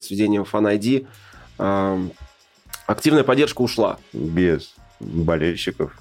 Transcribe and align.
с 0.00 0.10
введением 0.10 0.42
Fan 0.42 0.78
ID 0.78 2.10
активная 2.86 3.24
поддержка 3.24 3.62
ушла. 3.62 3.98
Без 4.12 4.74
болельщиков. 5.00 5.96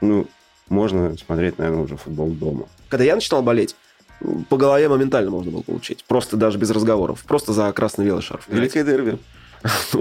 Ну, 0.00 0.26
можно 0.68 1.16
смотреть, 1.16 1.58
наверное, 1.58 1.84
уже 1.84 1.96
футбол 1.96 2.28
дома. 2.28 2.68
Когда 2.88 3.04
я 3.04 3.14
начинал 3.14 3.42
болеть, 3.42 3.74
по 4.48 4.56
голове 4.56 4.88
моментально 4.88 5.30
можно 5.30 5.50
было 5.50 5.62
получить. 5.62 6.04
Просто 6.04 6.36
даже 6.36 6.58
без 6.58 6.70
разговоров. 6.70 7.24
Просто 7.26 7.52
за 7.52 7.72
красный-белый 7.72 8.22
шарф. 8.22 8.46
Великое 8.48 8.84
дерби. 8.84 9.18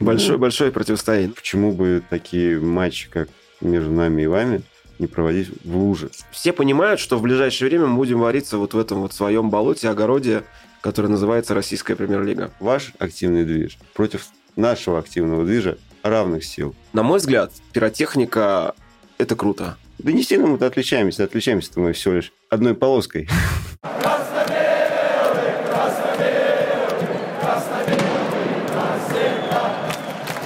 Большое-большое 0.00 0.70
противостояние. 0.70 1.30
Почему 1.30 1.72
бы 1.72 2.02
такие 2.08 2.58
матчи, 2.58 3.08
как 3.10 3.28
между 3.60 3.90
нами 3.90 4.22
и 4.22 4.26
вами, 4.26 4.62
не 4.98 5.06
проводить 5.06 5.50
в 5.64 5.76
луже? 5.76 6.10
Все 6.30 6.52
понимают, 6.52 7.00
что 7.00 7.18
в 7.18 7.22
ближайшее 7.22 7.68
время 7.68 7.86
мы 7.86 7.96
будем 7.96 8.20
вариться 8.20 8.56
вот 8.56 8.72
в 8.74 8.78
этом 8.78 9.00
вот 9.00 9.12
своем 9.12 9.50
болоте, 9.50 9.88
огороде, 9.88 10.44
который 10.84 11.06
называется 11.06 11.54
Российская 11.54 11.96
премьер-лига. 11.96 12.50
Ваш 12.60 12.92
активный 12.98 13.46
движ 13.46 13.78
против 13.94 14.26
нашего 14.54 14.98
активного 14.98 15.42
движа 15.46 15.78
равных 16.02 16.44
сил. 16.44 16.74
На 16.92 17.02
мой 17.02 17.20
взгляд, 17.20 17.52
пиротехника– 17.72 18.74
это 19.18 19.34
круто. 19.34 19.78
Да 19.96 20.12
не 20.12 20.22
сильно 20.22 20.46
мы-то 20.46 20.66
отличаемся. 20.66 21.24
Отличаемся-то 21.24 21.80
мы 21.80 21.94
всего 21.94 22.16
лишь 22.16 22.34
одной 22.50 22.74
полоской. 22.74 23.30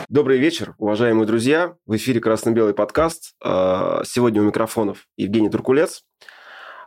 Добрый 0.09 0.38
вечер, 0.38 0.77
уважаемые 0.79 1.27
друзья. 1.27 1.74
В 1.84 1.96
эфире 1.96 2.20
«Красно-белый 2.20 2.74
подкаст». 2.74 3.34
А, 3.43 4.02
сегодня 4.05 4.41
у 4.41 4.45
микрофонов 4.45 5.09
Евгений 5.16 5.51
Туркулец. 5.51 6.05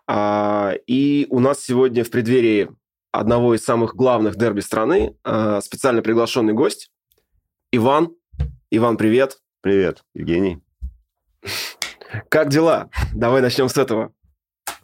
А, 0.07 0.73
и 0.87 1.27
у 1.29 1.39
нас 1.39 1.59
сегодня 1.59 2.05
в 2.05 2.09
преддверии 2.09 2.69
одного 3.11 3.55
из 3.55 3.63
самых 3.63 3.95
главных 3.95 4.35
дерби 4.35 4.61
страны 4.61 5.15
а, 5.23 5.61
специально 5.61 6.01
приглашенный 6.01 6.53
гость 6.53 6.91
Иван. 7.71 8.15
Иван, 8.69 8.97
привет. 8.97 9.41
Привет, 9.61 10.03
Евгений. 10.13 10.63
Как 12.29 12.49
дела? 12.49 12.89
Давай 13.13 13.41
начнем 13.41 13.69
с 13.69 13.77
этого. 13.77 14.13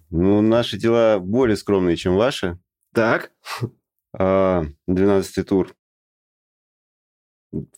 Ну, 0.10 0.42
наши 0.42 0.78
дела 0.78 1.20
более 1.20 1.58
скромные, 1.58 1.98
чем 1.98 2.16
ваши. 2.16 2.60
Так. 2.94 3.32
12 4.14 5.48
тур 5.48 5.76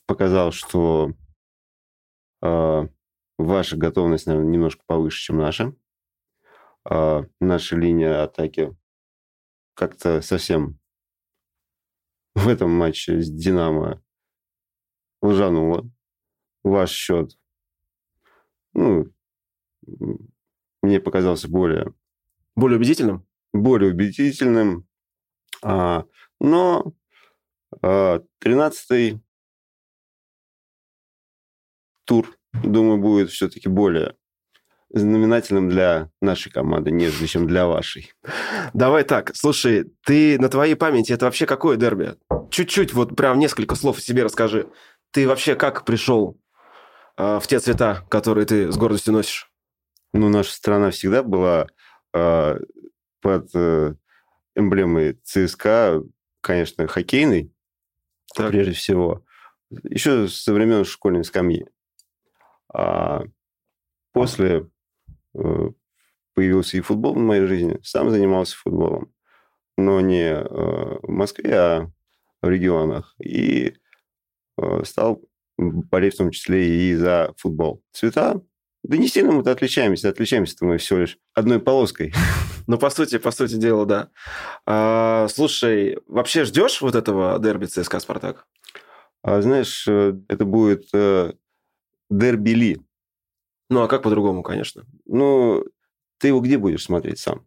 показал, 0.06 0.52
что 0.52 1.14
э, 2.42 2.88
ваша 3.38 3.78
готовность, 3.78 4.28
наверное, 4.28 4.52
немножко 4.52 4.84
повыше, 4.86 5.22
чем 5.22 5.38
наша. 5.38 5.74
Э, 6.90 7.24
наша 7.40 7.76
линия 7.76 8.24
атаки 8.24 8.76
как-то 9.80 10.22
совсем 10.22 10.78
в 12.36 12.50
этом 12.50 12.70
матче 12.70 13.22
с 13.22 13.32
«Динамо» 13.32 14.04
лжанула. 15.22 15.90
Ваш 16.64 16.92
счет, 16.92 17.40
ну, 18.74 19.06
мне 20.82 21.00
показался 21.00 21.48
более... 21.48 21.94
Более 22.58 22.78
убедительным? 22.78 23.26
Более 23.54 23.94
убедительным. 23.94 24.86
А, 25.64 26.04
но 26.42 26.94
а, 27.82 28.20
13 28.40 29.22
тур, 32.04 32.38
думаю, 32.52 33.00
будет 33.00 33.30
все-таки 33.30 33.70
более 33.70 34.19
знаменательным 34.92 35.70
для 35.70 36.10
нашей 36.22 36.52
команды, 36.52 36.92
нежели 36.92 37.28
чем 37.28 37.48
для 37.48 37.68
вашей. 37.68 38.14
Давай 38.74 39.04
так, 39.04 39.36
слушай, 39.36 39.92
ты 40.06 40.40
на 40.40 40.50
твоей 40.50 40.76
памяти 40.76 41.14
это 41.14 41.26
вообще 41.26 41.46
какое 41.46 41.78
дерби? 41.78 42.16
Чуть-чуть, 42.50 42.94
вот 42.94 43.16
прям 43.16 43.40
несколько 43.40 43.76
слов 43.76 44.00
о 44.00 44.02
себе 44.02 44.24
расскажи. 44.24 44.68
Ты 45.12 45.28
вообще 45.28 45.56
как 45.56 45.86
пришел 45.86 46.40
э, 47.18 47.40
в 47.40 47.48
те 47.48 47.60
цвета, 47.60 48.06
которые 48.10 48.46
ты 48.46 48.72
с 48.72 48.78
гордостью 48.78 49.14
носишь? 49.14 49.52
Ну, 50.14 50.30
наша 50.30 50.52
страна 50.52 50.90
всегда 50.90 51.22
была 51.22 51.68
э, 52.14 52.60
под 53.22 53.50
э, 53.54 53.94
эмблемой 54.56 55.20
ЦСКА, 55.24 56.02
конечно, 56.42 56.88
хоккейной, 56.88 57.54
так. 58.36 58.50
прежде 58.50 58.74
всего. 58.74 59.24
Еще 59.84 60.28
со 60.28 60.52
времен 60.54 60.84
школьной 60.84 61.24
скамьи. 61.24 61.68
А 62.74 63.24
после 64.14 64.68
появился 66.40 66.78
и 66.78 66.82
футбол 66.82 67.16
в 67.16 67.18
моей 67.18 67.46
жизни. 67.46 67.78
Сам 67.84 68.10
занимался 68.10 68.56
футболом, 68.56 69.14
но 69.78 70.00
не 70.00 70.32
э, 70.32 70.44
в 70.46 71.10
Москве, 71.10 71.54
а 71.54 71.92
в 72.42 72.50
регионах. 72.50 73.14
И 73.22 73.76
э, 74.58 74.84
стал 74.86 75.22
болеть 75.58 76.14
в 76.14 76.18
том 76.20 76.32
числе 76.32 76.92
и 76.92 76.96
за 76.96 77.34
футбол. 77.36 77.84
Цвета? 77.92 78.42
Да 78.84 78.96
не 78.96 79.10
сильно 79.10 79.34
мы-то 79.34 79.52
отличаемся. 79.52 80.08
Отличаемся-то 80.08 80.64
мы 80.64 80.78
всего 80.78 81.00
лишь 81.00 81.18
одной 81.34 81.60
полоской. 81.60 82.14
Ну, 82.68 82.78
по 82.78 82.92
сути, 82.92 83.18
по 83.18 83.32
сути 83.32 83.56
дела, 83.56 83.88
да. 83.88 84.10
А, 84.68 85.28
слушай, 85.30 85.98
вообще 86.06 86.44
ждешь 86.44 86.82
вот 86.82 86.94
этого 86.94 87.40
дерби 87.40 87.66
ЦСКА 87.66 88.00
«Спартак»? 88.00 88.46
А, 89.24 89.42
знаешь, 89.42 89.88
это 89.88 90.46
будет 90.46 90.84
Дербили. 92.12 92.80
Ну, 93.70 93.84
а 93.84 93.88
как 93.88 94.02
по-другому, 94.02 94.44
конечно? 94.44 94.86
Ну, 95.06 95.64
ты 96.18 96.28
его 96.30 96.40
где 96.42 96.58
будешь 96.58 96.84
смотреть 96.84 97.20
сам? 97.20 97.46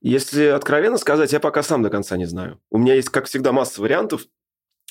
Если 0.00 0.46
откровенно 0.46 0.98
сказать, 0.98 1.32
я 1.32 1.38
пока 1.38 1.62
сам 1.62 1.82
до 1.82 1.90
конца 1.90 2.16
не 2.16 2.26
знаю. 2.26 2.60
У 2.70 2.78
меня 2.78 2.94
есть, 2.94 3.08
как 3.08 3.26
всегда, 3.26 3.52
масса 3.52 3.80
вариантов. 3.80 4.26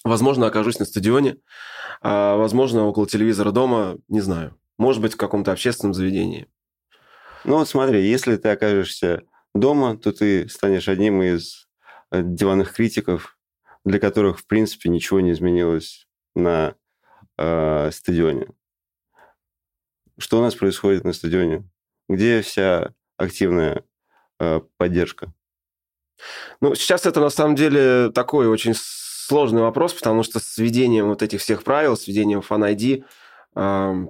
Возможно, 0.03 0.47
окажусь 0.47 0.79
на 0.79 0.85
стадионе, 0.85 1.37
а, 2.01 2.35
возможно, 2.37 2.85
около 2.85 3.05
телевизора 3.05 3.51
дома, 3.51 3.97
не 4.07 4.21
знаю. 4.21 4.57
Может 4.77 5.01
быть, 5.01 5.13
в 5.13 5.17
каком-то 5.17 5.51
общественном 5.51 5.93
заведении. 5.93 6.47
Ну 7.43 7.57
вот 7.57 7.67
смотри, 7.67 8.07
если 8.07 8.37
ты 8.37 8.49
окажешься 8.49 9.23
дома, 9.53 9.97
то 9.97 10.11
ты 10.11 10.47
станешь 10.49 10.87
одним 10.87 11.21
из 11.21 11.67
э, 12.11 12.21
диванных 12.23 12.73
критиков, 12.73 13.37
для 13.83 13.99
которых, 13.99 14.39
в 14.39 14.47
принципе, 14.47 14.89
ничего 14.89 15.19
не 15.19 15.31
изменилось 15.31 16.07
на 16.35 16.75
э, 17.37 17.91
стадионе. 17.91 18.47
Что 20.17 20.39
у 20.39 20.41
нас 20.41 20.55
происходит 20.55 21.03
на 21.03 21.13
стадионе? 21.13 21.63
Где 22.09 22.41
вся 22.41 22.93
активная 23.17 23.83
э, 24.39 24.61
поддержка? 24.77 25.33
Ну, 26.59 26.75
сейчас 26.75 27.05
это 27.05 27.19
на 27.19 27.29
самом 27.29 27.55
деле 27.55 28.11
такой 28.11 28.47
очень 28.47 28.73
сложный 28.75 29.61
вопрос, 29.61 29.93
потому 29.93 30.23
что 30.23 30.39
с 30.39 30.57
введением 30.57 31.07
вот 31.07 31.21
этих 31.21 31.41
всех 31.41 31.63
правил, 31.63 31.95
с 31.95 32.07
введением 32.07 32.39
Fan 32.39 32.75
ID, 32.75 33.03
э, 33.55 34.07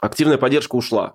активная 0.00 0.38
поддержка 0.38 0.74
ушла. 0.74 1.14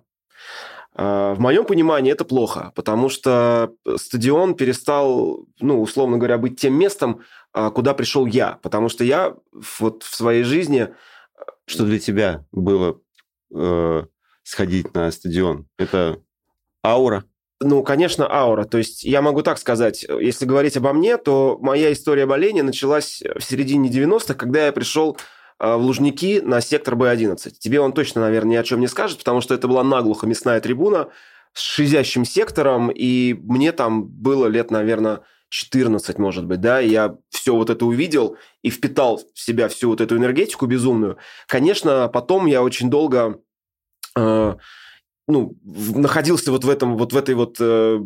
Э, 0.95 1.33
в 1.35 1.39
моем 1.39 1.65
понимании 1.65 2.11
это 2.11 2.25
плохо, 2.25 2.71
потому 2.75 3.09
что 3.09 3.73
стадион 3.97 4.55
перестал, 4.55 5.45
ну, 5.59 5.81
условно 5.81 6.17
говоря, 6.17 6.37
быть 6.37 6.59
тем 6.59 6.75
местом, 6.75 7.21
э, 7.53 7.71
куда 7.73 7.93
пришел 7.93 8.25
я. 8.25 8.59
Потому 8.61 8.89
что 8.89 9.03
я 9.03 9.35
вот 9.79 10.03
в 10.03 10.15
своей 10.15 10.43
жизни... 10.43 10.89
Что 11.65 11.85
для 11.85 11.97
тебя 11.97 12.45
было 12.51 12.99
э, 13.53 14.03
сходить 14.43 14.93
на 14.93 15.11
стадион? 15.11 15.67
Это 15.77 16.19
аура? 16.85 17.23
Ну, 17.61 17.81
конечно, 17.83 18.29
аура. 18.29 18.65
То 18.65 18.77
есть 18.77 19.03
я 19.03 19.21
могу 19.21 19.41
так 19.41 19.57
сказать, 19.57 20.03
если 20.03 20.45
говорить 20.45 20.75
обо 20.75 20.91
мне, 20.91 21.17
то 21.17 21.57
моя 21.61 21.93
история 21.93 22.25
боления 22.25 22.63
началась 22.63 23.21
в 23.35 23.41
середине 23.41 23.89
90-х, 23.89 24.33
когда 24.33 24.65
я 24.65 24.71
пришел 24.73 25.17
э, 25.59 25.75
в 25.75 25.79
Лужники 25.79 26.41
на 26.41 26.59
сектор 26.59 26.95
Б-11. 26.95 27.51
Тебе 27.59 27.79
он 27.79 27.93
точно, 27.93 28.21
наверное, 28.21 28.51
ни 28.51 28.55
о 28.57 28.63
чем 28.63 28.79
не 28.81 28.87
скажет, 28.87 29.19
потому 29.19 29.39
что 29.39 29.53
это 29.53 29.67
была 29.67 29.83
наглухо 29.83 30.27
мясная 30.27 30.59
трибуна 30.59 31.09
с 31.53 31.61
шизящим 31.61 32.25
сектором, 32.25 32.89
и 32.89 33.33
мне 33.33 33.71
там 33.71 34.05
было 34.05 34.47
лет, 34.47 34.71
наверное, 34.71 35.21
14, 35.53 36.17
может 36.17 36.45
быть, 36.47 36.61
да, 36.61 36.79
я 36.79 37.15
все 37.29 37.55
вот 37.55 37.69
это 37.69 37.85
увидел 37.85 38.37
и 38.63 38.71
впитал 38.71 39.21
в 39.35 39.39
себя 39.39 39.67
всю 39.67 39.89
вот 39.89 40.01
эту 40.01 40.17
энергетику 40.17 40.65
безумную. 40.65 41.17
Конечно, 41.47 42.09
потом 42.11 42.47
я 42.47 42.63
очень 42.63 42.89
долго 42.89 43.39
э, 44.17 44.55
ну, 45.27 45.55
находился 45.63 46.51
вот 46.51 46.63
в 46.63 46.69
этом, 46.69 46.97
вот 46.97 47.13
в 47.13 47.17
этой 47.17 47.35
вот 47.35 47.57
э, 47.59 47.99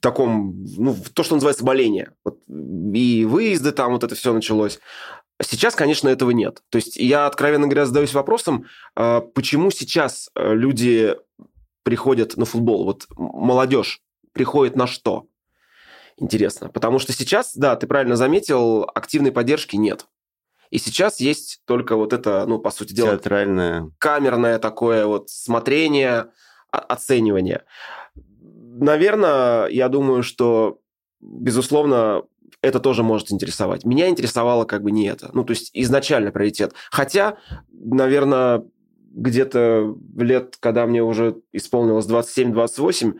таком, 0.00 0.64
ну, 0.76 0.96
то, 1.12 1.24
что 1.24 1.34
называется 1.34 1.64
боление. 1.64 2.12
Вот, 2.24 2.38
и 2.46 3.24
выезды 3.28 3.72
там, 3.72 3.90
вот 3.90 4.04
это 4.04 4.14
все 4.14 4.32
началось. 4.32 4.78
Сейчас, 5.42 5.74
конечно, 5.74 6.08
этого 6.08 6.30
нет. 6.30 6.62
То 6.70 6.76
есть 6.76 6.96
я, 6.96 7.26
откровенно 7.26 7.66
говоря, 7.66 7.86
задаюсь 7.86 8.14
вопросом, 8.14 8.66
э, 8.94 9.22
почему 9.34 9.72
сейчас 9.72 10.30
э, 10.36 10.54
люди 10.54 11.16
приходят 11.82 12.36
на 12.36 12.44
футбол? 12.44 12.84
Вот 12.84 13.08
молодежь 13.16 14.02
приходит 14.32 14.76
на 14.76 14.86
что? 14.86 15.26
Интересно. 16.18 16.68
Потому 16.68 16.98
что 16.98 17.12
сейчас, 17.12 17.54
да, 17.56 17.76
ты 17.76 17.86
правильно 17.86 18.16
заметил, 18.16 18.90
активной 18.94 19.32
поддержки 19.32 19.76
нет. 19.76 20.06
И 20.70 20.78
сейчас 20.78 21.20
есть 21.20 21.60
только 21.64 21.96
вот 21.96 22.12
это, 22.12 22.44
ну, 22.46 22.58
по 22.58 22.70
сути 22.70 22.92
дела... 22.92 23.10
Театральное. 23.10 23.90
Камерное 23.98 24.58
такое 24.58 25.06
вот 25.06 25.30
смотрение, 25.30 26.28
оценивание. 26.70 27.64
Наверное, 28.14 29.66
я 29.68 29.88
думаю, 29.88 30.22
что, 30.22 30.80
безусловно, 31.20 32.24
это 32.62 32.80
тоже 32.80 33.02
может 33.02 33.30
интересовать. 33.30 33.84
Меня 33.84 34.08
интересовало 34.08 34.64
как 34.64 34.82
бы 34.82 34.90
не 34.90 35.06
это. 35.06 35.30
Ну, 35.34 35.44
то 35.44 35.52
есть 35.52 35.70
изначально 35.72 36.32
приоритет. 36.32 36.74
Хотя, 36.90 37.38
наверное, 37.70 38.64
где-то 39.12 39.96
лет, 40.16 40.56
когда 40.60 40.86
мне 40.86 41.02
уже 41.02 41.40
исполнилось 41.52 42.06
27-28, 42.06 43.18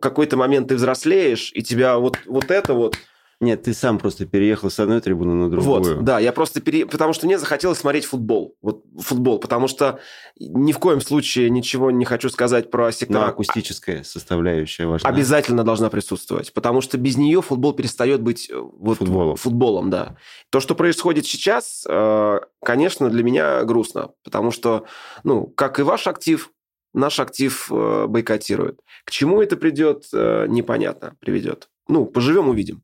какой-то 0.00 0.36
момент 0.36 0.68
ты 0.68 0.76
взрослеешь, 0.76 1.52
и 1.54 1.62
тебя 1.62 1.98
вот, 1.98 2.18
вот 2.26 2.50
это 2.50 2.74
вот– 2.74 2.96
нет, 3.42 3.64
ты 3.64 3.74
сам 3.74 3.98
просто 3.98 4.24
переехал 4.24 4.70
с 4.70 4.78
одной 4.78 5.00
трибуны 5.00 5.34
на 5.34 5.50
другую. 5.50 5.96
Вот, 5.96 6.04
да, 6.04 6.20
я 6.20 6.32
просто 6.32 6.60
пере... 6.60 6.86
Потому 6.86 7.12
что 7.12 7.26
мне 7.26 7.40
захотелось 7.40 7.78
смотреть 7.78 8.04
футбол. 8.04 8.56
Вот 8.62 8.84
футбол, 8.96 9.40
потому 9.40 9.66
что 9.66 9.98
ни 10.38 10.70
в 10.70 10.78
коем 10.78 11.00
случае 11.00 11.50
ничего 11.50 11.90
не 11.90 12.04
хочу 12.04 12.28
сказать 12.28 12.70
про 12.70 12.92
сектора. 12.92 13.22
Но 13.22 13.26
акустическая 13.26 14.04
составляющая 14.04 14.86
важна. 14.86 15.10
Обязательно 15.10 15.64
должна 15.64 15.90
присутствовать, 15.90 16.52
потому 16.52 16.82
что 16.82 16.98
без 16.98 17.16
нее 17.16 17.42
футбол 17.42 17.72
перестает 17.72 18.22
быть 18.22 18.48
э, 18.48 18.54
вот 18.56 18.98
футболом. 18.98 19.34
футболом, 19.34 19.90
да. 19.90 20.14
То, 20.50 20.60
что 20.60 20.76
происходит 20.76 21.26
сейчас, 21.26 21.84
э, 21.88 22.40
конечно, 22.64 23.10
для 23.10 23.24
меня 23.24 23.64
грустно, 23.64 24.10
потому 24.22 24.52
что, 24.52 24.84
ну, 25.24 25.48
как 25.48 25.80
и 25.80 25.82
ваш 25.82 26.06
актив, 26.06 26.52
наш 26.92 27.20
актив 27.20 27.70
э, 27.70 28.06
бойкотирует. 28.06 28.80
К 29.04 29.10
чему 29.10 29.42
это 29.42 29.56
придет, 29.56 30.04
непонятно, 30.12 31.16
приведет. 31.20 31.68
Ну, 31.88 32.06
поживем, 32.06 32.48
увидим. 32.48 32.82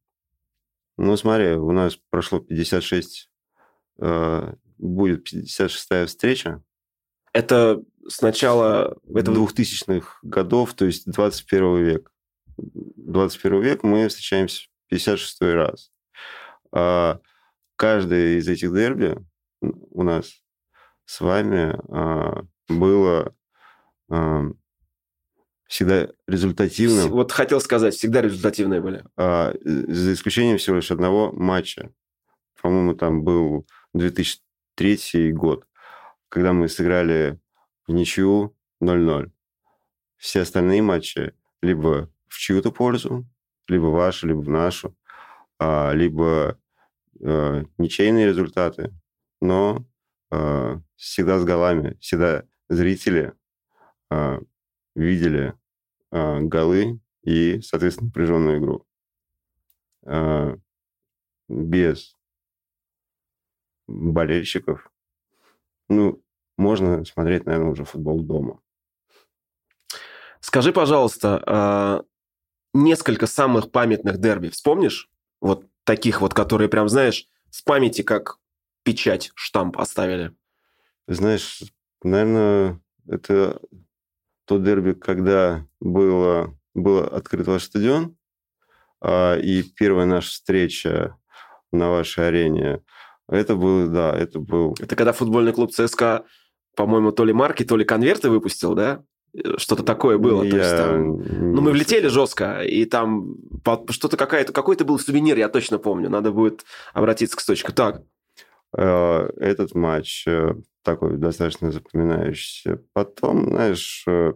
Ну, 0.99 1.17
смотри, 1.17 1.53
у 1.53 1.71
нас 1.71 1.97
прошло 2.11 2.41
56, 2.41 3.31
э, 4.01 4.53
будет 4.79 5.33
56-я 5.33 6.07
встреча. 6.07 6.63
Это 7.33 7.81
с 8.09 8.21
начала 8.21 8.97
этого... 9.15 9.47
2000-х 9.47 10.19
годов, 10.23 10.75
то 10.75 10.87
есть 10.87 11.11
21 11.11 11.77
век. 11.85 12.13
21 12.57 13.63
век 13.63 13.83
мы 13.85 14.09
встречаемся 14.09 14.67
56 14.89 15.41
раз. 15.43 15.93
А 16.73 17.21
каждое 17.77 18.39
из 18.39 18.49
этих 18.49 18.75
дерби 18.75 19.17
у 19.61 20.03
нас 20.03 20.43
с 21.05 21.21
вами 21.21 21.79
а, 21.89 22.43
было 22.69 23.35
всегда 25.69 26.09
результативным. 26.27 27.11
Вот 27.11 27.31
хотел 27.31 27.61
сказать, 27.61 27.95
всегда 27.95 28.23
результативные 28.23 28.81
были. 28.81 29.05
А, 29.17 29.55
за 29.63 30.15
исключением 30.15 30.57
всего 30.59 30.77
лишь 30.77 30.91
одного 30.91 31.31
матча. 31.33 31.93
По-моему, 32.61 32.95
там 32.95 33.23
был 33.23 33.67
2003 33.95 35.33
год, 35.33 35.67
когда 36.29 36.53
мы 36.53 36.69
сыграли 36.69 37.39
в 37.87 37.93
ничью 37.93 38.57
0-0. 38.83 39.31
Все 40.17 40.41
остальные 40.41 40.83
матчи 40.83 41.35
либо 41.63 42.11
в 42.27 42.39
чью-то 42.39 42.73
пользу, 42.73 43.27
либо 43.69 43.87
вашу, 43.87 44.27
либо 44.27 44.41
в 44.41 44.49
нашу, 44.49 44.97
а, 45.59 45.93
либо 45.93 46.59
а, 47.23 47.63
ничейные 47.77 48.27
результаты, 48.27 48.93
но 49.41 49.87
а, 50.31 50.81
всегда 50.97 51.39
с 51.39 51.45
голами, 51.45 51.97
всегда 52.01 52.45
зрители 52.69 53.35
а, 54.11 54.41
видели 54.95 55.55
э, 56.11 56.41
голы 56.41 57.01
и, 57.23 57.61
соответственно, 57.61 58.09
напряженную 58.09 58.59
игру. 58.59 58.87
Э, 60.07 60.57
без 61.49 62.15
болельщиков, 63.87 64.91
ну, 65.89 66.23
можно 66.57 67.05
смотреть, 67.05 67.47
наверное, 67.47 67.71
уже 67.71 67.85
футбол 67.85 68.23
дома. 68.23 68.61
Скажи, 70.41 70.73
пожалуйста, 70.73 72.05
несколько 72.75 73.27
самых 73.27 73.71
памятных 73.71 74.19
дерби 74.19 74.49
вспомнишь? 74.49 75.11
Вот 75.41 75.65
таких 75.85 76.21
вот, 76.21 76.35
которые 76.35 76.69
прям, 76.69 76.89
знаешь, 76.89 77.29
в 77.51 77.65
памяти 77.65 78.03
как 78.03 78.39
печать, 78.83 79.33
штамп 79.35 79.79
оставили. 79.79 80.35
Знаешь, 81.07 81.63
наверное, 82.03 82.81
это 83.07 83.61
то 84.49 84.59
дерби, 84.59 84.95
когда 84.95 85.67
было, 85.79 86.57
было 86.75 87.07
открыт 87.07 87.47
ваш 87.47 87.65
стадион, 87.65 88.17
а, 89.01 89.37
и 89.37 89.63
первая 89.63 90.07
наша 90.07 90.31
встреча 90.31 91.17
на 91.71 91.91
вашей 91.91 92.29
арене, 92.29 92.81
это 93.29 93.57
был, 93.57 93.89
да, 93.89 94.17
это 94.17 94.41
был... 94.41 94.75
Это 94.81 94.97
когда 94.97 95.13
футбольный 95.13 95.53
клуб 95.53 95.71
ЦСКА, 95.71 96.25
по-моему, 96.75 97.13
то 97.13 97.27
ли 97.27 97.35
марки, 97.35 97.63
то 97.63 97.77
ли 97.77 97.85
конверты 97.85 98.31
выпустил, 98.31 98.75
да? 98.75 99.03
Что-то 99.59 99.83
такое 99.83 100.17
было. 100.17 100.43
Я... 100.43 100.51
То 100.51 100.57
есть, 100.57 100.77
там... 100.77 101.53
Ну, 101.55 101.61
мы 101.61 101.73
влетели 101.73 102.09
жестко, 102.09 102.63
и 102.63 102.87
там 102.87 103.35
что-то 103.91 104.17
какая-то, 104.17 104.55
какой-то 104.55 104.87
был 104.87 104.99
сувенир, 104.99 105.37
я 105.37 105.51
точно 105.51 105.79
помню. 105.79 106.09
Надо 106.09 106.33
будет 106.33 106.65
обратиться 106.95 107.37
к 107.37 107.41
источнику. 107.41 107.75
Так. 107.75 108.03
А, 108.77 109.29
этот 109.37 109.75
матч 109.75 110.27
э, 110.27 110.55
такой 110.83 111.17
достаточно 111.17 111.71
запоминающийся. 111.71 112.83
Потом, 112.93 113.49
знаешь, 113.49 114.05
э, 114.07 114.33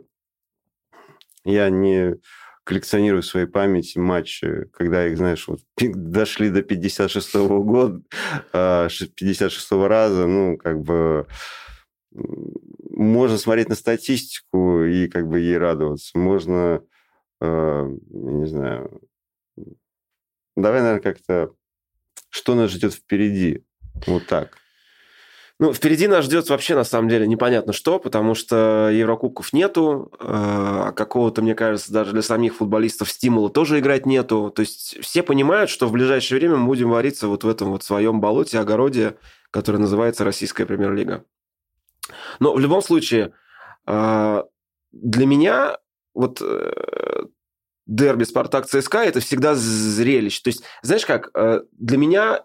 я 1.44 1.70
не 1.70 2.16
коллекционирую 2.64 3.22
в 3.22 3.26
своей 3.26 3.46
памяти 3.46 3.98
матчи, 3.98 4.66
когда 4.72 5.06
их, 5.06 5.16
знаешь, 5.16 5.48
вот 5.48 5.60
дошли 5.78 6.50
до 6.50 6.60
56-го 6.60 7.62
года, 7.62 8.02
56-го 8.52 9.84
а, 9.84 9.88
раза, 9.88 10.26
ну, 10.26 10.56
как 10.56 10.80
бы 10.80 11.26
можно 12.10 13.38
смотреть 13.38 13.68
на 13.68 13.74
статистику 13.74 14.82
и 14.84 15.08
как 15.08 15.28
бы 15.28 15.40
ей 15.40 15.58
радоваться. 15.58 16.16
Можно, 16.16 16.82
э, 17.40 17.96
не 18.10 18.46
знаю, 18.46 19.00
давай, 20.56 20.80
наверное, 20.80 21.02
как-то, 21.02 21.54
что 22.28 22.54
нас 22.54 22.70
ждет 22.70 22.94
впереди, 22.94 23.64
вот 24.06 24.26
так. 24.26 24.58
Ну, 25.58 25.72
впереди 25.72 26.08
нас 26.08 26.24
ждет 26.24 26.48
вообще, 26.48 26.74
на 26.74 26.82
самом 26.82 27.08
деле, 27.08 27.26
непонятно 27.26 27.72
что, 27.72 28.00
потому 28.00 28.34
что 28.34 28.90
Еврокубков 28.92 29.52
нету, 29.52 30.10
а 30.18 30.90
какого-то, 30.90 31.40
мне 31.40 31.54
кажется, 31.54 31.92
даже 31.92 32.10
для 32.10 32.22
самих 32.22 32.56
футболистов 32.56 33.08
стимула 33.10 33.48
тоже 33.48 33.78
играть 33.78 34.04
нету. 34.04 34.52
То 34.54 34.60
есть 34.60 34.98
все 35.00 35.22
понимают, 35.22 35.70
что 35.70 35.86
в 35.86 35.92
ближайшее 35.92 36.40
время 36.40 36.56
мы 36.56 36.66
будем 36.66 36.90
вариться 36.90 37.28
вот 37.28 37.44
в 37.44 37.48
этом 37.48 37.70
вот 37.70 37.84
своем 37.84 38.20
болоте, 38.20 38.58
огороде, 38.58 39.16
которое 39.52 39.78
называется 39.78 40.24
Российская 40.24 40.66
премьер-лига. 40.66 41.24
Но 42.40 42.54
в 42.54 42.58
любом 42.58 42.82
случае, 42.82 43.32
а, 43.86 44.46
для 44.90 45.26
меня 45.26 45.78
вот 46.14 46.42
э, 46.42 47.24
дерби 47.86 48.24
Спартак 48.24 48.66
ЦСКА 48.66 48.98
это 48.98 49.20
всегда 49.20 49.54
зрелище. 49.54 50.42
То 50.42 50.48
есть, 50.48 50.64
знаешь 50.82 51.06
как, 51.06 51.30
э, 51.34 51.62
для 51.72 51.96
меня 51.96 52.44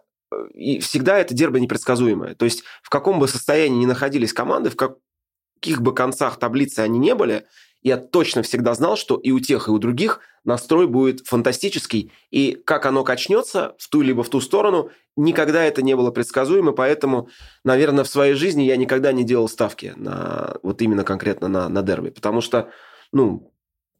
и 0.53 0.79
всегда 0.79 1.17
это 1.19 1.33
дерби 1.33 1.59
непредсказуемое. 1.59 2.35
То 2.35 2.45
есть 2.45 2.63
в 2.81 2.89
каком 2.89 3.19
бы 3.19 3.27
состоянии 3.27 3.77
ни 3.77 3.85
находились 3.85 4.33
команды, 4.33 4.69
в 4.69 4.75
каких 4.75 5.81
бы 5.81 5.93
концах 5.93 6.37
таблицы 6.37 6.79
они 6.79 6.99
не 6.99 7.15
были, 7.15 7.45
я 7.81 7.97
точно 7.97 8.41
всегда 8.41 8.73
знал, 8.73 8.97
что 8.97 9.15
и 9.15 9.31
у 9.31 9.39
тех, 9.39 9.67
и 9.67 9.71
у 9.71 9.77
других 9.77 10.19
настрой 10.43 10.87
будет 10.87 11.25
фантастический. 11.25 12.11
И 12.31 12.57
как 12.65 12.85
оно 12.85 13.03
качнется 13.03 13.75
в 13.77 13.89
ту 13.89 14.01
либо 14.01 14.23
в 14.23 14.29
ту 14.29 14.41
сторону, 14.41 14.89
никогда 15.15 15.63
это 15.63 15.81
не 15.81 15.95
было 15.95 16.11
предсказуемо. 16.11 16.71
Поэтому, 16.71 17.29
наверное, 17.63 18.03
в 18.03 18.09
своей 18.09 18.33
жизни 18.33 18.63
я 18.63 18.77
никогда 18.77 19.11
не 19.11 19.23
делал 19.23 19.47
ставки 19.47 19.93
на 19.95 20.57
вот 20.63 20.81
именно 20.81 21.03
конкретно 21.03 21.47
на, 21.47 21.69
на 21.69 21.81
дерби. 21.81 22.09
Потому 22.09 22.41
что, 22.41 22.71
ну, 23.11 23.53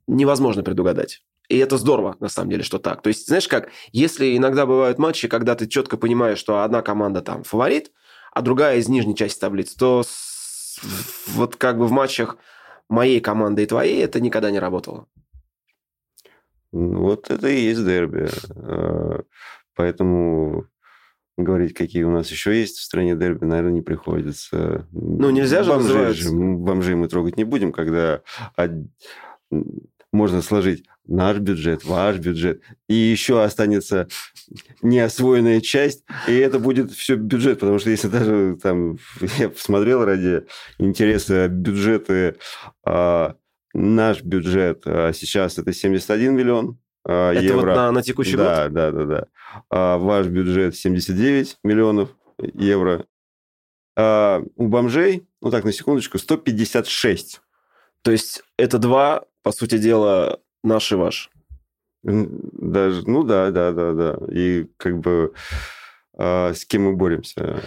невозможно 0.08 0.64
предугадать. 0.64 1.22
И 1.50 1.58
это 1.58 1.78
здорово, 1.78 2.18
на 2.20 2.28
самом 2.28 2.50
деле, 2.50 2.64
что 2.64 2.78
так. 2.78 3.02
То 3.02 3.08
есть, 3.08 3.28
знаешь 3.28 3.48
как, 3.48 3.70
если 3.92 4.36
иногда 4.36 4.66
бывают 4.66 5.00
матчи, 5.00 5.28
когда 5.28 5.56
ты 5.56 5.68
четко 5.68 5.96
понимаешь, 5.98 6.40
что 6.40 6.62
одна 6.64 6.82
команда 6.82 7.22
там 7.22 7.44
фаворит, 7.44 7.92
а 8.34 8.42
другая 8.42 8.78
из 8.78 8.90
нижней 8.90 9.16
части 9.16 9.40
таблицы, 9.40 9.78
то 9.78 10.04
с, 10.06 10.80
вот 11.28 11.56
как 11.56 11.78
бы 11.78 11.88
в 11.88 11.92
матчах 11.92 12.38
моей 12.90 13.22
команды 13.22 13.64
и 13.64 13.66
твоей 13.66 14.04
это 14.04 14.20
никогда 14.20 14.52
не 14.52 14.60
работало. 14.60 15.08
Вот 16.72 17.32
это 17.32 17.48
и 17.48 17.62
есть 17.62 17.86
дерби. 17.86 18.30
А, 18.56 19.22
поэтому 19.74 20.66
говорить, 21.38 21.74
какие 21.74 22.04
у 22.04 22.12
нас 22.12 22.30
еще 22.30 22.60
есть 22.60 22.78
в 22.78 22.84
стране 22.84 23.16
дерби, 23.16 23.46
наверное, 23.46 23.72
не 23.72 23.82
приходится. 23.82 24.86
Ну, 24.92 25.30
нельзя 25.30 25.64
же 25.64 25.72
бомжей, 25.72 26.08
называть... 26.08 26.34
бомжей 26.34 26.96
мы 26.96 27.08
трогать 27.08 27.38
не 27.38 27.46
будем, 27.46 27.72
когда 27.72 28.22
можно 30.12 30.42
сложить 30.42 30.86
наш 31.08 31.38
бюджет, 31.38 31.84
ваш 31.84 32.18
бюджет, 32.18 32.62
и 32.88 32.94
еще 32.94 33.44
останется 33.44 34.08
неосвоенная 34.82 35.62
часть, 35.62 36.04
и 36.28 36.36
это 36.36 36.60
будет 36.60 36.92
все 36.92 37.16
бюджет, 37.16 37.60
потому 37.60 37.80
что 37.80 37.90
если 37.90 38.08
даже 38.08 38.58
там, 38.62 38.98
я 39.38 39.50
посмотрел 39.50 40.06
ради 40.06 40.44
интереса 40.78 41.48
бюджеты, 41.48 42.36
а, 42.86 43.36
наш 43.74 44.22
бюджет 44.24 44.84
а, 44.86 45.12
сейчас 45.14 45.58
это 45.58 45.74
71 45.74 46.36
миллион 46.36 46.80
а, 47.08 47.32
это 47.32 47.44
евро. 47.44 47.70
вот 47.70 47.76
на, 47.76 47.92
на 47.92 48.04
текущий 48.04 48.36
да, 48.36 48.66
год? 48.66 48.74
Да, 48.74 48.92
да, 48.92 49.06
да. 49.06 49.28
А 49.70 49.98
ваш 49.98 50.28
бюджет 50.28 50.76
79 50.76 51.58
миллионов 51.64 52.10
евро. 52.54 53.06
А 53.96 54.44
у 54.56 54.68
бомжей, 54.68 55.28
ну 55.42 55.50
так, 55.50 55.64
на 55.64 55.72
секундочку, 55.72 56.18
156. 56.18 57.42
То 58.02 58.12
есть 58.12 58.44
это 58.58 58.78
два, 58.78 59.24
по 59.42 59.52
сути 59.52 59.78
дела, 59.78 60.40
наш 60.64 60.92
и 60.92 60.96
ваш. 60.96 61.30
Даже, 62.04 63.08
ну 63.10 63.24
да, 63.24 63.52
да, 63.52 63.72
да, 63.72 63.94
да. 63.94 64.18
И 64.32 64.68
как 64.78 65.00
бы 65.00 65.34
э, 66.18 66.54
с 66.54 66.66
кем 66.66 66.84
мы 66.84 66.96
боремся? 66.96 67.62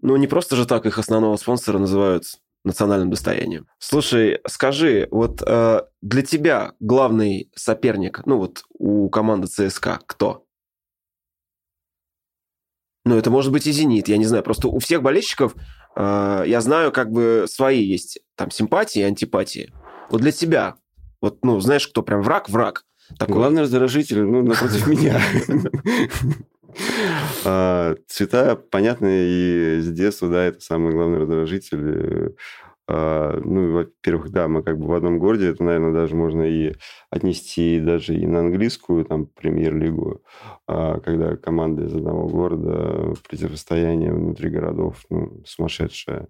Ну, 0.00 0.16
не 0.16 0.26
просто 0.26 0.56
же 0.56 0.66
так 0.66 0.86
их 0.86 0.98
основного 0.98 1.36
спонсора 1.36 1.78
называют 1.78 2.24
национальным 2.64 3.10
достоянием. 3.10 3.66
Слушай, 3.78 4.40
скажи, 4.46 5.06
вот 5.10 5.42
э, 5.46 5.82
для 6.00 6.22
тебя 6.22 6.72
главный 6.80 7.50
соперник, 7.54 8.24
ну 8.26 8.38
вот 8.38 8.64
у 8.78 9.08
команды 9.10 9.46
ЦСКА 9.46 10.00
кто? 10.06 10.44
Ну, 13.04 13.18
это 13.18 13.30
может 13.30 13.52
быть 13.52 13.66
и 13.66 13.72
«Зенит», 13.72 14.08
я 14.08 14.16
не 14.16 14.24
знаю. 14.24 14.42
Просто 14.42 14.68
у 14.68 14.78
всех 14.78 15.02
болельщиков, 15.02 15.54
э, 15.94 16.44
я 16.46 16.60
знаю, 16.62 16.90
как 16.90 17.10
бы 17.10 17.44
свои 17.48 17.84
есть 17.84 18.20
там 18.34 18.50
симпатии 18.50 19.00
и 19.00 19.02
антипатии. 19.02 19.70
Вот 20.08 20.22
для 20.22 20.32
тебя, 20.32 20.76
вот, 21.24 21.42
ну, 21.42 21.58
знаешь, 21.58 21.88
кто 21.88 22.02
прям 22.02 22.20
враг-враг? 22.20 22.84
Такой. 23.18 23.36
Главный 23.36 23.62
раздражитель, 23.62 24.24
ну, 24.24 24.42
напротив 24.42 24.86
меня. 24.88 25.18
А, 27.46 27.94
цвета, 28.08 28.56
понятно, 28.56 29.06
и 29.08 29.80
с 29.80 29.90
детства, 29.90 30.28
да, 30.28 30.44
это 30.44 30.60
самый 30.60 30.92
главный 30.92 31.20
раздражитель. 31.20 32.36
А, 32.86 33.40
ну, 33.42 33.72
во-первых, 33.72 34.32
да, 34.32 34.48
мы 34.48 34.62
как 34.62 34.78
бы 34.78 34.86
в 34.86 34.92
одном 34.92 35.18
городе, 35.18 35.48
это, 35.48 35.64
наверное, 35.64 35.94
даже 35.94 36.14
можно 36.14 36.42
и 36.42 36.74
отнести 37.08 37.80
даже 37.80 38.14
и 38.14 38.26
на 38.26 38.40
английскую 38.40 39.06
там 39.06 39.24
премьер-лигу, 39.24 40.22
а, 40.66 41.00
когда 41.00 41.36
команды 41.36 41.86
из 41.86 41.94
одного 41.94 42.28
города, 42.28 43.14
противостояние 43.26 44.12
внутри 44.12 44.50
городов, 44.50 45.02
ну, 45.08 45.42
сумасшедшее. 45.46 46.28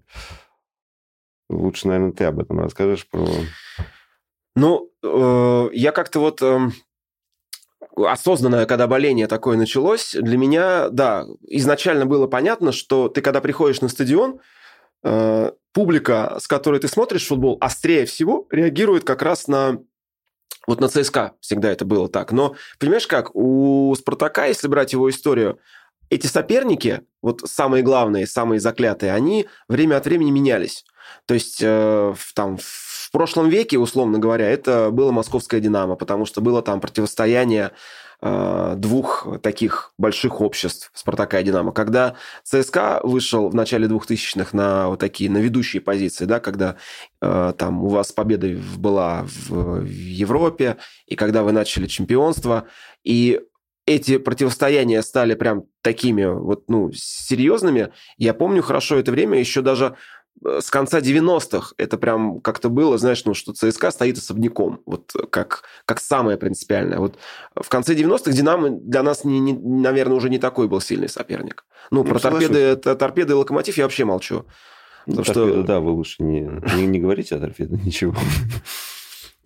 Лучше, 1.51 1.89
наверное, 1.89 2.13
ты 2.13 2.25
об 2.25 2.39
этом 2.39 2.61
расскажешь 2.61 3.09
про... 3.09 3.27
Ну, 4.57 4.91
э, 5.03 5.69
я 5.73 5.93
как-то 5.93 6.21
вот 6.21 6.41
э, 6.43 6.59
осознанное, 7.97 8.67
когда 8.67 8.87
боление 8.87 9.27
такое 9.27 9.57
началось, 9.57 10.13
для 10.13 10.37
меня, 10.37 10.89
да, 10.91 11.27
изначально 11.43 12.07
было 12.07 12.27
понятно, 12.27 12.73
что 12.73 13.09
ты, 13.09 13.21
когда 13.21 13.41
приходишь 13.41 13.81
на 13.81 13.89
стадион, 13.89 14.41
э, 15.03 15.53
публика, 15.73 16.37
с 16.41 16.47
которой 16.47 16.81
ты 16.81 16.89
смотришь 16.89 17.27
футбол, 17.27 17.59
острее 17.61 18.07
всего 18.07 18.47
реагирует 18.51 19.05
как 19.05 19.23
раз 19.23 19.49
на 19.49 19.81
вот 20.67 20.81
на 20.81 20.89
ЦСКА 20.89 21.33
всегда 21.41 21.71
это 21.71 21.85
было 21.85 22.09
так. 22.09 22.33
Но, 22.33 22.55
понимаешь 22.79 23.07
как, 23.07 23.35
у 23.35 23.95
«Спартака», 23.99 24.47
если 24.47 24.67
брать 24.67 24.95
его 24.95 25.11
историю, 25.11 25.59
эти 26.09 26.27
соперники, 26.27 27.03
вот 27.21 27.43
самые 27.45 27.83
главные, 27.83 28.27
самые 28.27 28.61
заклятые, 28.61 29.13
они 29.13 29.47
время 29.69 29.97
от 29.97 30.07
времени 30.07 30.31
менялись. 30.31 30.85
То 31.27 31.35
есть 31.35 31.59
э, 31.61 32.15
в, 32.17 32.35
там, 32.35 32.57
в 32.57 32.94
прошлом 33.15 33.49
веке, 33.49 33.79
условно 33.79 34.19
говоря, 34.19 34.51
это 34.51 34.91
было 34.91 35.11
московское 35.11 35.61
«Динамо», 35.61 35.95
потому 35.97 36.27
что 36.27 36.41
было 36.41 36.61
там 36.61 36.81
противостояние 36.81 37.73
Э, 38.27 38.73
двух 38.79 39.27
таких 39.43 39.93
больших 39.99 40.41
обществ 40.41 40.91
Спартака 40.95 41.41
и 41.41 41.45
Динамо. 41.45 41.73
Когда 41.73 42.15
ЦСКА 42.43 43.01
вышел 43.03 43.51
в 43.51 43.55
начале 43.55 43.87
2000-х 43.87 44.57
на 44.57 44.89
вот 44.89 44.99
такие, 44.99 45.31
на 45.31 45.37
ведущие 45.37 45.83
позиции, 45.83 46.25
да, 46.25 46.41
когда 46.41 46.77
э, 47.21 47.53
там 47.59 47.85
у 47.85 47.89
вас 47.89 48.13
победа 48.13 48.49
была 48.79 49.25
в, 49.27 49.81
в 49.81 49.85
Европе, 49.85 50.79
и 51.07 51.17
когда 51.17 51.43
вы 51.43 51.53
начали 51.53 51.87
чемпионство, 51.87 52.67
и 53.03 53.43
эти 53.85 54.17
противостояния 54.17 55.03
стали 55.03 55.35
прям 55.35 55.65
такими 55.83 56.25
вот, 56.25 56.65
ну, 56.69 56.93
серьезными. 56.95 57.93
Я 58.17 58.33
помню 58.33 58.63
хорошо 58.63 58.97
это 58.97 59.13
время, 59.13 59.39
еще 59.39 59.61
даже 59.61 59.97
с 60.45 60.71
конца 60.71 61.01
90-х 61.01 61.75
это 61.79 61.97
прям 61.97 62.41
как-то 62.41 62.69
было, 62.69 62.99
знаешь, 62.99 63.25
ну, 63.25 63.35
что 63.35 63.53
ЦСКА 63.53 63.91
стоит 63.91 64.19
особняком, 64.19 64.81
вот 64.87 65.13
как, 65.31 65.65
как 65.87 66.01
самое 66.01 66.37
принципиальное. 66.37 66.99
Вот 66.99 67.17
в 67.55 67.69
конце 67.69 67.95
90-х 67.95 68.31
«Динамо» 68.31 68.71
для 68.71 69.03
нас, 69.03 69.25
не, 69.25 69.41
не, 69.41 69.55
наверное, 69.55 70.17
уже 70.17 70.29
не 70.29 70.39
такой 70.39 70.69
был 70.69 70.81
сильный 70.81 71.09
соперник. 71.09 71.65
Ну, 71.91 72.05
ну 72.05 72.11
про 72.11 72.19
торпеды, 72.19 72.77
торпеды 72.77 73.33
и 73.33 73.37
«Локомотив» 73.37 73.77
я 73.79 73.85
вообще 73.85 74.05
молчу. 74.05 74.45
Ну, 75.07 75.23
торпеды, 75.23 75.53
что... 75.53 75.63
да, 75.63 75.81
вы 75.81 75.93
лучше 75.93 76.23
не, 76.23 76.41
не, 76.77 76.87
не 76.87 77.01
говорите 77.01 77.37
о 77.37 77.41
торпедах 77.41 77.83
ничего. 77.83 78.15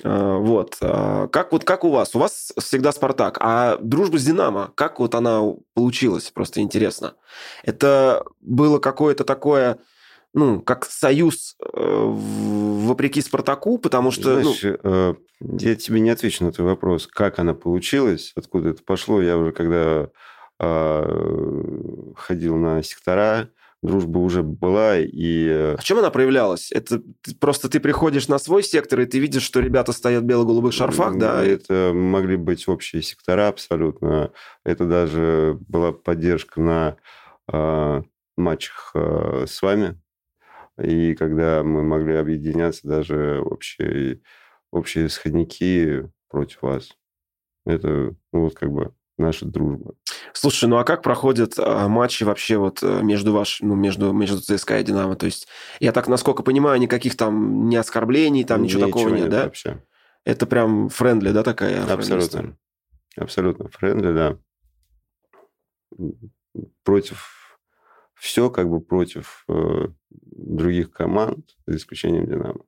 А, 0.04 0.38
вот. 0.38 0.76
А, 0.80 1.26
как, 1.28 1.50
вот 1.52 1.64
как 1.64 1.82
у 1.84 1.90
вас? 1.90 2.14
У 2.14 2.20
вас 2.20 2.52
всегда 2.58 2.92
«Спартак». 2.92 3.38
А 3.40 3.78
дружба 3.80 4.18
с 4.18 4.24
«Динамо», 4.24 4.72
как 4.74 5.00
вот 5.00 5.14
она 5.14 5.42
получилась? 5.74 6.30
Просто 6.30 6.60
интересно. 6.60 7.14
Это 7.64 8.24
было 8.40 8.78
какое-то 8.78 9.24
такое 9.24 9.78
ну, 10.34 10.60
как 10.60 10.84
союз 10.84 11.56
э, 11.60 11.80
вопреки 11.80 13.20
Спартаку, 13.20 13.78
потому 13.78 14.10
что... 14.10 14.40
Знаешь, 14.40 14.62
ну... 14.62 14.78
э, 14.82 15.14
я 15.40 15.74
тебе 15.76 16.00
не 16.00 16.10
отвечу 16.10 16.44
на 16.44 16.52
твой 16.52 16.68
вопрос, 16.68 17.06
как 17.06 17.38
она 17.38 17.54
получилась, 17.54 18.32
откуда 18.36 18.70
это 18.70 18.82
пошло. 18.82 19.22
Я 19.22 19.38
уже 19.38 19.52
когда 19.52 20.10
э, 20.60 22.12
ходил 22.16 22.56
на 22.56 22.82
сектора, 22.82 23.50
дружба 23.82 24.18
уже 24.18 24.42
была, 24.42 24.98
и... 24.98 25.48
Э, 25.48 25.76
а 25.78 25.82
чем 25.82 25.98
она 25.98 26.10
проявлялась? 26.10 26.72
Это 26.72 27.00
просто 27.40 27.68
ты 27.68 27.80
приходишь 27.80 28.28
на 28.28 28.38
свой 28.38 28.62
сектор, 28.62 29.00
и 29.00 29.06
ты 29.06 29.18
видишь, 29.18 29.42
что 29.42 29.60
ребята 29.60 29.92
стоят 29.92 30.24
в 30.24 30.26
бело-голубых 30.26 30.72
шарфах, 30.72 31.16
да? 31.16 31.44
Это 31.44 31.92
могли 31.94 32.36
быть 32.36 32.68
общие 32.68 33.02
сектора 33.02 33.48
абсолютно. 33.48 34.32
Это 34.64 34.84
даже 34.84 35.58
была 35.68 35.92
поддержка 35.92 36.60
на 36.60 36.96
э, 37.50 38.02
матчах 38.36 38.90
э, 38.94 39.46
с 39.48 39.62
вами, 39.62 40.00
и 40.82 41.14
когда 41.14 41.62
мы 41.62 41.82
могли 41.82 42.14
объединяться 42.14 42.86
даже 42.86 43.40
общие, 43.40 44.20
общие 44.70 45.08
сходники 45.08 46.08
против 46.28 46.62
вас. 46.62 46.90
Это 47.66 48.14
ну, 48.32 48.42
вот 48.42 48.54
как 48.54 48.70
бы 48.70 48.94
наша 49.18 49.44
дружба. 49.44 49.94
Слушай, 50.32 50.68
ну 50.68 50.76
а 50.78 50.84
как 50.84 51.02
проходят 51.02 51.54
а, 51.58 51.88
матчи 51.88 52.22
вообще 52.22 52.56
вот 52.56 52.82
э, 52.82 53.02
между 53.02 53.32
ваш, 53.32 53.60
ну 53.60 53.74
между 53.74 54.12
между 54.12 54.40
ЦСКА 54.40 54.78
и 54.78 54.84
Динамо? 54.84 55.16
То 55.16 55.26
есть 55.26 55.48
я 55.80 55.92
так 55.92 56.08
насколько 56.08 56.42
понимаю, 56.42 56.80
никаких 56.80 57.16
там 57.16 57.68
не 57.68 57.76
оскорблений, 57.76 58.44
там 58.44 58.62
ничего, 58.62 58.86
ничего 58.86 58.98
такого 58.98 59.08
нет, 59.14 59.20
нет 59.22 59.30
да? 59.30 59.44
Вообще. 59.44 59.82
Это 60.24 60.46
прям 60.46 60.88
friendly, 60.88 61.30
да, 61.32 61.42
такая? 61.42 61.84
Абсолютно, 61.92 62.56
абсолютно 63.16 63.68
friendly, 63.68 64.12
да. 64.12 64.38
Против 66.84 67.47
все 68.18 68.50
как 68.50 68.68
бы 68.68 68.80
против 68.80 69.44
э, 69.48 69.88
других 70.10 70.90
команд, 70.90 71.56
за 71.66 71.76
исключением 71.76 72.26
«Динамо». 72.26 72.60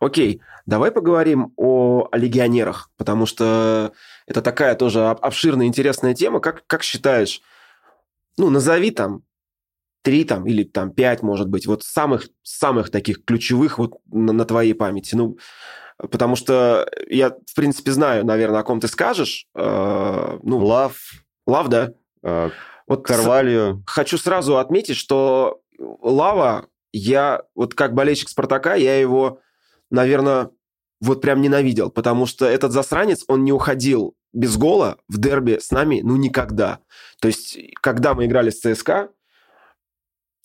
Окей, 0.00 0.40
давай 0.66 0.90
поговорим 0.90 1.52
о, 1.56 2.08
о 2.10 2.16
легионерах, 2.16 2.90
потому 2.96 3.26
что 3.26 3.92
это 4.26 4.40
такая 4.42 4.74
тоже 4.74 5.06
обширная, 5.08 5.66
интересная 5.66 6.14
тема. 6.14 6.40
Как, 6.40 6.66
как 6.66 6.82
считаешь, 6.82 7.42
ну, 8.36 8.50
назови 8.50 8.90
там 8.90 9.22
три 10.02 10.24
там 10.24 10.46
или 10.46 10.62
там 10.62 10.90
пять, 10.90 11.22
может 11.22 11.48
быть, 11.48 11.66
вот 11.66 11.82
самых, 11.82 12.28
самых 12.42 12.90
таких 12.90 13.24
ключевых 13.24 13.78
вот 13.78 13.98
на, 14.06 14.32
на 14.32 14.44
твоей 14.44 14.72
памяти. 14.72 15.14
Ну, 15.16 15.38
потому 15.98 16.36
что 16.36 16.88
я, 17.08 17.30
в 17.30 17.54
принципе, 17.54 17.90
знаю, 17.90 18.24
наверное, 18.24 18.60
о 18.60 18.64
ком 18.64 18.80
ты 18.80 18.88
скажешь. 18.88 19.46
Э, 19.54 20.38
ну, 20.42 20.58
Лав. 20.58 20.96
Лав, 21.46 21.68
да. 21.68 21.92
Э, 22.22 22.50
вот 22.88 23.06
Карвалью. 23.06 23.82
Хочу 23.86 24.18
сразу 24.18 24.58
отметить, 24.58 24.96
что 24.96 25.60
Лава, 25.78 26.66
я 26.92 27.42
вот 27.54 27.74
как 27.74 27.94
болельщик 27.94 28.28
Спартака, 28.28 28.74
я 28.74 28.98
его, 28.98 29.40
наверное, 29.90 30.50
вот 31.00 31.20
прям 31.20 31.40
ненавидел, 31.40 31.90
потому 31.90 32.26
что 32.26 32.46
этот 32.46 32.72
засранец, 32.72 33.24
он 33.28 33.44
не 33.44 33.52
уходил 33.52 34.16
без 34.32 34.56
гола 34.56 34.98
в 35.08 35.18
дерби 35.18 35.58
с 35.60 35.70
нами, 35.70 36.00
ну, 36.02 36.16
никогда. 36.16 36.80
То 37.20 37.28
есть, 37.28 37.58
когда 37.80 38.14
мы 38.14 38.26
играли 38.26 38.50
с 38.50 38.60
ЦСКА, 38.60 39.10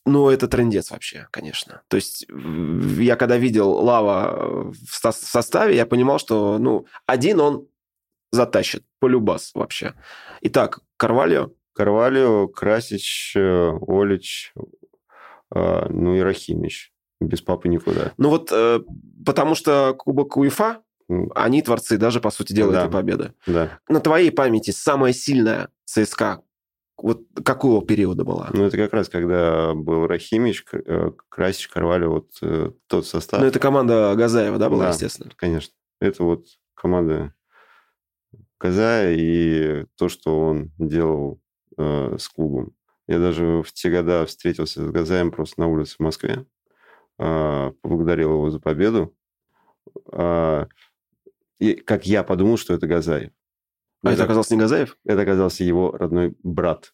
ну, 0.06 0.30
это 0.30 0.48
трендец 0.48 0.92
вообще, 0.92 1.28
конечно. 1.32 1.82
То 1.88 1.96
есть, 1.96 2.26
я 2.30 3.16
когда 3.16 3.38
видел 3.38 3.72
Лава 3.72 4.72
в 4.72 5.12
составе, 5.12 5.76
я 5.76 5.86
понимал, 5.86 6.20
что, 6.20 6.58
ну, 6.60 6.86
один 7.06 7.40
он 7.40 7.68
затащит, 8.32 8.84
полюбас 9.00 9.52
вообще. 9.54 9.94
Итак, 10.42 10.82
Карвалью. 10.98 11.56
Карвалио, 11.74 12.48
Красич, 12.48 13.34
э, 13.36 13.72
Олич, 13.88 14.54
э, 15.54 15.86
ну 15.90 16.16
и 16.16 16.20
Рахимич. 16.20 16.92
Без 17.20 17.42
папы 17.42 17.70
никуда. 17.70 18.14
Ну 18.18 18.30
вот 18.30 18.52
э, 18.52 18.82
потому 19.26 19.56
что 19.56 19.94
Кубок 19.98 20.38
УЕФА, 20.38 20.82
они 21.36 21.62
творцы 21.62 21.98
даже, 21.98 22.20
по 22.20 22.32
сути 22.32 22.54
дела, 22.54 22.74
да. 22.74 22.82
этой 22.82 22.92
победы. 22.92 23.34
Да. 23.48 23.80
На 23.88 24.00
твоей 24.00 24.32
памяти 24.32 24.72
самая 24.72 25.14
сильная 25.14 25.70
ЦСКА 25.86 26.42
вот 26.98 27.22
какого 27.44 27.86
периода 27.86 28.24
была? 28.24 28.50
Ну, 28.54 28.66
это 28.66 28.78
как 28.78 28.94
раз, 28.94 29.10
когда 29.10 29.74
был 29.74 30.06
Рахимич, 30.06 30.64
Красич, 31.30 31.68
Карвалио, 31.68 32.12
вот 32.12 32.78
тот 32.88 33.06
состав. 33.06 33.42
Ну, 33.42 33.48
это 33.48 33.60
команда 33.60 34.14
Газаева, 34.16 34.58
да, 34.58 34.70
была, 34.70 34.86
да, 34.86 34.90
естественно? 34.92 35.32
конечно. 35.36 35.74
Это 36.00 36.24
вот 36.24 36.46
команда 36.76 37.34
Газая 38.60 39.16
и 39.18 39.86
то, 39.98 40.08
что 40.08 40.40
он 40.40 40.72
делал 40.78 41.43
э, 41.78 42.18
с 42.18 42.28
клубом. 42.30 42.74
Я 43.08 43.20
даже 43.20 43.62
в 43.64 43.72
те 43.74 43.90
года 43.90 44.26
встретился 44.26 44.86
с 44.86 44.92
Газаем 44.92 45.32
просто 45.32 45.60
на 45.60 45.68
улице 45.68 45.96
в 45.98 46.00
Москве, 46.00 46.46
э, 47.20 47.72
поблагодарил 47.82 48.32
его 48.32 48.50
за 48.50 48.60
победу. 48.60 49.16
Э, 50.12 50.66
и 51.60 51.76
как 51.76 52.06
я 52.06 52.24
подумал, 52.24 52.58
что 52.58 52.74
это 52.74 52.88
Газаев. 52.88 53.32
А 54.04 54.08
это, 54.08 54.16
это 54.16 54.24
оказался 54.26 54.54
не 54.54 54.60
Газаев? 54.60 54.98
Это 55.06 55.22
оказался 55.22 55.64
его 55.64 55.92
родной 55.92 56.36
брат. 56.44 56.94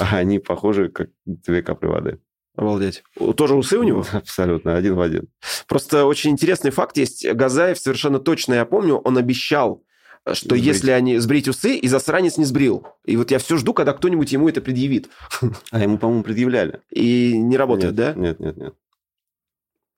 А 0.00 0.16
они 0.16 0.38
похожи, 0.38 0.88
как 0.88 1.10
две 1.24 1.62
капли 1.62 1.86
воды. 1.86 2.20
Обалдеть. 2.56 3.04
Тоже 3.36 3.54
усы 3.54 3.78
у 3.78 3.84
него? 3.84 4.04
Абсолютно, 4.12 4.76
один 4.76 4.96
в 4.96 5.00
один. 5.00 5.28
Просто 5.68 6.04
очень 6.04 6.32
интересный 6.32 6.72
факт 6.72 6.96
есть. 6.96 7.24
Газаев 7.24 7.78
совершенно 7.78 8.18
точно, 8.18 8.54
я 8.54 8.64
помню, 8.66 8.96
он 8.96 9.16
обещал, 9.16 9.84
что 10.26 10.50
сбрить. 10.50 10.64
если 10.64 10.90
они 10.90 11.18
сбрить 11.18 11.48
усы, 11.48 11.76
и 11.76 11.88
засранец 11.88 12.36
не 12.36 12.44
сбрил. 12.44 12.86
И 13.04 13.16
вот 13.16 13.30
я 13.30 13.38
все 13.38 13.56
жду, 13.56 13.74
когда 13.74 13.92
кто-нибудь 13.92 14.30
ему 14.32 14.48
это 14.48 14.60
предъявит. 14.60 15.08
А 15.70 15.80
ему, 15.80 15.98
по-моему, 15.98 16.22
предъявляли. 16.22 16.80
И 16.90 17.36
не 17.36 17.56
работает, 17.56 17.92
нет, 17.92 17.96
да? 17.96 18.14
Нет, 18.14 18.40
нет, 18.40 18.56
нет. 18.56 18.74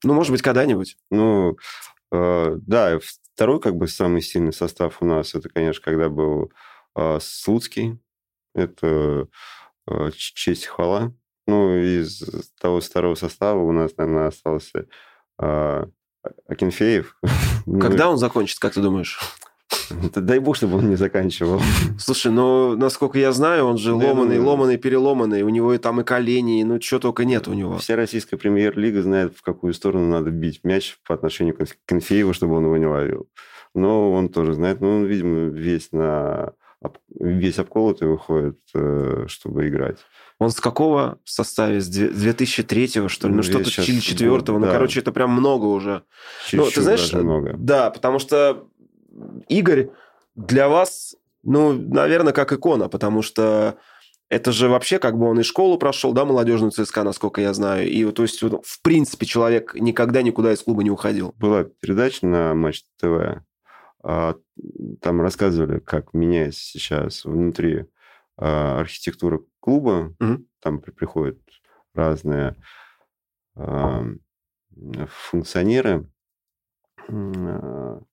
Ну, 0.05 0.15
может 0.15 0.33
быть, 0.33 0.43
когда-нибудь. 0.43 0.97
Ну, 1.11 1.57
э, 2.13 2.57
да, 2.67 2.99
второй 3.35 3.61
как 3.61 3.77
бы 3.77 3.89
самый 3.89 4.23
сильный 4.23 4.53
состав 4.53 5.03
у 5.03 5.07
нас, 5.07 5.35
это, 5.35 5.49
конечно, 5.49 5.83
когда 5.83 6.09
был 6.09 6.53
э, 6.97 7.19
Слуцкий. 7.21 7.99
Это 8.55 9.29
э, 9.87 10.11
честь 10.15 10.67
хвала. 10.67 11.13
Ну, 11.47 11.77
из 11.77 12.23
того 12.61 12.81
старого 12.81 13.15
состава 13.15 13.61
у 13.61 13.73
нас, 13.73 13.97
наверное, 13.97 14.29
остался 14.29 14.87
э, 15.41 15.87
Акинфеев. 16.49 17.17
Ну 17.67 17.79
Когда 17.79 18.09
он 18.09 18.17
закончит, 18.17 18.59
как 18.59 18.73
ты 18.73 18.81
думаешь? 18.81 19.21
Дай 20.15 20.39
бог, 20.39 20.57
чтобы 20.57 20.79
он 20.79 20.89
не 20.91 20.97
заканчивал. 20.97 21.61
Слушай, 21.99 22.33
ну, 22.33 22.77
насколько 22.77 23.19
я 23.19 23.33
знаю, 23.33 23.67
он 23.67 23.79
же 23.79 23.93
ломаный, 23.93 24.39
ломаный, 24.39 24.77
переломанный. 24.77 25.43
У 25.43 25.49
него 25.49 25.75
и 25.75 25.79
там 25.79 26.01
и 26.01 26.05
колени, 26.05 26.63
ну, 26.63 26.81
что 26.81 26.99
только 26.99 27.25
нет 27.25 27.49
у 27.49 27.55
него. 27.55 27.79
Вся 27.79 27.97
российская 27.97 28.37
премьер-лига 28.37 29.03
знает, 29.03 29.37
в 29.37 29.43
какую 29.43 29.75
сторону 29.75 30.07
надо 30.07 30.31
бить 30.31 30.61
мяч 30.65 30.99
по 31.07 31.15
отношению 31.15 31.57
к 31.57 31.67
Конфееву, 31.87 32.33
чтобы 32.33 32.57
он 32.57 32.65
его 32.65 32.77
не 32.77 32.87
ловил. 32.87 33.29
Но 33.75 34.13
он 34.13 34.29
тоже 34.29 34.55
знает, 34.55 34.81
ну, 34.81 34.97
он, 34.97 35.05
видимо, 35.05 35.49
весь 35.49 35.93
на 35.93 36.53
весь 37.19 37.59
обколотый 37.59 38.09
выходит, 38.09 38.59
э, 38.75 39.27
чтобы 39.29 39.69
играть. 39.69 39.99
Он 40.39 40.51
с 40.51 40.59
какого 40.59 41.19
составе? 41.25 41.81
С 41.81 41.91
2003-го, 41.91 43.09
что 43.09 43.29
ли? 43.29 43.35
Ну, 43.35 43.43
что-то 43.43 43.69
или 43.83 44.01
4 44.01 44.31
Ну, 44.31 44.61
да. 44.61 44.73
короче, 44.73 45.01
это 45.01 45.13
прям 45.13 45.31
много 45.33 45.67
уже. 45.67 46.05
Чуть-чуть 46.47 46.59
ну, 46.59 46.71
ты 46.71 46.81
знаешь, 46.81 47.13
много. 47.13 47.55
Да, 47.59 47.91
потому 47.91 48.19
что 48.19 48.67
Игорь 49.49 49.91
для 50.35 50.69
вас, 50.69 51.17
ну, 51.43 51.73
наверное, 51.73 52.33
как 52.33 52.53
икона, 52.53 52.89
потому 52.89 53.23
что 53.23 53.79
это 54.31 54.53
же 54.53 54.69
вообще 54.69 54.99
как 54.99 55.19
бы 55.19 55.27
он 55.27 55.41
и 55.41 55.43
школу 55.43 55.77
прошел, 55.77 56.13
да, 56.13 56.25
молодежную 56.25 56.71
ЦСКА, 56.71 57.03
насколько 57.03 57.41
я 57.41 57.53
знаю. 57.53 57.89
И 57.91 58.11
то 58.13 58.23
есть, 58.23 58.41
в 58.43 58.83
принципе, 58.83 59.27
человек 59.27 59.75
никогда 59.75 60.23
никуда 60.23 60.53
из 60.53 60.63
клуба 60.63 60.85
не 60.85 60.91
уходил. 60.91 61.35
Была 61.37 61.65
передача 61.65 62.27
на 62.27 62.55
Матч 62.55 62.85
ТВ. 63.01 63.43
А, 64.03 64.37
там 65.03 65.21
рассказывали, 65.21 65.81
как 65.81 66.15
меняется 66.15 66.61
сейчас 66.61 67.25
внутри 67.25 67.87
а, 68.37 68.79
архитектура 68.81 69.41
клуба. 69.59 70.15
Угу. 70.21 70.45
Там 70.61 70.81
приходят 70.81 71.39
разные 71.93 72.55
а, 73.57 74.05
функционеры 75.09 76.07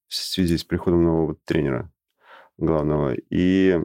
в 0.07 0.15
связи 0.15 0.57
с 0.57 0.63
приходом 0.63 1.03
нового 1.03 1.35
тренера 1.45 1.91
главного. 2.57 3.15
И, 3.29 3.79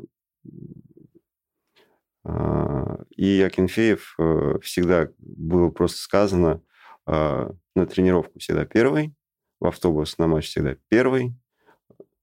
и 3.17 3.43
Акинфеев 3.43 4.15
э, 4.19 4.59
всегда 4.63 5.09
было 5.19 5.71
просто 5.71 5.99
сказано 5.99 6.63
на 7.05 7.87
тренировку 7.87 8.39
всегда 8.39 8.65
первый, 8.65 9.13
в 9.59 9.67
автобус 9.67 10.19
на 10.19 10.27
матч 10.27 10.47
всегда 10.49 10.77
первый, 10.89 11.35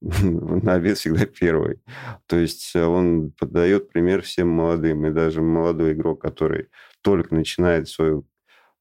на 0.00 0.74
обед 0.74 0.98
всегда 0.98 1.26
первый. 1.26 1.80
То 2.26 2.36
есть 2.38 2.74
э, 2.74 2.84
он 2.84 3.32
подает 3.32 3.90
пример 3.90 4.22
всем 4.22 4.48
молодым. 4.48 5.06
И 5.06 5.10
даже 5.10 5.42
молодой 5.42 5.92
игрок, 5.92 6.22
который 6.22 6.68
только 7.02 7.34
начинает 7.34 7.88
свою 7.88 8.26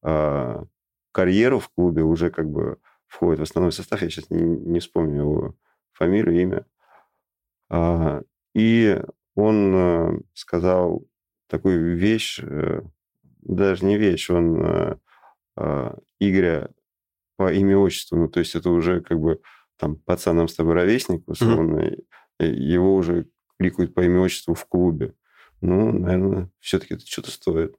э, 0.03 0.63
карьеру 1.11 1.59
в 1.59 1.69
клубе, 1.69 2.03
уже 2.03 2.29
как 2.29 2.49
бы 2.49 2.77
входит 3.09 3.39
в 3.39 3.43
основной 3.43 3.73
состав. 3.73 4.01
Я 4.01 4.09
сейчас 4.09 4.29
не, 4.29 4.41
не 4.41 4.79
вспомню 4.79 5.21
его 5.21 5.55
фамилию, 5.91 6.41
имя. 6.41 6.65
А, 7.69 8.21
и 8.53 9.01
он 9.35 9.75
э, 9.75 10.19
сказал 10.33 11.05
такую 11.47 11.97
вещь, 11.97 12.39
э, 12.41 12.81
даже 13.41 13.85
не 13.85 13.97
вещь, 13.97 14.29
он 14.29 14.61
э, 14.61 15.95
Игоря 16.19 16.69
по 17.35 17.51
имя-отчеству, 17.51 18.17
ну, 18.17 18.27
то 18.29 18.39
есть 18.39 18.55
это 18.55 18.69
уже 18.69 19.01
как 19.01 19.19
бы 19.19 19.41
там 19.77 19.97
пацанам 19.97 20.47
с 20.47 20.55
тобой 20.55 20.73
ровесник, 20.73 21.27
условно, 21.27 21.79
mm-hmm. 21.79 22.45
его 22.45 22.95
уже 22.95 23.27
кликают 23.57 23.93
по 23.93 24.01
имени-отчеству 24.01 24.53
в 24.53 24.65
клубе. 24.65 25.13
Ну, 25.61 25.91
наверное, 25.91 26.49
все-таки 26.59 26.93
это 26.93 27.05
что-то 27.05 27.31
стоит. 27.31 27.75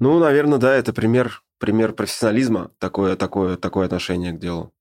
Ну, 0.00 0.18
наверное, 0.18 0.58
да, 0.58 0.74
это 0.74 0.92
пример, 0.92 1.42
пример 1.62 1.92
профессионализма, 1.92 2.72
такое, 2.80 3.14
такое, 3.14 3.56
такое 3.56 3.86
отношение 3.86 4.32
к 4.32 4.40
делу. 4.40 4.74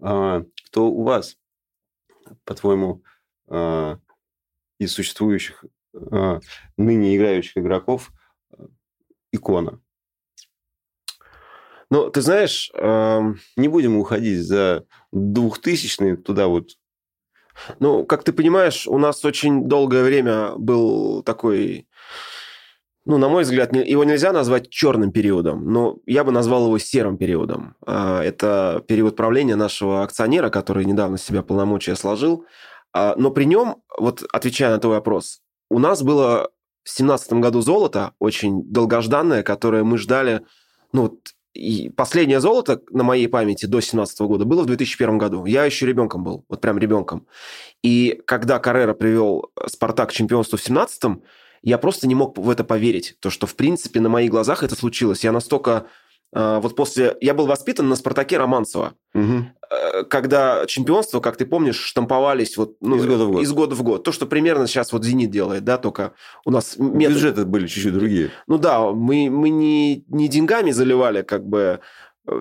А, 0.00 0.42
кто 0.66 0.90
у 0.90 1.04
вас, 1.04 1.38
по-твоему, 2.44 3.04
а, 3.46 4.00
из 4.80 4.92
существующих 4.92 5.64
а, 5.94 6.40
ныне 6.76 7.16
играющих 7.16 7.56
игроков 7.56 8.10
а, 8.50 8.66
икона? 9.30 9.80
Ну, 11.88 12.10
ты 12.10 12.20
знаешь... 12.20 12.72
Эм... 12.74 13.38
Не 13.56 13.68
будем 13.68 13.96
уходить 13.96 14.42
за 14.42 14.86
двухтысячные 15.12 16.16
туда 16.16 16.48
вот. 16.48 16.70
Ну, 17.78 18.04
как 18.04 18.24
ты 18.24 18.32
понимаешь, 18.32 18.88
у 18.88 18.98
нас 18.98 19.24
очень 19.24 19.68
долгое 19.68 20.02
время 20.02 20.56
был 20.56 21.22
такой... 21.22 21.86
Ну, 23.06 23.18
на 23.18 23.28
мой 23.28 23.42
взгляд, 23.42 23.74
его 23.74 24.02
нельзя 24.04 24.32
назвать 24.32 24.70
черным 24.70 25.12
периодом, 25.12 25.70
но 25.70 25.98
я 26.06 26.24
бы 26.24 26.32
назвал 26.32 26.66
его 26.66 26.78
серым 26.78 27.18
периодом. 27.18 27.76
А, 27.86 28.22
это 28.22 28.82
период 28.88 29.14
правления 29.14 29.56
нашего 29.56 30.02
акционера, 30.02 30.48
который 30.48 30.86
недавно 30.86 31.18
себя 31.18 31.42
полномочия 31.42 31.96
сложил. 31.96 32.46
А, 32.94 33.14
но 33.18 33.30
при 33.30 33.44
нем, 33.44 33.82
вот 33.98 34.24
отвечая 34.32 34.70
на 34.70 34.78
твой 34.78 34.94
вопрос, 34.94 35.42
у 35.70 35.78
нас 35.78 36.02
было 36.02 36.50
в 36.84 36.96
2017 36.96 37.32
году 37.34 37.60
золото, 37.60 38.12
очень 38.18 38.62
долгожданное, 38.64 39.42
которое 39.42 39.84
мы 39.84 39.98
ждали 39.98 40.40
ну, 40.92 41.20
и 41.52 41.90
последнее 41.90 42.40
золото 42.40 42.80
на 42.90 43.04
моей 43.04 43.28
памяти 43.28 43.66
до 43.66 43.80
17 43.80 44.18
года 44.22 44.44
было 44.44 44.62
в 44.62 44.66
2001 44.66 45.18
году. 45.18 45.44
Я 45.44 45.64
еще 45.64 45.86
ребенком 45.86 46.24
был, 46.24 46.44
вот 46.48 46.60
прям 46.60 46.78
ребенком. 46.78 47.26
И 47.82 48.20
когда 48.26 48.58
Каррера 48.58 48.94
привел 48.94 49.50
Спартак 49.66 50.08
к 50.08 50.12
чемпионству 50.12 50.56
в 50.56 50.62
17 50.62 51.18
я 51.64 51.78
просто 51.78 52.06
не 52.06 52.14
мог 52.14 52.38
в 52.38 52.50
это 52.50 52.62
поверить. 52.64 53.16
То, 53.20 53.30
что, 53.30 53.46
в 53.46 53.56
принципе, 53.56 54.00
на 54.00 54.08
моих 54.08 54.30
глазах 54.30 54.62
это 54.62 54.76
случилось. 54.76 55.24
Я 55.24 55.32
настолько 55.32 55.86
а, 56.34 56.60
вот 56.60 56.74
после... 56.74 57.16
Я 57.20 57.32
был 57.32 57.46
воспитан 57.46 57.88
на 57.88 57.94
«Спартаке» 57.94 58.36
Романцева. 58.38 58.94
Угу. 59.14 60.04
Когда 60.10 60.66
чемпионство, 60.66 61.20
как 61.20 61.36
ты 61.36 61.46
помнишь, 61.46 61.78
штамповались 61.78 62.56
вот, 62.56 62.76
ну, 62.80 62.96
из, 62.96 63.06
года 63.06 63.24
в 63.24 63.32
год. 63.32 63.42
из 63.42 63.52
года 63.52 63.74
в 63.76 63.82
год. 63.82 64.02
То, 64.02 64.10
что 64.10 64.26
примерно 64.26 64.66
сейчас 64.66 64.92
вот 64.92 65.04
«Зенит» 65.04 65.30
делает, 65.30 65.64
да, 65.64 65.78
только 65.78 66.12
у 66.44 66.50
нас... 66.50 66.76
Метод... 66.76 67.16
Бюджеты 67.16 67.44
были 67.44 67.66
чуть-чуть 67.68 67.94
другие. 67.94 68.30
Ну 68.48 68.58
да, 68.58 68.90
мы, 68.90 69.30
мы 69.30 69.48
не, 69.48 70.04
не 70.08 70.28
деньгами 70.28 70.72
заливали 70.72 71.22
как 71.22 71.46
бы 71.46 71.80
э, 72.26 72.40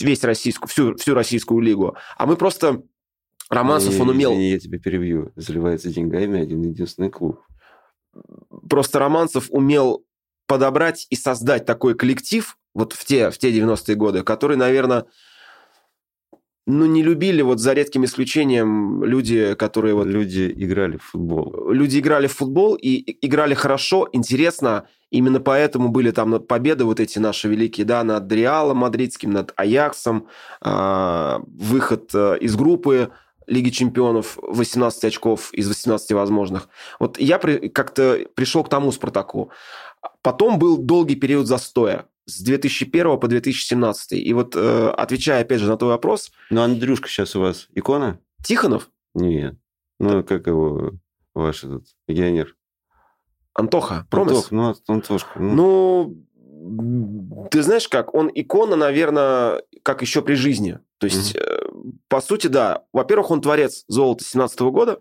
весь 0.00 0.22
российскую, 0.22 0.68
всю, 0.68 0.96
всю 0.96 1.14
российскую 1.14 1.60
лигу, 1.60 1.96
а 2.16 2.26
мы 2.26 2.36
просто... 2.36 2.82
Романцев, 3.48 3.98
он 4.00 4.10
умел... 4.10 4.32
Извини, 4.32 4.50
я 4.50 4.58
тебя 4.58 4.78
перебью. 4.78 5.32
Заливается 5.36 5.88
деньгами 5.88 6.40
один 6.40 6.62
единственный 6.62 7.10
клуб. 7.10 7.40
Просто 8.68 8.98
Романцев 8.98 9.46
умел 9.50 10.04
подобрать 10.46 11.06
и 11.10 11.16
создать 11.16 11.66
такой 11.66 11.94
коллектив, 11.94 12.56
вот 12.74 12.92
в 12.92 13.04
те, 13.04 13.30
в 13.30 13.38
те 13.38 13.50
90-е 13.50 13.94
годы, 13.96 14.22
которые, 14.22 14.56
наверное, 14.56 15.06
ну, 16.68 16.84
не 16.86 17.02
любили, 17.02 17.42
вот 17.42 17.60
за 17.60 17.74
редким 17.74 18.04
исключением, 18.04 19.04
люди, 19.04 19.54
которые 19.54 19.94
вот... 19.94 20.06
Люди 20.06 20.52
играли 20.56 20.96
в 20.96 21.04
футбол. 21.04 21.70
Люди 21.70 22.00
играли 22.00 22.26
в 22.26 22.32
футбол 22.32 22.74
и 22.74 23.18
играли 23.24 23.54
хорошо, 23.54 24.08
интересно. 24.12 24.88
Именно 25.10 25.38
поэтому 25.38 25.90
были 25.90 26.10
там 26.10 26.40
победы 26.40 26.84
вот 26.84 26.98
эти 26.98 27.20
наши 27.20 27.48
великие, 27.48 27.86
да, 27.86 28.02
над 28.02 28.30
Реалом 28.32 28.78
мадридским, 28.78 29.30
над 29.30 29.52
Аяксом, 29.54 30.26
э, 30.60 31.38
выход 31.46 32.10
э, 32.12 32.38
из 32.40 32.56
группы 32.56 33.12
Лиги 33.46 33.70
чемпионов 33.70 34.38
18 34.42 35.04
очков 35.04 35.52
из 35.52 35.68
18 35.68 36.12
возможных. 36.12 36.68
Вот 36.98 37.18
я 37.18 37.38
при, 37.38 37.68
как-то 37.68 38.26
пришел 38.34 38.64
к 38.64 38.68
тому 38.68 38.92
Спартаку. 38.92 39.50
Потом 40.22 40.58
был 40.58 40.78
долгий 40.78 41.16
период 41.16 41.46
застоя 41.46 42.06
с 42.26 42.42
2001 42.42 43.18
по 43.18 43.28
2017. 43.28 44.12
И 44.12 44.32
вот 44.32 44.54
э, 44.56 44.88
отвечая 44.88 45.42
опять 45.42 45.60
же 45.60 45.68
на 45.68 45.76
твой 45.76 45.92
вопрос... 45.92 46.32
Ну, 46.50 46.62
Андрюшка 46.62 47.08
сейчас 47.08 47.36
у 47.36 47.40
вас 47.40 47.68
икона? 47.74 48.18
Тихонов? 48.44 48.90
Нет. 49.14 49.56
Ну, 49.98 50.22
как 50.24 50.46
его 50.46 50.92
ваш 51.34 51.64
этот 51.64 51.84
легионер? 52.08 52.56
Антоха, 53.54 54.06
Промес? 54.10 54.50
Антох, 54.50 54.52
ну, 54.52 54.94
Антошка. 54.94 55.38
Ну. 55.38 56.24
ну, 56.50 57.48
ты 57.50 57.62
знаешь 57.62 57.88
как, 57.88 58.14
он 58.14 58.30
икона, 58.34 58.76
наверное, 58.76 59.62
как 59.82 60.02
еще 60.02 60.20
при 60.20 60.34
жизни. 60.34 60.78
То 60.98 61.06
есть, 61.06 61.34
mm-hmm. 61.34 61.65
По 62.08 62.20
сути, 62.20 62.46
да. 62.46 62.84
Во-первых, 62.92 63.30
он 63.30 63.40
творец 63.40 63.84
золота 63.88 64.24
17 64.24 64.60
года. 64.60 65.00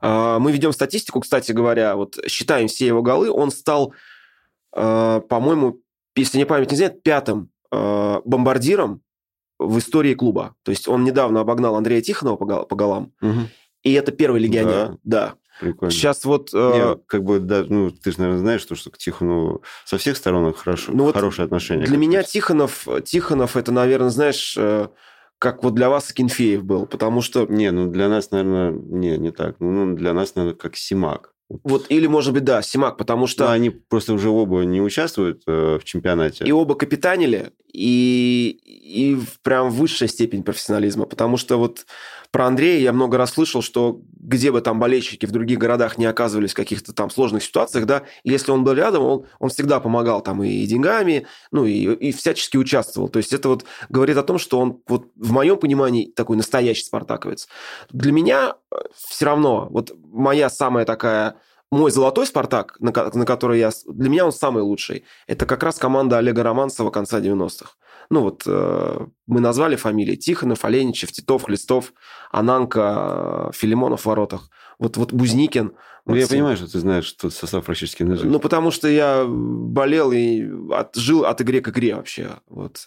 А, 0.00 0.38
мы 0.38 0.52
ведем 0.52 0.72
статистику, 0.72 1.20
кстати 1.20 1.52
говоря, 1.52 1.96
вот 1.96 2.18
считаем 2.26 2.68
все 2.68 2.86
его 2.86 3.02
голы. 3.02 3.30
Он 3.30 3.50
стал, 3.50 3.94
а, 4.72 5.20
по-моему, 5.20 5.80
если 6.16 6.38
не 6.38 6.46
память 6.46 6.70
не 6.70 6.76
знает, 6.76 7.02
пятым 7.02 7.50
а, 7.70 8.20
бомбардиром 8.24 9.02
в 9.58 9.78
истории 9.78 10.14
клуба. 10.14 10.54
То 10.62 10.70
есть 10.70 10.88
он 10.88 11.04
недавно 11.04 11.40
обогнал 11.40 11.76
Андрея 11.76 12.00
Тихонова 12.00 12.64
по 12.64 12.76
голам. 12.76 13.12
Угу. 13.20 13.48
И 13.82 13.92
это 13.92 14.12
первый 14.12 14.40
легионер. 14.40 14.88
Да. 14.88 14.98
да. 15.04 15.34
Прикольно. 15.60 15.90
Сейчас 15.90 16.24
вот... 16.24 16.50
Э... 16.54 16.96
как 17.06 17.22
бы, 17.22 17.38
да, 17.38 17.64
ну, 17.68 17.90
ты 17.90 18.12
же, 18.12 18.18
наверное, 18.18 18.40
знаешь, 18.40 18.62
что, 18.62 18.74
что 18.74 18.90
к 18.90 18.96
Тихонову 18.96 19.62
со 19.84 19.98
всех 19.98 20.16
сторон 20.16 20.54
хорошо, 20.54 20.92
ну, 20.92 21.12
хорошие 21.12 21.44
вот 21.44 21.52
отношения. 21.52 21.84
Для 21.84 21.98
меня 21.98 22.22
Тихонов, 22.22 22.88
Тихонов, 23.04 23.58
это, 23.58 23.70
наверное, 23.70 24.08
знаешь, 24.08 24.54
э, 24.56 24.88
как 25.40 25.64
вот 25.64 25.74
для 25.74 25.88
вас 25.88 26.12
Кенфеев 26.12 26.62
был, 26.62 26.86
потому 26.86 27.22
что... 27.22 27.46
Не, 27.46 27.70
ну, 27.72 27.90
для 27.90 28.08
нас, 28.08 28.30
наверное, 28.30 28.72
не, 28.72 29.16
не 29.16 29.32
так. 29.32 29.56
Ну, 29.58 29.96
для 29.96 30.12
нас, 30.12 30.34
наверное, 30.34 30.56
как 30.56 30.76
Симак. 30.76 31.32
Вот, 31.48 31.86
или, 31.88 32.06
может 32.06 32.34
быть, 32.34 32.44
да, 32.44 32.60
Симак, 32.60 32.98
потому 32.98 33.26
что... 33.26 33.46
Но 33.46 33.50
они 33.50 33.70
просто 33.70 34.12
уже 34.12 34.28
оба 34.28 34.60
не 34.60 34.82
участвуют 34.82 35.42
э, 35.46 35.78
в 35.80 35.84
чемпионате. 35.84 36.44
И 36.44 36.52
оба 36.52 36.74
капитанили, 36.74 37.52
и, 37.72 38.60
и 38.64 39.18
прям 39.42 39.70
высшая 39.70 40.08
степень 40.08 40.42
профессионализма, 40.42 41.06
потому 41.06 41.38
что 41.38 41.56
вот 41.56 41.86
про 42.30 42.46
Андрея 42.46 42.80
я 42.80 42.92
много 42.92 43.18
раз 43.18 43.32
слышал, 43.32 43.62
что 43.62 44.00
где 44.12 44.52
бы 44.52 44.60
там 44.60 44.78
болельщики 44.78 45.26
в 45.26 45.32
других 45.32 45.58
городах 45.58 45.98
не 45.98 46.06
оказывались 46.06 46.52
в 46.52 46.56
каких-то 46.56 46.92
там 46.92 47.10
сложных 47.10 47.42
ситуациях, 47.42 47.86
да, 47.86 48.02
если 48.22 48.52
он 48.52 48.62
был 48.62 48.72
рядом, 48.72 49.02
он, 49.02 49.26
он 49.38 49.50
всегда 49.50 49.80
помогал 49.80 50.22
там 50.22 50.42
и 50.42 50.64
деньгами, 50.66 51.26
ну, 51.50 51.64
и, 51.64 51.92
и 51.94 52.12
всячески 52.12 52.56
участвовал. 52.56 53.08
То 53.08 53.18
есть 53.18 53.32
это 53.32 53.48
вот 53.48 53.64
говорит 53.88 54.16
о 54.16 54.22
том, 54.22 54.38
что 54.38 54.60
он 54.60 54.80
вот 54.86 55.08
в 55.16 55.32
моем 55.32 55.56
понимании 55.56 56.10
такой 56.10 56.36
настоящий 56.36 56.84
спартаковец. 56.84 57.48
Для 57.90 58.12
меня 58.12 58.54
э, 58.70 58.76
все 58.94 59.26
равно 59.26 59.68
вот 59.70 59.92
моя 60.12 60.50
самая 60.50 60.84
такая 60.84 61.36
мой 61.70 61.90
золотой 61.90 62.26
«Спартак», 62.26 62.76
на, 62.80 62.92
на 62.92 63.24
который 63.24 63.60
я... 63.60 63.70
Для 63.86 64.10
меня 64.10 64.26
он 64.26 64.32
самый 64.32 64.62
лучший. 64.62 65.04
Это 65.28 65.46
как 65.46 65.62
раз 65.62 65.76
команда 65.76 66.18
Олега 66.18 66.42
Романцева 66.42 66.90
конца 66.90 67.20
90-х. 67.20 67.70
Ну 68.10 68.22
вот 68.22 68.42
э, 68.44 69.06
мы 69.28 69.40
назвали 69.40 69.76
фамилии 69.76 70.16
Тихонов, 70.16 70.64
Оленичев, 70.64 71.12
Титов, 71.12 71.44
Хлестов, 71.44 71.92
Ананка, 72.32 73.50
Филимонов 73.54 74.02
в 74.02 74.06
воротах. 74.06 74.50
Вот, 74.80 74.96
вот 74.96 75.12
Бузникин. 75.12 75.74
Ну, 76.06 76.14
вот 76.14 76.16
я 76.16 76.26
понимаю, 76.26 76.56
что 76.56 76.70
ты 76.70 76.80
знаешь, 76.80 77.04
что 77.04 77.30
состав 77.30 77.64
практически 77.64 78.02
нажил. 78.02 78.28
Ну, 78.28 78.40
потому 78.40 78.72
что 78.72 78.88
я 78.88 79.24
болел 79.26 80.10
и 80.10 80.44
от, 80.72 80.96
жил 80.96 81.24
от 81.24 81.40
игры 81.40 81.60
к 81.60 81.68
игре 81.68 81.94
вообще. 81.94 82.30
Вот. 82.48 82.86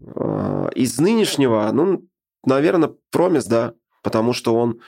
Э, 0.00 0.70
из 0.74 0.98
нынешнего, 0.98 1.68
ну, 1.70 2.08
наверное, 2.46 2.94
Промис, 3.10 3.44
да, 3.44 3.74
потому 4.02 4.32
что 4.32 4.54
он 4.54 4.80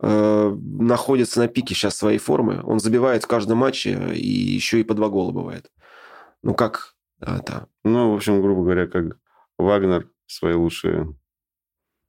э, 0.00 0.56
находится 0.58 1.38
на 1.38 1.46
пике 1.46 1.74
сейчас 1.74 1.96
своей 1.96 2.18
формы. 2.18 2.60
Он 2.64 2.80
забивает 2.80 3.22
в 3.22 3.28
каждом 3.28 3.58
матче 3.58 4.14
и 4.14 4.26
еще 4.26 4.80
и 4.80 4.84
по 4.84 4.94
два 4.94 5.08
гола 5.08 5.30
бывает. 5.30 5.70
Ну, 6.42 6.54
как 6.54 6.96
это... 7.20 7.68
Ну, 7.84 8.12
в 8.12 8.16
общем, 8.16 8.42
грубо 8.42 8.62
говоря, 8.62 8.86
как 8.86 9.18
Вагнер 9.58 10.08
свои 10.26 10.54
лучшие 10.54 11.14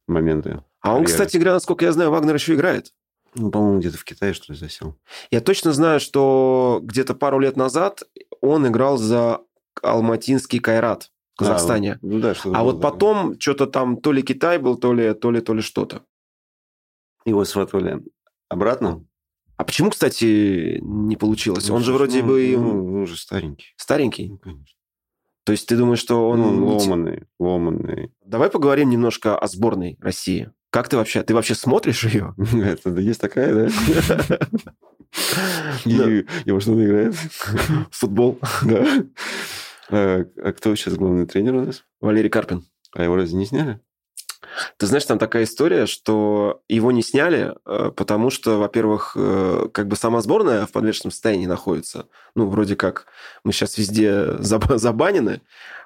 моменты. 0.08 0.64
А 0.82 0.96
он, 0.96 1.06
кстати 1.06 1.38
говоря, 1.38 1.54
насколько 1.54 1.86
я 1.86 1.92
знаю, 1.92 2.12
Вагнер 2.12 2.36
еще 2.36 2.56
играет. 2.56 2.94
Ну, 3.36 3.50
по-моему, 3.50 3.80
где-то 3.80 3.98
в 3.98 4.04
Китае, 4.04 4.34
что 4.34 4.52
ли, 4.52 4.60
засел. 4.60 4.98
Я 5.30 5.42
точно 5.42 5.72
знаю, 5.72 6.00
что 6.00 6.80
где-то 6.84 7.16
пару 7.16 7.40
лет 7.40 7.56
назад 7.56 8.04
он 8.42 8.68
играл 8.68 8.98
за 8.98 9.42
Алматинский 9.82 10.60
Кайрат 10.60 11.12
в 11.36 11.40
Казахстане. 11.40 11.94
А, 11.94 11.98
ну, 12.02 12.20
да, 12.20 12.36
что 12.36 12.54
а 12.54 12.64
вот 12.64 12.82
потом 12.82 13.40
что-то 13.40 13.68
там 13.68 13.98
то 13.98 14.12
ли 14.12 14.22
Китай 14.22 14.58
был, 14.58 14.78
то 14.78 14.94
ли, 14.94 15.14
то 15.14 15.32
ли, 15.32 15.40
то 15.40 15.54
ли 15.54 15.62
что-то. 15.62 16.04
Его 17.26 17.46
сватывали 17.46 18.04
обратно? 18.50 19.06
А 19.56 19.64
почему, 19.64 19.92
кстати, 19.92 20.80
не 20.82 21.16
получилось? 21.16 21.70
Ну, 21.70 21.76
он 21.76 21.84
же 21.84 21.94
вроде 21.94 22.22
ну, 22.22 22.28
бы... 22.28 22.58
Ну, 22.58 23.02
он 23.02 23.08
же 23.08 23.16
старенький. 23.16 23.74
Старенький? 23.78 24.30
Ну, 24.30 24.38
конечно. 24.40 24.76
То 25.44 25.52
есть 25.52 25.68
ты 25.68 25.76
думаешь, 25.76 26.00
что 26.00 26.30
он... 26.30 26.40
Ну, 26.40 26.78
ломанный, 26.78 27.24
ломанный. 27.40 28.12
Давай 28.24 28.50
поговорим 28.50 28.90
немножко 28.90 29.38
о 29.38 29.48
сборной 29.48 29.98
России. 30.00 30.52
Как 30.70 30.88
ты 30.88 30.98
вообще? 30.98 31.24
Ты 31.24 31.34
вообще 31.34 31.56
смотришь 31.56 32.06
ее? 32.06 32.34
Это 32.54 32.92
есть 33.00 33.20
такая, 33.20 33.54
да? 33.54 34.40
И 35.86 36.52
во 36.52 36.62
что 36.62 36.72
он 36.72 36.86
играет? 36.86 37.16
Футбол. 37.92 38.40
Да. 38.64 38.86
А, 39.90 40.26
а 40.38 40.54
кто 40.54 40.74
сейчас 40.76 40.94
главный 40.94 41.26
тренер 41.26 41.56
у 41.56 41.66
нас? 41.66 41.84
Валерий 42.00 42.30
Карпин. 42.30 42.64
А 42.94 43.04
его 43.04 43.16
разве 43.16 43.38
не 43.38 43.46
сняли? 43.46 43.82
Ты 44.78 44.86
знаешь, 44.88 45.06
там 45.06 45.20
такая 45.20 45.44
история, 45.44 45.86
что 45.86 46.62
его 46.68 46.92
не 46.92 47.02
сняли, 47.02 47.56
э, 47.66 47.92
потому 47.96 48.30
что, 48.30 48.58
во-первых, 48.58 49.14
э, 49.16 49.68
как 49.74 49.88
бы 49.88 49.96
сама 49.96 50.22
сборная 50.22 50.66
в 50.66 50.72
подвешенном 50.72 51.12
состоянии 51.12 51.46
находится. 51.46 52.08
Ну, 52.36 52.48
вроде 52.48 52.76
как 52.76 53.06
мы 53.44 53.54
сейчас 53.54 53.78
везде 53.78 54.38
забанены. 54.40 55.42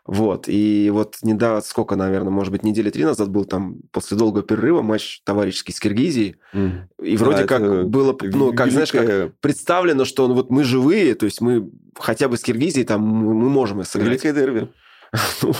Вот. 0.06 0.47
И 0.47 0.91
вот 0.93 1.17
недавно, 1.23 1.62
сколько, 1.62 1.95
наверное, 1.95 2.30
может 2.30 2.51
быть, 2.51 2.63
недели 2.63 2.91
три 2.91 3.04
назад 3.04 3.30
был 3.30 3.45
там 3.45 3.78
после 3.91 4.15
долгого 4.15 4.43
перерыва 4.43 4.84
матч 4.84 5.21
товарищеский 5.23 5.73
с 5.73 5.80
Киргизией. 5.80 6.36
Mm. 6.54 6.88
И 7.01 7.17
вроде 7.17 7.43
а, 7.43 7.47
как 7.47 7.88
было, 7.89 8.15
ну, 8.21 8.54
как, 8.54 8.71
знаешь, 8.71 8.91
как 8.91 9.34
представлено, 9.39 10.06
что 10.06 10.28
ну, 10.28 10.36
вот 10.36 10.51
мы 10.51 10.63
живые, 10.63 11.15
то 11.15 11.25
есть 11.25 11.41
мы 11.41 11.71
хотя 11.97 12.28
бы 12.28 12.38
с 12.38 12.41
Киргизией 12.43 12.86
там 12.86 13.01
мы 13.01 13.49
можем 13.49 13.84
сыграть. 13.84 14.23
Великое 14.23 14.34
дерби. 14.34 14.69
Ну, 15.41 15.54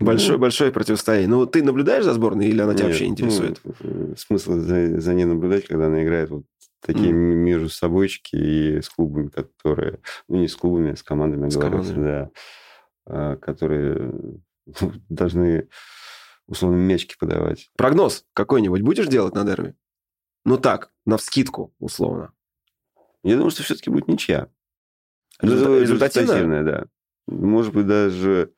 большое, 0.00 0.38
большое 0.38 0.72
противостояние. 0.72 1.28
Ну, 1.28 1.46
ты 1.46 1.62
наблюдаешь 1.62 2.04
за 2.04 2.14
сборной 2.14 2.46
или 2.46 2.60
она 2.60 2.74
тебя 2.74 2.86
вообще 2.86 3.06
интересует? 3.06 3.60
Ну, 3.80 4.14
смысл 4.16 4.54
за, 4.54 5.00
за 5.00 5.14
ней 5.14 5.24
наблюдать, 5.24 5.66
когда 5.66 5.86
она 5.86 6.02
играет 6.02 6.30
вот 6.30 6.44
такие 6.80 7.10
mm. 7.10 7.12
между 7.12 7.68
собойчики 7.68 8.36
и 8.36 8.80
с 8.80 8.88
клубами, 8.88 9.28
которые... 9.28 10.00
Ну, 10.28 10.36
не 10.38 10.48
с 10.48 10.56
клубами, 10.56 10.92
а 10.92 10.96
с 10.96 11.02
командами, 11.02 11.48
с 11.48 11.56
говорится, 11.56 11.92
командами. 11.92 12.04
да. 12.04 12.30
А, 13.06 13.36
которые 13.36 14.12
должны 15.08 15.68
условно 16.46 16.76
мячки 16.76 17.16
подавать. 17.18 17.70
Прогноз 17.76 18.24
какой-нибудь 18.34 18.82
будешь 18.82 19.06
делать 19.06 19.34
на 19.34 19.44
дерби? 19.44 19.74
Ну 20.44 20.58
так, 20.58 20.90
на 21.06 21.16
вскидку, 21.16 21.74
условно. 21.78 22.32
Я 23.22 23.36
думаю, 23.36 23.50
что 23.50 23.62
все-таки 23.62 23.90
будет 23.90 24.08
ничья. 24.08 24.48
Результативная, 25.40 25.80
результативная 25.80 26.62
да. 26.64 26.86
Может 27.28 27.72
быть, 27.72 27.86
даже 27.86 28.52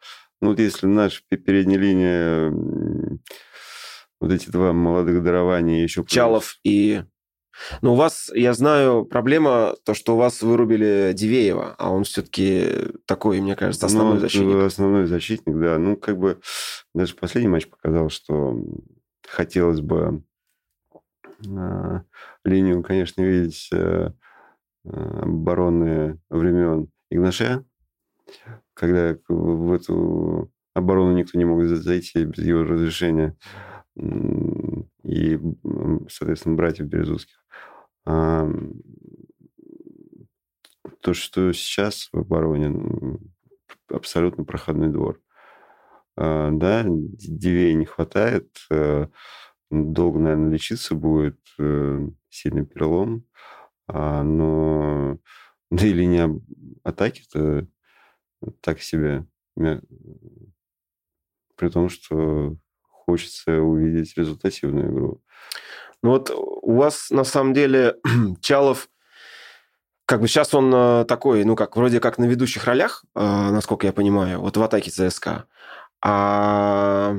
ну, 0.45 0.51
вот 0.51 0.59
если 0.59 0.87
наша 0.87 1.23
передняя 1.31 1.79
линия, 1.79 2.51
вот 4.21 4.31
эти 4.31 4.51
два 4.51 4.75
молодых 4.75 5.23
дарования 5.23 5.83
еще... 5.83 6.05
Чалов 6.05 6.57
и... 6.63 7.03
Ну, 7.81 7.95
у 7.95 7.97
вас, 7.97 8.31
я 8.35 8.53
знаю, 8.53 9.07
проблема 9.07 9.75
то, 9.87 9.95
что 9.95 10.15
у 10.15 10.19
вас 10.19 10.43
вырубили 10.43 11.13
Дивеева, 11.15 11.77
а 11.79 11.91
он 11.91 12.05
все-таки 12.05 12.93
такой, 13.07 13.41
мне 13.41 13.57
кажется, 13.57 13.87
основной 13.87 14.17
ну, 14.17 14.21
защитник. 14.21 14.57
Основной 14.57 15.07
защитник, 15.07 15.59
да. 15.59 15.79
Ну, 15.79 15.97
как 15.97 16.19
бы 16.19 16.39
даже 16.95 17.15
последний 17.15 17.49
матч 17.49 17.67
показал, 17.67 18.11
что 18.11 18.55
хотелось 19.27 19.81
бы 19.81 20.25
э, 21.47 22.01
линию, 22.45 22.83
конечно, 22.83 23.23
видеть 23.23 23.71
э, 23.73 24.11
обороны 24.85 26.21
времен 26.29 26.91
Игнаша, 27.09 27.65
когда 28.75 29.16
в 29.29 29.73
эту 29.73 30.51
оборону 30.75 31.16
никто 31.16 31.38
не 31.38 31.44
мог 31.44 31.62
зайти 31.64 32.25
без 32.25 32.44
его 32.44 32.64
разрешения 32.64 33.37
и, 35.05 35.38
соответственно, 36.09 36.57
братьев 36.57 36.87
Березутских. 36.87 37.37
А, 38.07 38.49
то, 41.01 41.14
что 41.14 41.53
сейчас 41.53 42.09
в 42.12 42.18
обороне 42.18 43.18
абсолютно 43.88 44.44
проходной 44.44 44.88
двор. 44.88 45.20
А, 46.16 46.51
да, 46.51 46.85
дивей 46.87 47.75
не 47.75 47.87
хватает, 47.87 48.49
э, 48.70 49.09
долго, 49.70 50.18
наверное, 50.18 50.51
лечиться 50.51 50.94
будет, 50.94 51.38
э, 51.59 52.09
сильный 52.29 52.66
перелом, 52.66 53.27
а, 53.88 54.23
но 54.23 55.18
да 55.70 55.87
и 55.87 55.92
линия 55.92 56.31
атаки-то 56.85 57.66
так 58.61 58.81
себе. 58.81 59.27
При 61.57 61.69
том, 61.69 61.89
что 61.89 62.57
хочется 62.83 63.61
увидеть 63.61 64.17
результативную 64.17 64.93
игру. 64.93 65.23
Ну 66.03 66.11
вот 66.11 66.31
у 66.31 66.77
вас 66.77 67.11
на 67.11 67.25
самом 67.25 67.55
деле 67.55 67.97
Чалов, 68.41 68.89
как 70.07 70.21
бы 70.21 70.29
сейчас 70.29 70.55
он 70.55 70.73
э, 70.75 71.05
такой, 71.07 71.45
ну 71.45 71.57
как, 71.57 71.77
вроде 71.77 72.01
как 72.01 72.19
на 72.19 72.25
ведущих 72.25 72.65
ролях, 72.65 73.05
э, 73.15 73.21
насколько 73.21 73.87
я 73.87 73.93
понимаю, 73.93 74.41
вот 74.41 74.57
в 74.57 74.63
атаке 74.63 74.91
ЦСКА. 74.91 75.47
А 76.03 77.17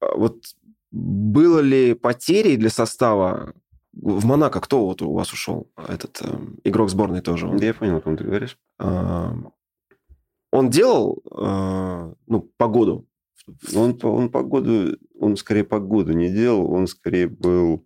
вот 0.00 0.44
было 0.92 1.58
ли 1.58 1.94
потери 1.94 2.56
для 2.56 2.70
состава 2.70 3.54
в 3.96 4.26
Монако 4.26 4.60
кто 4.60 4.84
вот 4.84 5.02
у 5.02 5.12
вас 5.12 5.32
ушел? 5.32 5.70
Этот 5.76 6.20
э, 6.22 6.38
игрок 6.64 6.90
сборной 6.90 7.22
тоже. 7.22 7.48
Он. 7.48 7.56
Я 7.56 7.74
понял, 7.74 7.96
о 7.96 8.00
ком 8.00 8.16
ты 8.16 8.24
говоришь. 8.24 8.58
А, 8.78 9.34
он 10.52 10.70
делал 10.70 11.22
э, 11.30 12.14
ну, 12.26 12.50
погоду 12.56 13.06
Он, 13.74 13.98
он 14.02 14.30
погоду, 14.30 14.96
он 15.18 15.36
скорее 15.36 15.64
погоду 15.64 16.12
не 16.12 16.28
делал, 16.28 16.70
он 16.70 16.86
скорее 16.86 17.28
был 17.28 17.84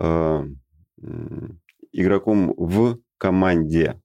э, 0.00 0.48
игроком 1.92 2.54
в 2.56 2.98
команде. 3.18 4.00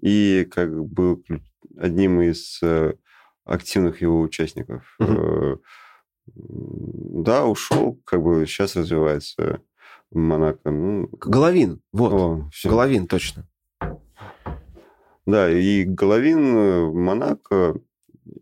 И 0.00 0.46
как 0.50 0.86
был 0.86 1.24
одним 1.78 2.20
из 2.20 2.58
э, 2.62 2.94
активных 3.44 4.02
его 4.02 4.20
участников. 4.20 4.94
Угу. 4.98 5.62
Да, 7.22 7.46
ушел, 7.46 8.00
как 8.04 8.22
бы 8.22 8.46
сейчас 8.46 8.76
развивается 8.76 9.62
Монако. 10.12 10.70
Ну, 10.70 11.08
Головин, 11.12 11.80
вот. 11.92 12.12
О, 12.12 12.48
все. 12.52 12.68
Головин, 12.68 13.06
точно. 13.06 13.46
Да, 15.26 15.50
и 15.50 15.84
Головин 15.84 16.56
э, 16.56 16.84
в 16.84 16.94
Монако 16.94 17.80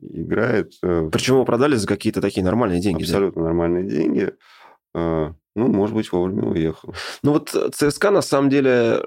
играет... 0.00 0.74
Э, 0.83 1.09
Причем 1.11 1.35
его 1.35 1.44
продали 1.44 1.77
за 1.77 1.87
какие-то 1.87 2.20
такие 2.20 2.44
нормальные 2.44 2.81
деньги. 2.81 3.03
Абсолютно 3.03 3.42
да? 3.42 3.48
нормальные 3.48 3.85
деньги. 3.85 4.33
А, 4.94 5.35
ну, 5.57 5.68
может 5.68 5.96
быть, 5.96 6.12
вовремя 6.12 6.48
уехал. 6.48 6.94
Ну, 7.22 7.33
вот 7.33 7.57
ЦСКА, 7.74 8.11
на 8.11 8.22
самом 8.22 8.50
деле... 8.50 9.03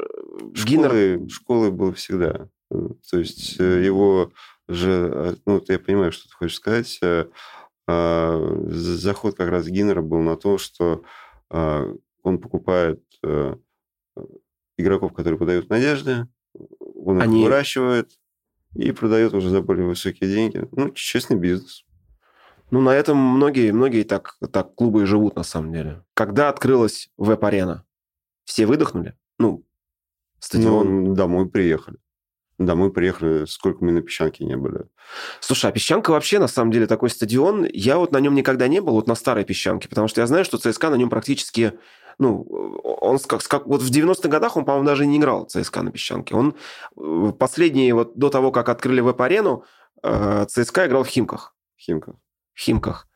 Школы, 0.53 0.65
Гиннер... 0.65 1.29
школы 1.29 1.71
был 1.71 1.93
всегда. 1.93 2.49
То 2.69 3.19
есть 3.19 3.57
его 3.59 4.31
же... 4.67 5.37
Ну, 5.45 5.63
я 5.67 5.79
понимаю, 5.79 6.11
что 6.11 6.27
ты 6.27 6.35
хочешь 6.35 6.57
сказать. 6.57 6.99
А, 7.89 8.59
заход 8.69 9.35
как 9.35 9.49
раз 9.49 9.67
Гиннера 9.67 10.01
был 10.01 10.19
на 10.19 10.35
то, 10.35 10.57
что 10.57 11.03
а, 11.49 11.93
он 12.27 12.39
покупает 12.39 13.01
э, 13.23 13.55
игроков, 14.77 15.13
которые 15.13 15.39
подают 15.39 15.69
надежды, 15.69 16.27
он 17.05 17.21
Они... 17.21 17.39
их 17.39 17.45
выращивает 17.45 18.11
и 18.75 18.91
продает 18.91 19.33
уже 19.33 19.49
за 19.49 19.61
более 19.61 19.85
высокие 19.85 20.29
деньги. 20.29 20.67
Ну, 20.71 20.91
честный 20.91 21.37
бизнес. 21.37 21.83
Ну, 22.69 22.81
на 22.81 22.93
этом 22.93 23.17
многие, 23.17 23.71
многие 23.71 24.03
так, 24.03 24.35
так 24.51 24.75
клубы 24.75 25.03
и 25.03 25.05
живут, 25.05 25.35
на 25.35 25.43
самом 25.43 25.71
деле. 25.71 26.03
Когда 26.13 26.49
открылась 26.49 27.09
веб-арена, 27.17 27.85
все 28.43 28.65
выдохнули? 28.65 29.15
Ну, 29.39 29.65
стадион... 30.39 31.05
Ну, 31.05 31.15
домой 31.15 31.49
приехали. 31.49 31.97
Домой 32.57 32.91
приехали, 32.91 33.45
сколько 33.45 33.85
мы 33.85 33.91
на 33.91 34.01
песчанке 34.01 34.43
не 34.43 34.57
были. 34.57 34.85
Слушай, 35.39 35.69
а 35.69 35.71
песчанка 35.71 36.09
вообще, 36.09 36.39
на 36.39 36.47
самом 36.47 36.71
деле, 36.71 36.87
такой 36.87 37.09
стадион, 37.09 37.67
я 37.71 37.97
вот 37.97 38.11
на 38.11 38.19
нем 38.19 38.33
никогда 38.33 38.67
не 38.67 38.81
был, 38.81 38.93
вот 38.93 39.07
на 39.07 39.15
старой 39.15 39.45
песчанке, 39.45 39.87
потому 39.87 40.07
что 40.07 40.21
я 40.21 40.27
знаю, 40.27 40.43
что 40.43 40.57
ЦСКА 40.57 40.89
на 40.89 40.95
нем 40.95 41.09
практически 41.09 41.73
ну, 42.19 42.41
он 43.01 43.19
как, 43.19 43.43
как 43.43 43.67
вот 43.67 43.81
в 43.81 43.91
90-х 43.91 44.27
годах 44.27 44.57
он, 44.57 44.65
по-моему, 44.65 44.87
даже 44.87 45.05
не 45.05 45.17
играл 45.17 45.45
ЦСКА 45.45 45.83
на 45.83 45.91
песчанке. 45.91 46.35
Он 46.35 46.55
э, 46.97 47.31
последние, 47.37 47.93
вот 47.93 48.17
до 48.17 48.29
того, 48.29 48.51
как 48.51 48.69
открыли 48.69 49.01
веб-арену, 49.01 49.63
э, 50.03 50.45
ЦСКА 50.47 50.87
играл 50.87 51.03
в 51.03 51.07
Химках. 51.07 51.55
В 51.75 51.81
Химках. 51.81 52.15
В 52.53 52.59
Химках. 52.59 53.07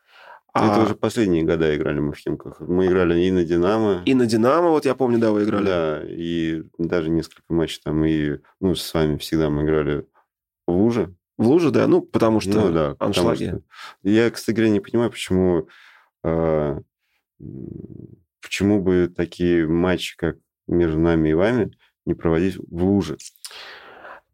Это 0.53 0.75
а... 0.75 0.83
уже 0.83 0.95
последние 0.95 1.43
года 1.43 1.75
играли 1.75 1.99
мы 1.99 2.11
в 2.13 2.17
Химках. 2.17 2.59
Мы 2.59 2.87
играли 2.87 3.21
и 3.21 3.31
на 3.31 3.43
Динамо. 3.43 4.03
И 4.05 4.13
на 4.13 4.25
Динамо, 4.25 4.69
вот 4.69 4.85
я 4.85 4.95
помню, 4.95 5.17
да, 5.17 5.31
вы 5.31 5.45
играли. 5.45 5.65
Да, 5.65 6.01
и 6.03 6.63
даже 6.77 7.09
несколько 7.09 7.53
матчей 7.53 7.81
там, 7.83 8.03
и 8.03 8.37
ну, 8.59 8.75
с 8.75 8.93
вами 8.93 9.17
всегда 9.17 9.49
мы 9.49 9.63
играли 9.63 10.05
в 10.67 10.71
Луже. 10.73 11.15
В 11.37 11.47
Луже, 11.47 11.71
да, 11.71 11.87
ну, 11.87 12.01
потому 12.01 12.41
что 12.41 12.67
ну, 12.67 12.71
да, 12.71 12.95
аншлаги. 12.99 13.45
Потому 13.45 13.61
что... 13.61 14.09
Я, 14.09 14.29
кстати 14.29 14.55
говоря, 14.55 14.73
не 14.73 14.81
понимаю, 14.81 15.09
почему 15.09 15.69
э, 16.23 16.81
почему 18.41 18.82
бы 18.82 19.12
такие 19.15 19.67
матчи, 19.67 20.15
как 20.17 20.38
между 20.67 20.99
нами 20.99 21.30
и 21.30 21.34
вами, 21.34 21.71
не 22.06 22.13
проводить 22.13 22.58
в 22.58 22.84
луже? 22.84 23.17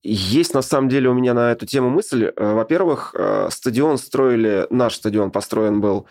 Есть 0.03 0.53
на 0.53 0.61
самом 0.61 0.89
деле 0.89 1.09
у 1.09 1.13
меня 1.13 1.33
на 1.33 1.51
эту 1.51 1.65
тему 1.65 1.89
мысль. 1.89 2.31
Э, 2.33 2.53
во-первых, 2.53 3.13
э, 3.17 3.49
стадион 3.51 3.97
строили, 3.97 4.67
наш 4.69 4.95
стадион 4.95 5.31
построен 5.31 5.81
был, 5.81 6.07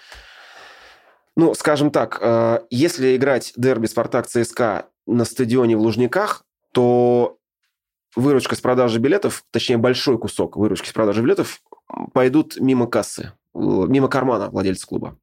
ну, 1.36 1.54
скажем 1.54 1.90
так, 1.90 2.18
э, 2.20 2.60
если 2.70 3.16
играть 3.16 3.52
дерби 3.56 3.86
Спартак 3.86 4.26
ЦСКА 4.26 4.86
на 5.06 5.24
стадионе 5.24 5.76
в 5.76 5.80
Лужниках, 5.80 6.44
то 6.72 7.38
выручка 8.16 8.54
с 8.54 8.60
продажи 8.60 8.98
билетов, 8.98 9.44
точнее 9.50 9.78
большой 9.78 10.18
кусок 10.18 10.56
выручки 10.56 10.88
с 10.88 10.92
продажи 10.92 11.22
билетов 11.22 11.62
пойдут 12.12 12.58
мимо 12.60 12.86
кассы, 12.86 13.32
мимо 13.54 14.08
кармана 14.08 14.50
владельца 14.50 14.86
клуба. 14.86 15.16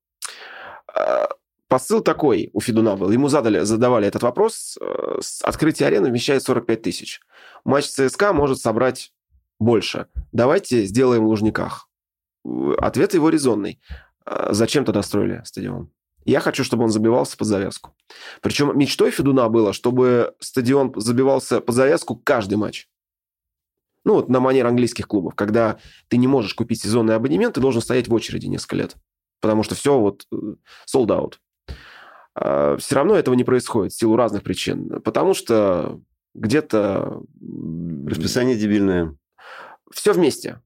Посыл 1.74 2.02
такой 2.02 2.52
у 2.54 2.62
Федуна 2.62 2.96
был. 2.96 3.10
Ему 3.10 3.30
задали, 3.30 3.62
задавали 3.62 4.08
этот 4.08 4.22
вопрос. 4.22 4.78
Э, 4.80 5.18
открытие 5.42 5.88
арены 5.88 6.10
вмещает 6.10 6.44
45 6.44 6.84
тысяч. 6.84 7.20
Матч 7.66 7.86
ЦСКА 7.88 8.32
может 8.32 8.60
собрать 8.60 9.12
больше. 9.60 10.06
Давайте 10.32 10.86
сделаем 10.86 11.24
в 11.24 11.30
Лужниках. 11.30 11.90
Ответ 12.78 13.16
его 13.16 13.30
резонный. 13.30 13.82
«А 14.24 14.54
зачем 14.54 14.86
тогда 14.86 15.02
строили 15.02 15.42
стадион? 15.46 15.90
Я 16.26 16.42
хочу, 16.42 16.64
чтобы 16.64 16.84
он 16.84 16.92
забивался 16.92 17.38
под 17.38 17.48
завязку. 17.48 17.96
Причем 18.44 18.78
мечтой 18.78 19.10
Федуна 19.10 19.50
было, 19.50 19.74
чтобы 19.74 20.36
стадион 20.40 20.94
забивался 20.96 21.60
под 21.60 21.74
завязку 21.74 22.22
каждый 22.24 22.60
матч. 22.60 22.88
Ну, 24.06 24.14
вот 24.14 24.30
на 24.30 24.40
манер 24.40 24.68
английских 24.68 25.08
клубов, 25.08 25.34
когда 25.34 25.80
ты 26.08 26.18
не 26.18 26.28
можешь 26.28 26.54
купить 26.54 26.84
сезонный 26.84 27.16
абонемент, 27.16 27.56
ты 27.56 27.62
должен 27.62 27.82
стоять 27.82 28.10
в 28.10 28.14
очереди 28.14 28.46
несколько 28.46 28.76
лет. 28.76 28.96
Потому 29.42 29.64
что 29.64 29.74
все 29.74 29.98
вот 29.98 30.28
э, 30.32 30.36
sold 30.88 31.08
out. 31.08 31.34
А, 32.36 32.78
все 32.78 32.96
равно 32.96 33.16
этого 33.16 33.36
не 33.36 33.44
происходит 33.44 33.94
в 33.94 33.98
силу 33.98 34.16
разных 34.16 34.44
причин. 34.44 35.02
Потому 35.02 35.34
что 35.34 36.00
где-то... 36.34 37.22
Расписание 38.06 38.56
дебильное. 38.56 39.16
Все 39.92 40.14
вместе. 40.14 40.62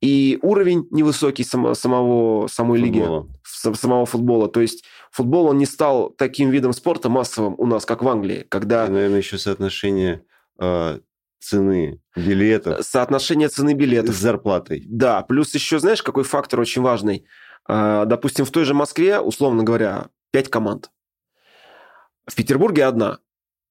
И 0.00 0.38
уровень 0.42 0.86
невысокий 0.90 1.44
само, 1.44 1.72
самого, 1.74 2.46
самой 2.46 2.78
футбола. 2.78 3.28
лиги, 3.42 3.76
самого 3.76 4.04
футбола. 4.04 4.48
То 4.48 4.60
есть 4.60 4.84
футбол, 5.10 5.46
он 5.46 5.56
не 5.56 5.64
стал 5.64 6.10
таким 6.10 6.50
видом 6.50 6.74
спорта 6.74 7.08
массовым 7.08 7.54
у 7.56 7.64
нас, 7.66 7.86
как 7.86 8.02
в 8.02 8.08
Англии, 8.08 8.44
когда... 8.50 8.86
И, 8.86 8.90
наверное, 8.90 9.18
еще 9.18 9.38
соотношение 9.38 10.22
э, 10.58 10.98
цены 11.40 12.02
билетов. 12.14 12.84
Соотношение 12.84 13.48
цены 13.48 13.72
билетов. 13.72 14.14
С 14.14 14.18
зарплатой. 14.18 14.84
Да, 14.86 15.22
плюс 15.22 15.54
еще, 15.54 15.78
знаешь, 15.78 16.02
какой 16.02 16.24
фактор 16.24 16.60
очень 16.60 16.82
важный? 16.82 17.24
Э, 17.66 18.04
допустим, 18.06 18.44
в 18.44 18.50
той 18.50 18.64
же 18.64 18.74
Москве, 18.74 19.20
условно 19.20 19.62
говоря, 19.62 20.08
пять 20.34 20.50
команд. 20.50 20.90
В 22.26 22.34
Петербурге 22.34 22.86
одна. 22.86 23.20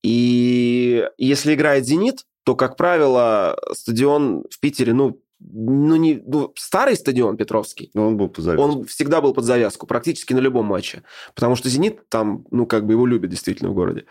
И 0.02 1.10
если 1.18 1.56
играет 1.56 1.86
«Зенит», 1.86 2.26
то, 2.46 2.56
как 2.56 2.78
правило, 2.78 3.60
стадион 3.74 4.46
в 4.50 4.62
Питере, 4.62 4.94
ну, 4.94 5.22
ну, 5.40 5.98
не, 5.98 6.24
ну, 6.26 6.54
старый 6.56 6.96
стадион 6.96 7.36
Петровский. 7.36 7.92
Но 7.94 8.08
он 8.08 8.16
был 8.16 8.30
под 8.30 8.46
завязку. 8.46 8.64
Он 8.64 8.86
всегда 8.86 9.20
был 9.20 9.34
под 9.34 9.44
завязку, 9.44 9.88
практически 9.88 10.32
на 10.32 10.40
любом 10.40 10.66
матче. 10.68 11.04
Потому 11.36 11.58
что 11.58 11.68
«Зенит» 11.68 12.08
там, 12.08 12.46
ну, 12.50 12.66
как 12.66 12.86
бы 12.86 12.94
его 12.94 13.06
любят 13.06 13.30
действительно 13.30 13.70
в 13.70 13.74
городе. 13.74 14.06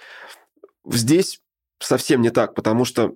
Здесь 0.84 1.40
совсем 1.78 2.20
не 2.20 2.28
так, 2.28 2.54
потому 2.54 2.84
что 2.84 3.14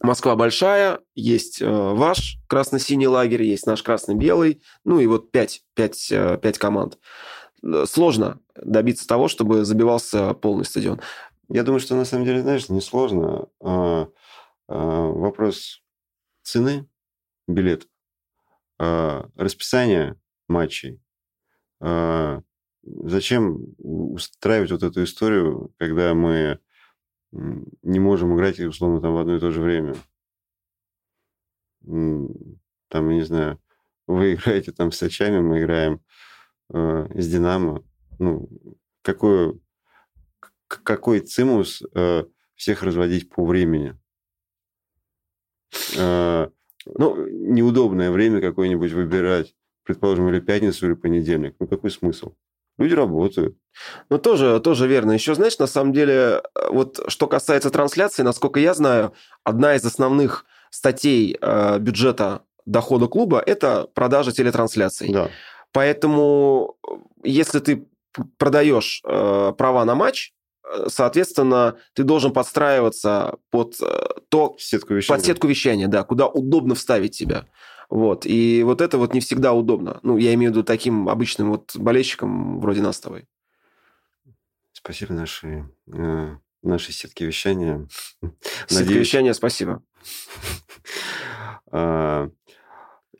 Москва 0.00 0.36
большая, 0.36 1.00
есть 1.14 1.60
э, 1.60 1.66
ваш 1.66 2.38
красно-синий 2.48 3.08
лагерь, 3.08 3.42
есть 3.42 3.66
наш 3.66 3.82
красно-белый, 3.82 4.62
ну 4.84 5.00
и 5.00 5.06
вот 5.06 5.30
пять, 5.32 5.62
пять, 5.74 6.10
э, 6.10 6.38
пять 6.42 6.58
команд. 6.58 6.98
Э, 7.64 7.86
сложно 7.86 8.40
добиться 8.54 9.06
того, 9.06 9.28
чтобы 9.28 9.64
забивался 9.64 10.34
полный 10.34 10.64
стадион. 10.64 11.00
Я 11.48 11.62
думаю, 11.62 11.80
что 11.80 11.96
на 11.96 12.04
самом 12.04 12.24
деле, 12.24 12.42
знаешь, 12.42 12.68
не 12.68 12.80
сложно. 12.80 13.48
А, 13.60 14.08
а, 14.68 15.06
вопрос 15.08 15.82
цены 16.42 16.88
билетов, 17.46 17.88
а, 18.78 19.28
расписания 19.36 20.18
матчей. 20.48 21.00
А, 21.80 22.42
зачем 22.82 23.74
устраивать 23.78 24.70
вот 24.70 24.82
эту 24.82 25.04
историю, 25.04 25.72
когда 25.78 26.14
мы 26.14 26.60
не 27.32 27.98
можем 27.98 28.36
играть, 28.36 28.60
условно, 28.60 29.00
там 29.00 29.14
в 29.14 29.18
одно 29.18 29.36
и 29.36 29.40
то 29.40 29.50
же 29.50 29.60
время? 29.60 29.96
Там, 31.82 33.10
я 33.10 33.16
не 33.16 33.24
знаю, 33.24 33.60
вы 34.06 34.34
играете 34.34 34.72
там 34.72 34.92
с 34.92 34.98
Сачами, 34.98 35.40
мы 35.40 35.60
играем 35.60 36.00
э, 36.72 37.06
с 37.14 37.28
Динамо, 37.28 37.84
ну, 38.18 38.48
какой, 39.02 39.60
какой 40.66 41.20
цимус 41.20 41.82
э, 41.94 42.24
всех 42.54 42.82
разводить 42.82 43.28
по 43.30 43.44
времени? 43.44 43.98
Э, 45.96 46.48
ну, 46.86 47.26
неудобное 47.26 48.10
время 48.10 48.40
какое-нибудь 48.40 48.92
выбирать, 48.92 49.54
предположим, 49.84 50.28
или 50.28 50.40
пятницу, 50.40 50.86
или 50.86 50.94
понедельник. 50.94 51.56
Ну, 51.58 51.66
какой 51.66 51.90
смысл? 51.90 52.34
Люди 52.78 52.94
работают. 52.94 53.56
Ну, 54.10 54.18
тоже, 54.18 54.58
тоже 54.60 54.88
верно. 54.88 55.12
Еще, 55.12 55.34
знаешь, 55.34 55.58
на 55.58 55.66
самом 55.66 55.92
деле, 55.92 56.14
э, 56.14 56.40
вот 56.70 57.00
что 57.08 57.26
касается 57.26 57.70
трансляции, 57.70 58.22
насколько 58.22 58.60
я 58.60 58.74
знаю, 58.74 59.12
одна 59.44 59.74
из 59.74 59.84
основных 59.84 60.44
статей 60.70 61.38
э, 61.40 61.78
бюджета 61.78 62.42
дохода 62.66 63.06
клуба– 63.06 63.42
это 63.46 63.86
продажа 63.94 64.32
телетрансляций. 64.32 65.12
Да. 65.12 65.30
Поэтому, 65.74 66.76
если 67.24 67.58
ты 67.58 67.88
продаешь 68.38 69.02
э, 69.04 69.52
права 69.58 69.84
на 69.84 69.96
матч, 69.96 70.32
э, 70.62 70.86
соответственно, 70.86 71.78
ты 71.94 72.04
должен 72.04 72.32
подстраиваться 72.32 73.38
под 73.50 73.74
э, 73.82 74.06
то... 74.28 74.54
Сетку 74.56 74.94
вещания. 74.94 75.18
Под 75.18 75.26
сетку 75.26 75.48
вещания, 75.48 75.88
да, 75.88 76.04
куда 76.04 76.28
удобно 76.28 76.76
вставить 76.76 77.18
тебя. 77.18 77.48
Вот. 77.90 78.24
И 78.24 78.62
вот 78.62 78.80
это 78.80 78.98
вот 78.98 79.14
не 79.14 79.20
всегда 79.20 79.52
удобно. 79.52 79.98
Ну, 80.04 80.16
я 80.16 80.32
имею 80.34 80.52
в 80.52 80.54
виду 80.54 80.62
таким 80.64 81.08
обычным 81.08 81.50
вот 81.50 81.74
болельщикам 81.74 82.60
вроде 82.60 82.80
нас 82.80 82.98
с 82.98 83.00
тобой. 83.00 83.26
Спасибо 84.72 85.12
нашей, 85.12 85.64
э, 85.92 86.36
нашей 86.62 86.92
сетке 86.92 87.26
вещания. 87.26 87.88
Сетка 88.22 88.74
Надеюсь... 88.74 89.08
вещания, 89.08 89.32
спасибо. 89.32 89.82
А, 91.76 92.30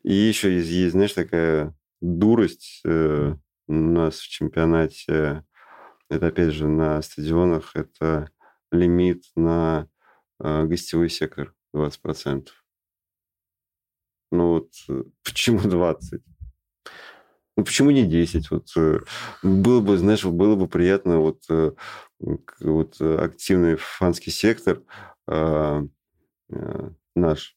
и 0.05 0.15
еще 0.15 0.55
есть, 0.55 0.69
есть, 0.69 0.93
знаешь, 0.93 1.13
такая 1.13 1.75
дурость 2.05 2.83
э, 2.85 3.35
у 3.67 3.73
нас 3.73 4.19
в 4.19 4.29
чемпионате. 4.29 5.45
Это, 6.11 6.27
опять 6.27 6.53
же, 6.53 6.69
на 6.69 7.01
стадионах. 7.03 7.75
Это 7.75 8.31
лимит 8.71 9.25
на 9.37 9.89
э, 10.41 10.65
гостевой 10.65 11.09
сектор 11.09 11.55
20%. 11.75 12.49
Ну 14.33 14.49
вот 14.49 14.71
э, 14.89 15.03
почему 15.25 15.61
20? 15.61 16.23
Ну 17.57 17.65
почему 17.65 17.91
не 17.91 18.05
10? 18.05 18.51
Вот 18.51 18.69
было 19.43 19.81
бы, 19.81 19.97
знаешь, 19.97 20.25
было 20.25 20.57
бы 20.57 20.67
приятно 20.67 21.21
вот, 21.21 21.45
вот 22.61 23.01
активный 23.01 23.77
фанский 23.77 24.33
сектор 24.33 24.83
наш 27.15 27.57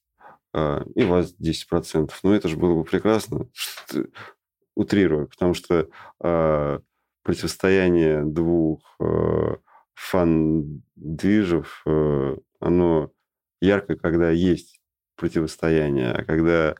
а, 0.53 0.83
и 0.95 1.03
вас 1.03 1.35
10%. 1.39 2.11
Ну, 2.23 2.33
это 2.33 2.47
же 2.47 2.57
было 2.57 2.75
бы 2.75 2.83
прекрасно, 2.83 3.47
утрирую, 4.77 5.27
потому 5.27 5.55
что 5.55 5.89
э, 6.23 6.79
противостояние 7.23 8.23
двух 8.23 8.95
э, 8.99 9.55
фан-движев, 9.95 11.81
э, 11.85 12.37
оно 12.59 13.11
ярко, 13.59 13.95
когда 13.95 14.29
есть 14.29 14.79
противостояние, 15.15 16.11
а 16.11 16.23
когда 16.23 16.75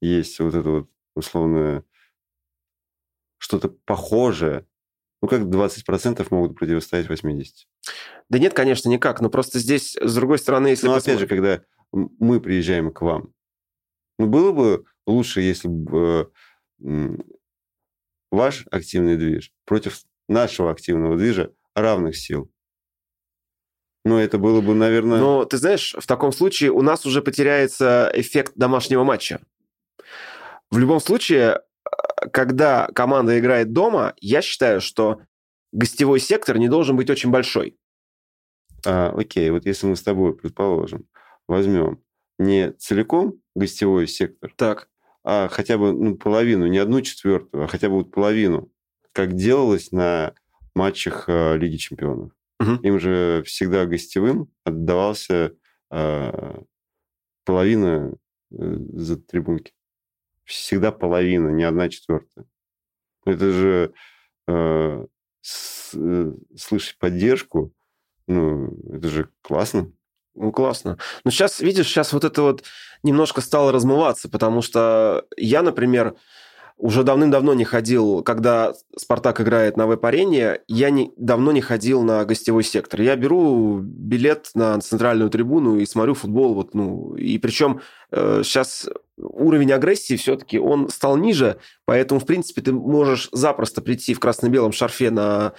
есть 0.00 0.40
вот 0.40 0.54
это 0.54 0.68
вот 0.68 0.90
условно 1.14 1.84
что-то 3.38 3.68
похожее, 3.68 4.66
ну, 5.22 5.28
как 5.28 5.42
20% 5.42 6.26
могут 6.30 6.58
противостоять 6.58 7.06
80%? 7.06 7.44
Да 8.28 8.38
нет, 8.40 8.54
конечно, 8.54 8.88
никак. 8.88 9.20
Но 9.20 9.30
просто 9.30 9.60
здесь, 9.60 9.96
с 10.00 10.14
другой 10.16 10.38
стороны, 10.38 10.68
если... 10.68 10.88
Ну, 10.88 10.94
опять 10.94 11.20
же, 11.20 11.28
когда 11.28 11.62
мы 11.92 12.40
приезжаем 12.40 12.92
к 12.92 13.02
вам. 13.02 13.32
Ну, 14.18 14.26
было 14.26 14.50
бы 14.50 14.84
лучше, 15.06 15.40
если 15.40 15.68
бы 15.68 16.32
ваш 18.30 18.66
активный 18.70 19.16
движ 19.16 19.52
против 19.64 20.02
нашего 20.28 20.70
активного 20.70 21.16
движа 21.16 21.52
равных 21.74 22.16
сил. 22.16 22.50
Ну, 24.04 24.18
это 24.18 24.38
было 24.38 24.60
бы, 24.60 24.72
наверное... 24.74 25.18
Но 25.18 25.44
ты 25.44 25.56
знаешь, 25.56 25.96
в 25.98 26.06
таком 26.06 26.30
случае 26.30 26.70
у 26.70 26.80
нас 26.80 27.06
уже 27.06 27.22
потеряется 27.22 28.10
эффект 28.14 28.52
домашнего 28.54 29.02
матча. 29.02 29.40
В 30.70 30.78
любом 30.78 31.00
случае, 31.00 31.56
э, 31.58 32.28
когда 32.32 32.86
команда 32.94 33.36
играет 33.38 33.72
дома, 33.72 34.14
я 34.20 34.42
считаю, 34.42 34.80
что 34.80 35.22
гостевой 35.72 36.20
сектор 36.20 36.56
не 36.56 36.68
должен 36.68 36.96
быть 36.96 37.10
очень 37.10 37.30
большой. 37.30 37.76
А, 38.86 39.12
окей, 39.16 39.50
вот 39.50 39.66
если 39.66 39.88
мы 39.88 39.96
с 39.96 40.02
тобой 40.02 40.36
предположим, 40.36 41.08
возьмем 41.48 42.00
не 42.38 42.72
целиком 42.72 43.40
гостевой 43.56 44.06
сектор, 44.06 44.52
так. 44.56 44.88
А 45.28 45.48
хотя 45.48 45.76
бы 45.76 45.92
ну, 45.92 46.16
половину, 46.16 46.68
не 46.68 46.78
одну 46.78 47.00
четвертую, 47.00 47.64
а 47.64 47.66
хотя 47.66 47.88
бы 47.88 47.96
вот 47.96 48.12
половину, 48.12 48.70
как 49.10 49.34
делалось 49.34 49.90
на 49.90 50.34
матчах 50.76 51.24
э, 51.28 51.56
Лиги 51.58 51.78
Чемпионов. 51.78 52.30
Угу. 52.60 52.70
Им 52.82 53.00
же 53.00 53.42
всегда 53.44 53.86
гостевым 53.86 54.48
отдавался 54.62 55.52
э, 55.90 56.62
половина 57.44 58.14
э, 58.52 58.76
за 58.92 59.16
трибунки. 59.16 59.72
Всегда 60.44 60.92
половина, 60.92 61.48
не 61.48 61.64
одна 61.64 61.88
четвертая. 61.88 62.46
Это 63.24 63.50
же 63.50 63.94
э, 64.46 65.06
с, 65.40 65.92
э, 65.92 66.32
слышать 66.56 66.98
поддержку, 66.98 67.72
ну, 68.28 68.78
это 68.92 69.08
же 69.08 69.28
классно. 69.42 69.90
Ну, 70.36 70.52
классно. 70.52 70.98
Но 71.24 71.30
сейчас, 71.30 71.60
видишь, 71.60 71.86
сейчас 71.86 72.12
вот 72.12 72.24
это 72.24 72.42
вот 72.42 72.62
немножко 73.02 73.40
стало 73.40 73.72
размываться, 73.72 74.28
потому 74.28 74.62
что 74.62 75.24
я, 75.36 75.62
например, 75.62 76.14
уже 76.78 77.04
давным-давно 77.04 77.54
не 77.54 77.64
ходил, 77.64 78.22
когда 78.22 78.74
«Спартак» 78.98 79.40
играет 79.40 79.78
на 79.78 79.86
веб-арене, 79.86 80.60
я 80.68 80.90
не, 80.90 81.10
давно 81.16 81.52
не 81.52 81.62
ходил 81.62 82.02
на 82.02 82.24
гостевой 82.26 82.64
сектор. 82.64 83.00
Я 83.00 83.16
беру 83.16 83.78
билет 83.80 84.50
на 84.54 84.78
центральную 84.80 85.30
трибуну 85.30 85.78
и 85.78 85.86
смотрю 85.86 86.12
футбол. 86.12 86.52
Вот, 86.52 86.74
ну, 86.74 87.14
и 87.14 87.38
причем 87.38 87.80
э, 88.10 88.42
сейчас 88.44 88.90
уровень 89.16 89.72
агрессии 89.72 90.16
все-таки 90.16 90.58
он 90.58 90.90
стал 90.90 91.16
ниже, 91.16 91.58
поэтому, 91.86 92.20
в 92.20 92.26
принципе, 92.26 92.60
ты 92.60 92.72
можешь 92.72 93.30
запросто 93.32 93.80
прийти 93.80 94.12
в 94.12 94.20
красно-белом 94.20 94.72
шарфе 94.72 95.10
на 95.10 95.54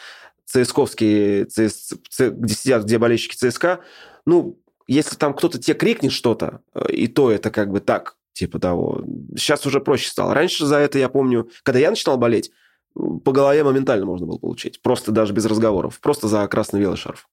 ЦСКовский, 0.46 1.46
ЦС, 1.46 1.94
где 2.20 2.54
сидят, 2.54 2.84
где 2.84 3.00
болельщики 3.00 3.36
ЦСКА, 3.36 3.80
ну, 4.26 4.60
если 4.88 5.16
там 5.16 5.34
кто-то 5.34 5.60
тебе 5.60 5.76
крикнет 5.76 6.12
что-то, 6.12 6.62
э, 6.74 6.92
и 6.92 7.08
то 7.08 7.30
это 7.32 7.52
как 7.52 7.72
бы 7.72 7.80
так, 7.80 8.18
типа 8.34 8.60
того. 8.60 9.04
Сейчас 9.36 9.66
уже 9.66 9.82
проще 9.82 10.10
стало. 10.10 10.34
Раньше 10.34 10.66
за 10.66 10.78
это, 10.78 10.98
я 10.98 11.10
помню, 11.10 11.50
когда 11.64 11.80
я 11.80 11.90
начинал 11.90 12.18
болеть, 12.18 12.52
по 12.94 13.32
голове 13.32 13.64
моментально 13.64 14.06
можно 14.06 14.26
было 14.26 14.38
получить. 14.38 14.82
Просто 14.82 15.12
даже 15.12 15.34
без 15.34 15.46
разговоров. 15.46 16.00
Просто 16.00 16.28
за 16.28 16.48
красно-белый 16.48 16.98
шарф. 16.98 17.30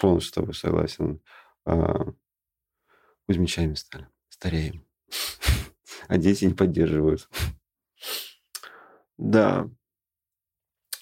Полностью 0.00 0.30
с 0.30 0.34
тобой 0.34 0.54
согласен. 0.54 1.20
А, 1.64 2.12
Кузьмичами 3.26 3.74
стали. 3.74 4.08
Стареем. 4.28 4.84
А 6.08 6.16
дети 6.16 6.46
не 6.46 6.54
поддерживают. 6.54 7.28
Да. 9.18 9.68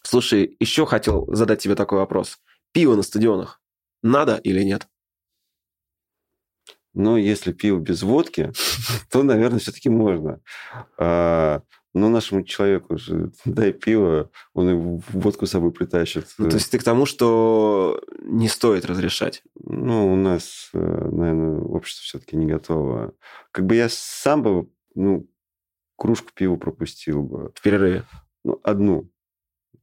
Слушай, 0.03 0.57
еще 0.61 0.85
хотел 0.85 1.27
задать 1.33 1.63
тебе 1.63 1.75
такой 1.75 1.99
вопрос. 1.99 2.39
Пиво 2.73 2.97
на 2.97 3.03
стадионах 3.03 3.63
надо 4.03 4.37
или 4.37 4.63
нет? 4.63 4.89
Но 6.95 7.17
если 7.17 7.53
пиво 7.53 7.79
без 7.79 8.03
водки, 8.03 8.53
то, 9.11 9.23
наверное, 9.23 9.59
все-таки 9.59 9.89
можно. 9.89 10.41
А, 10.99 11.63
но 11.95 12.09
нашему 12.09 12.43
человеку 12.43 12.99
же 12.99 13.33
дай 13.45 13.73
пиво, 13.73 14.31
он 14.55 14.71
и 14.71 15.03
водку 15.13 15.47
с 15.47 15.51
собой 15.51 15.73
притащит. 15.73 16.27
Ну, 16.39 16.49
то 16.49 16.57
есть 16.57 16.71
ты 16.71 16.79
к 16.79 16.85
тому, 16.85 17.07
что 17.07 18.01
не 18.23 18.49
стоит 18.49 18.85
разрешать? 18.85 19.43
Ну, 19.55 20.13
у 20.13 20.17
нас, 20.17 20.71
э, 20.75 20.79
наверное, 20.79 21.61
общество 21.61 22.05
все-таки 22.05 22.37
не 22.37 22.47
готово. 22.47 23.15
Как 23.51 23.67
бы 23.67 23.75
я 23.75 23.89
сам 23.91 24.43
бы, 24.43 24.69
ну, 24.95 25.29
кружку 25.97 26.31
пива 26.35 26.57
пропустил 26.57 27.23
бы. 27.23 27.53
В 27.55 27.63
перерыве? 27.63 28.05
Ну, 28.45 28.61
одну. 28.63 29.11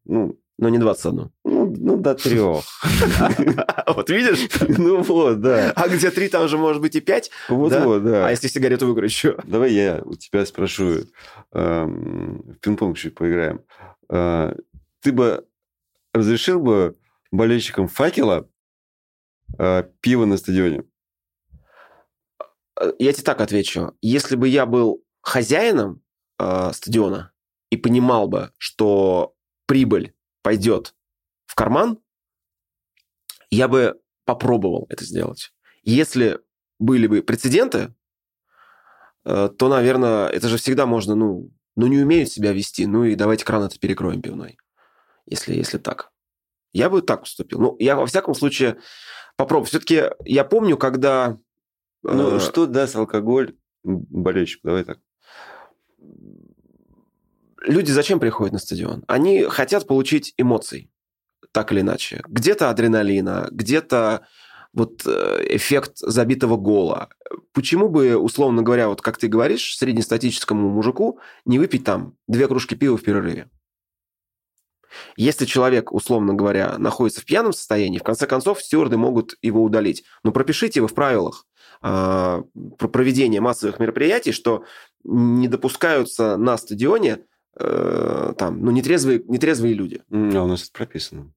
Ну, 0.06 0.40
но 0.58 0.70
не 0.70 0.78
21. 0.78 1.32
Ну, 1.44 1.76
ну 1.78 1.98
до 1.98 2.16
трех. 2.16 2.64
Вот 3.88 4.10
видишь? 4.10 4.50
Ну 4.68 5.02
вот, 5.04 5.42
да. 5.42 5.72
А 5.76 5.88
где 5.88 6.12
три, 6.12 6.28
там 6.28 6.48
же 6.48 6.58
может 6.58 6.82
быть 6.82 6.96
и 6.96 7.02
пять. 7.02 7.30
Вот, 7.50 7.74
вот, 7.74 8.04
да. 8.04 8.28
А 8.28 8.32
если 8.32 8.48
сигарету 8.48 8.88
выкручу? 8.88 9.38
Давай 9.44 9.74
я 9.74 10.02
у 10.04 10.16
тебя 10.16 10.46
спрошу. 10.46 11.02
Эм, 11.54 12.42
в 12.42 12.60
пинг-понг 12.60 12.98
чуть 12.98 13.16
поиграем. 13.16 13.62
Э, 14.10 14.54
ты 15.02 15.12
бы 15.12 15.46
разрешил 16.14 16.60
бы 16.60 16.98
болельщикам 17.32 17.88
факела 17.88 18.50
э, 19.58 19.84
пиво 20.02 20.26
на 20.26 20.38
стадионе? 20.38 20.84
Э, 22.80 22.92
я 23.00 23.14
тебе 23.14 23.24
так 23.24 23.42
отвечу. 23.42 23.94
Если 24.02 24.36
бы 24.36 24.48
я 24.48 24.66
был 24.66 25.04
хозяином 25.22 26.02
стадиона 26.38 27.32
и 27.70 27.78
понимал 27.78 28.28
бы, 28.28 28.52
что 28.58 29.34
прибыль 29.68 30.15
пойдет 30.46 30.94
в 31.48 31.56
карман, 31.56 31.98
я 33.50 33.68
бы 33.68 34.00
попробовал 34.26 34.86
это 34.90 35.04
сделать. 35.04 35.52
Если 35.82 36.40
были 36.78 37.08
бы 37.08 37.24
прецеденты, 37.24 37.96
э, 39.24 39.50
то, 39.58 39.70
наверное, 39.70 40.28
это 40.28 40.48
же 40.48 40.58
всегда 40.58 40.86
можно, 40.86 41.16
ну, 41.16 41.52
ну 41.76 41.88
не 41.88 41.98
умеют 41.98 42.30
себя 42.30 42.54
вести, 42.54 42.86
ну 42.86 43.06
и 43.06 43.16
давайте 43.16 43.44
кран 43.44 43.64
это 43.64 43.80
перекроем 43.80 44.22
пивной, 44.22 44.60
если, 45.26 45.56
если 45.56 45.80
так. 45.80 46.12
Я 46.74 46.92
бы 46.92 47.02
так 47.02 47.24
уступил. 47.24 47.60
Ну, 47.60 47.76
я 47.80 47.96
во 47.96 48.06
всяком 48.06 48.36
случае 48.36 48.78
попробую. 49.38 49.66
Все-таки 49.66 50.12
я 50.26 50.44
помню, 50.44 50.78
когда... 50.78 51.40
Ну, 52.04 52.36
э... 52.36 52.40
что 52.40 52.68
даст 52.68 52.96
алкоголь 52.96 53.58
болельщику? 53.84 54.68
Давай 54.68 54.84
так 54.84 55.00
люди 57.66 57.92
зачем 57.92 58.20
приходят 58.20 58.54
на 58.54 58.60
стадион? 58.60 59.04
Они 59.08 59.44
хотят 59.44 59.88
получить 59.88 60.34
эмоций, 60.38 60.92
так 61.52 61.72
или 61.72 61.82
иначе. 61.82 62.22
Где-то 62.28 62.70
адреналина, 62.70 63.48
где-то 63.52 64.26
вот 64.74 65.04
э, 65.06 65.46
эффект 65.50 65.94
забитого 65.98 66.58
гола. 66.58 67.10
Почему 67.54 67.88
бы, 67.88 68.18
условно 68.18 68.62
говоря, 68.62 68.90
вот 68.90 69.02
как 69.02 69.18
ты 69.18 69.28
говоришь, 69.28 69.78
среднестатическому 69.78 70.70
мужику 70.70 71.20
не 71.46 71.60
выпить 71.60 71.86
там 71.86 72.16
две 72.28 72.48
кружки 72.48 72.76
пива 72.76 72.98
в 72.98 73.02
перерыве? 73.02 73.50
Если 75.18 75.46
человек, 75.46 75.92
условно 75.92 76.34
говоря, 76.34 76.78
находится 76.78 77.22
в 77.22 77.26
пьяном 77.26 77.54
состоянии, 77.54 78.00
в 78.00 78.04
конце 78.04 78.28
концов, 78.28 78.62
стюарды 78.62 78.98
могут 78.98 79.36
его 79.42 79.64
удалить. 79.64 80.04
Но 80.24 80.32
пропишите 80.32 80.80
его 80.80 80.88
в 80.88 80.94
правилах 80.94 81.46
э, 81.82 82.44
про 82.78 82.88
проведение 82.88 83.42
массовых 83.42 83.80
мероприятий, 83.80 84.32
что 84.32 84.64
не 85.04 85.48
допускаются 85.48 86.38
на 86.38 86.58
стадионе 86.58 87.26
э, 87.60 88.34
там, 88.38 88.62
ну, 88.62 88.72
нетрезвые, 88.72 89.24
нетрезвые 89.28 89.74
люди. 89.74 90.02
А 90.10 90.44
у 90.44 90.48
нас 90.48 90.64
это 90.64 90.72
прописано. 90.72 91.34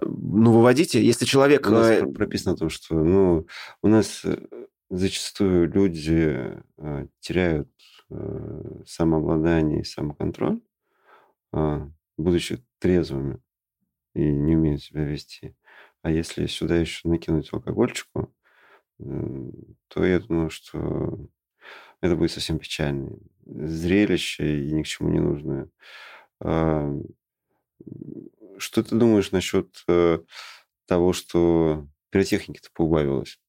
Ну, 0.00 0.52
выводите, 0.52 1.04
если 1.04 1.24
человек... 1.24 1.66
У 1.66 1.70
нас 1.70 1.88
э, 1.88 2.06
прописано 2.06 2.54
о 2.54 2.56
том, 2.56 2.70
что 2.70 2.94
ну, 2.94 3.46
у 3.82 3.88
нас 3.88 4.24
э, 4.24 4.38
зачастую 4.90 5.70
люди 5.70 6.54
э, 6.78 7.06
теряют 7.20 7.68
самообладание 8.86 9.80
и 9.80 9.84
самоконтроль, 9.84 10.60
э, 11.54 11.88
будучи 12.18 12.62
трезвыми 12.78 13.40
и 14.14 14.20
не 14.20 14.56
умеют 14.56 14.82
себя 14.82 15.04
вести. 15.04 15.56
А 16.02 16.10
если 16.10 16.46
сюда 16.46 16.76
еще 16.76 17.08
накинуть 17.08 17.52
алкогольчику, 17.52 18.34
то 18.98 20.04
я 20.04 20.20
думаю, 20.20 20.50
что 20.50 21.26
это 22.02 22.16
будет 22.16 22.32
совсем 22.32 22.58
печальное 22.58 23.16
зрелище 23.46 24.64
и 24.64 24.72
ни 24.72 24.82
к 24.82 24.86
чему 24.86 25.08
не 25.08 25.20
нужное. 25.20 25.68
Что 28.58 28.82
ты 28.82 28.94
думаешь 28.94 29.32
насчет 29.32 29.82
э, 29.88 30.20
того, 30.86 31.12
что 31.12 31.86
пиротехники-то 32.10 32.68
поубавилось? 32.72 33.40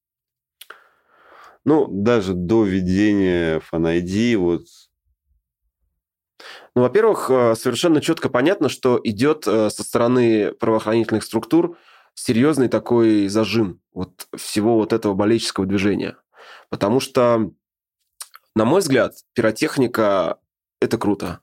Ну, 1.64 1.86
даже 1.86 2.34
до 2.34 2.64
введения 2.64 3.60
ID, 3.70 4.36
вот 4.36 4.66
ну, 6.74 6.82
во-первых, 6.82 7.30
э, 7.30 7.54
совершенно 7.54 8.00
четко 8.00 8.28
понятно, 8.28 8.68
что 8.68 9.00
идет 9.04 9.46
э, 9.46 9.70
со 9.70 9.84
стороны 9.84 10.52
правоохранительных 10.52 11.22
структур 11.22 11.78
серьезный 12.14 12.68
такой 12.68 13.28
зажим 13.28 13.80
вот 13.92 14.26
всего 14.36 14.76
вот 14.76 14.92
этого 14.92 15.14
болельческого 15.14 15.66
движения. 15.66 16.16
Потому 16.70 16.98
что, 16.98 17.52
на 18.54 18.64
мой 18.64 18.80
взгляд, 18.80 19.14
пиротехника– 19.34 20.38
это 20.80 20.98
круто. 20.98 21.40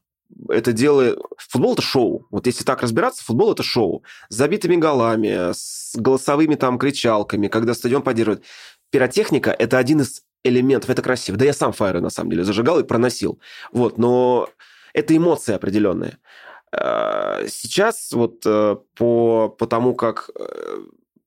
Это 0.47 0.71
дело... 0.71 1.17
Футбол– 1.37 1.73
это 1.75 1.81
шоу. 1.81 2.27
Вот 2.31 2.47
если 2.47 2.63
так 2.63 2.81
разбираться, 2.81 3.23
футбол– 3.23 3.51
это 3.53 3.63
шоу. 3.63 4.03
С 4.29 4.35
забитыми 4.35 4.77
голами, 4.77 5.51
с 5.53 5.93
голосовыми 5.95 6.55
там 6.55 6.79
кричалками, 6.79 7.47
когда 7.47 7.73
стадион 7.73 8.01
поддерживает. 8.01 8.45
Пиротехника– 8.91 9.51
это 9.59 9.77
один 9.77 10.01
из 10.01 10.23
элементов. 10.43 10.89
Это 10.89 11.01
красиво. 11.01 11.37
Да 11.37 11.45
я 11.45 11.53
сам 11.53 11.73
фаеры, 11.73 12.01
на 12.01 12.09
самом 12.09 12.31
деле, 12.31 12.43
зажигал 12.43 12.79
и 12.79 12.83
проносил. 12.83 13.39
Вот, 13.71 13.97
но 13.97 14.49
это 14.93 15.15
эмоции 15.15 15.53
определенные. 15.53 16.17
Э, 16.71 17.45
сейчас 17.49 18.11
вот 18.13 18.45
э, 18.45 18.77
по, 18.95 19.49
по 19.49 19.67
тому, 19.67 19.95
как 19.95 20.29
э, 20.39 20.77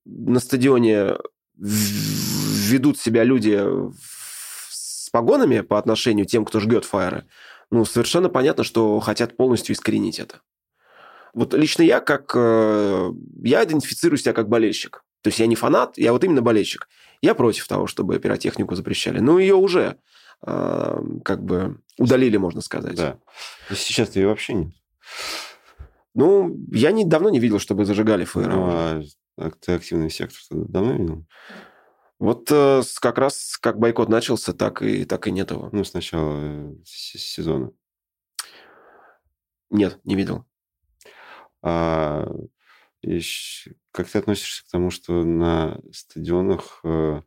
на 0.04 0.40
стадионе 0.40 1.16
ведут 1.56 2.98
себя 2.98 3.24
люди 3.24 3.62
погонами 5.14 5.60
по 5.60 5.78
отношению 5.78 6.26
к 6.26 6.28
тем, 6.28 6.44
кто 6.44 6.58
жгет 6.58 6.84
фаеры, 6.84 7.24
ну, 7.70 7.84
совершенно 7.84 8.28
понятно, 8.28 8.64
что 8.64 8.98
хотят 8.98 9.36
полностью 9.36 9.74
искоренить 9.74 10.18
это. 10.18 10.40
Вот 11.34 11.54
лично 11.54 11.82
я 11.82 12.00
как... 12.00 12.34
Я 12.34 13.64
идентифицирую 13.64 14.18
себя 14.18 14.32
как 14.32 14.48
болельщик. 14.48 15.04
То 15.22 15.28
есть 15.28 15.38
я 15.38 15.46
не 15.46 15.54
фанат, 15.54 15.96
я 15.98 16.12
вот 16.12 16.24
именно 16.24 16.42
болельщик. 16.42 16.88
Я 17.22 17.34
против 17.36 17.68
того, 17.68 17.86
чтобы 17.86 18.18
пиротехнику 18.18 18.74
запрещали. 18.74 19.20
Ну, 19.20 19.38
ее 19.38 19.54
уже 19.54 19.98
как 20.40 21.44
бы 21.44 21.78
удалили, 21.96 22.36
можно 22.36 22.60
сказать. 22.60 22.96
Да. 22.96 23.18
Сейчас 23.70 24.16
ее 24.16 24.26
вообще 24.26 24.54
нет. 24.54 24.74
Ну, 26.14 26.56
я 26.72 26.90
не, 26.90 27.04
давно 27.04 27.30
не 27.30 27.38
видел, 27.38 27.60
чтобы 27.60 27.84
зажигали 27.84 28.24
фаеры. 28.24 28.52
Ну, 28.52 28.62
а 28.68 29.02
активный 29.66 30.10
сектор 30.10 30.38
давно 30.50 30.92
видел? 30.92 31.24
Вот 32.24 32.50
э, 32.50 32.80
как 33.02 33.18
раз 33.18 33.58
как 33.58 33.78
бойкот 33.78 34.08
начался, 34.08 34.54
так 34.54 34.80
и, 34.80 35.04
так 35.04 35.26
и 35.26 35.30
нет 35.30 35.50
его. 35.50 35.68
Ну, 35.72 35.84
с 35.84 35.92
начала 35.92 36.40
э, 36.42 36.74
сезона. 36.82 37.70
Нет, 39.68 40.00
не 40.04 40.14
видел. 40.16 40.46
А 41.60 42.26
как 43.92 44.08
ты 44.08 44.18
относишься 44.18 44.64
к 44.64 44.70
тому, 44.70 44.90
что 44.90 45.22
на 45.22 45.78
стадионах, 45.92 46.80
э, 46.82 47.20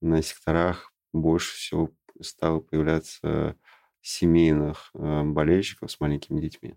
на 0.00 0.22
секторах 0.22 0.92
больше 1.12 1.56
всего 1.56 1.90
стало 2.20 2.60
появляться 2.60 3.56
семейных 4.00 4.90
болельщиков 4.94 5.90
с 5.90 5.98
маленькими 5.98 6.40
детьми? 6.40 6.76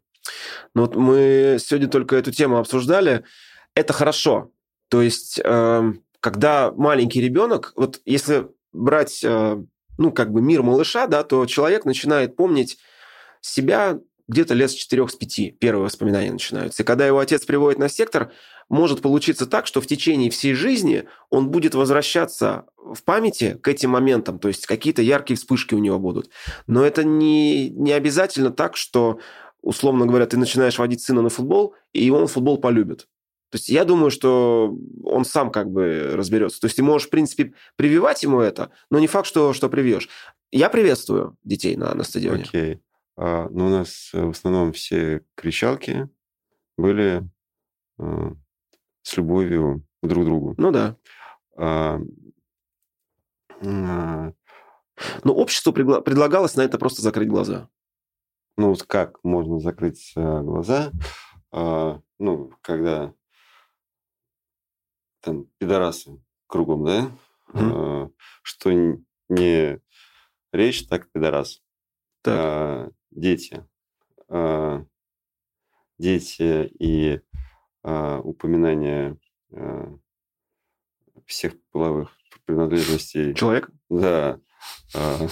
Ну 0.74 0.82
вот 0.82 0.96
мы 0.96 1.58
сегодня 1.60 1.88
только 1.88 2.16
эту 2.16 2.32
тему 2.32 2.58
обсуждали. 2.58 3.24
Это 3.76 3.94
хорошо. 3.94 4.52
То 4.88 5.04
есть, 5.04 5.40
э, 5.44 5.94
когда 6.24 6.72
маленький 6.72 7.20
ребенок, 7.20 7.74
вот 7.76 8.00
если 8.06 8.48
брать, 8.72 9.22
э, 9.26 9.62
ну, 9.98 10.12
как 10.14 10.32
бы 10.32 10.42
мир 10.42 10.64
малыша, 10.64 11.06
да, 11.08 11.22
то 11.24 11.46
человек 11.46 11.84
начинает 11.84 12.38
помнить 12.38 12.78
себя 13.42 14.00
где-то 14.30 14.54
лет 14.54 14.72
с 14.72 14.90
4-5 14.90 15.52
первые 15.60 15.84
воспоминания 15.84 16.32
начинаются. 16.32 16.82
И 16.82 16.86
когда 16.86 17.06
его 17.06 17.20
отец 17.20 17.44
приводит 17.44 17.78
на 17.78 17.90
сектор, 17.90 18.32
может 18.70 19.02
получиться 19.02 19.46
так, 19.46 19.68
что 19.68 19.82
в 19.82 19.86
течение 19.86 20.30
всей 20.30 20.54
жизни 20.54 21.04
он 21.30 21.50
будет 21.50 21.76
возвращаться 21.76 22.68
в 22.78 23.04
памяти 23.04 23.60
к 23.62 23.68
этим 23.68 23.90
моментам, 23.90 24.40
то 24.40 24.48
есть 24.48 24.66
какие-то 24.66 25.02
яркие 25.02 25.36
вспышки 25.38 25.76
у 25.76 25.80
него 25.80 26.00
будут. 26.00 26.30
Но 26.68 26.86
это 26.86 27.04
не, 27.04 27.70
не 27.70 27.92
обязательно 27.92 28.52
так, 28.52 28.78
что 28.78 29.20
условно 29.62 30.06
говоря, 30.06 30.26
ты 30.26 30.38
начинаешь 30.38 30.80
водить 30.80 31.02
сына 31.02 31.22
на 31.22 31.30
футбол, 31.30 31.76
и 31.92 32.10
он 32.10 32.28
футбол 32.28 32.60
полюбит. 32.60 33.08
То 33.54 33.58
есть 33.58 33.70
я 33.70 33.86
думаю, 33.86 34.10
что 34.10 34.76
он 35.04 35.26
сам 35.26 35.52
как 35.52 35.70
бы 35.70 36.12
разберется. 36.14 36.60
То 36.60 36.66
есть 36.66 36.76
ты 36.76 36.82
можешь, 36.82 37.08
в 37.08 37.12
принципе, 37.12 37.54
прививать 37.76 38.24
ему 38.24 38.40
это, 38.40 38.72
но 38.90 38.98
не 38.98 39.06
факт, 39.06 39.28
что, 39.28 39.54
что 39.54 39.70
привьешь. 39.70 40.10
Я 40.52 40.70
приветствую 40.70 41.38
детей 41.44 41.76
на, 41.76 41.94
на 41.94 42.04
стадионе. 42.04 42.44
Окей. 42.44 42.82
А, 43.16 43.48
ну, 43.50 43.68
у 43.68 43.70
нас 43.70 44.10
э, 44.14 44.26
в 44.26 44.32
основном 44.32 44.74
все 44.74 45.22
кричалки 45.36 46.10
были 46.80 47.30
а, 48.00 48.34
с 49.04 49.16
любовью 49.16 49.86
друг 50.02 50.24
к 50.24 50.26
другу. 50.26 50.56
Ну 50.58 50.72
да. 50.72 50.98
А, 51.56 52.00
а... 53.62 54.34
Но 55.24 55.34
обществу 55.34 55.72
предлагалось 55.74 56.56
на 56.56 56.62
это 56.62 56.80
просто 56.80 57.04
закрыть 57.04 57.30
глаза 57.30 57.70
ну 58.58 58.70
вот 58.70 58.84
как 58.84 59.24
можно 59.24 59.60
закрыть 59.60 60.14
э, 60.16 60.42
глаза, 60.42 60.92
э, 61.52 62.00
ну, 62.20 62.52
когда 62.62 63.14
там 65.24 65.46
пидорасы 65.58 66.20
кругом, 66.48 66.86
да, 66.86 67.12
mm-hmm. 67.54 68.12
что 68.44 68.72
не 69.30 69.80
речь, 70.52 70.88
так 70.88 71.10
пидорас. 71.12 71.64
Так. 72.22 72.36
Э, 72.36 72.92
дети. 73.12 73.66
Э, 74.30 74.84
дети 75.98 76.72
и 76.80 77.22
э, 77.84 78.18
упоминание 78.24 79.18
э, 79.52 79.98
всех 81.26 81.54
половых 81.72 82.12
принадлежностей. 82.46 83.34
Человек? 83.34 83.70
Да. 83.90 84.40
Э, 84.96 85.28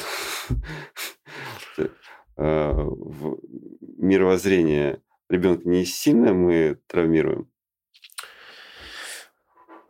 Э, 2.44 2.74
в 2.74 3.38
мировоззрение 3.98 5.02
ребенка 5.30 5.70
не 5.70 5.86
сильно 5.86 6.34
мы 6.34 6.80
травмируем? 6.88 7.51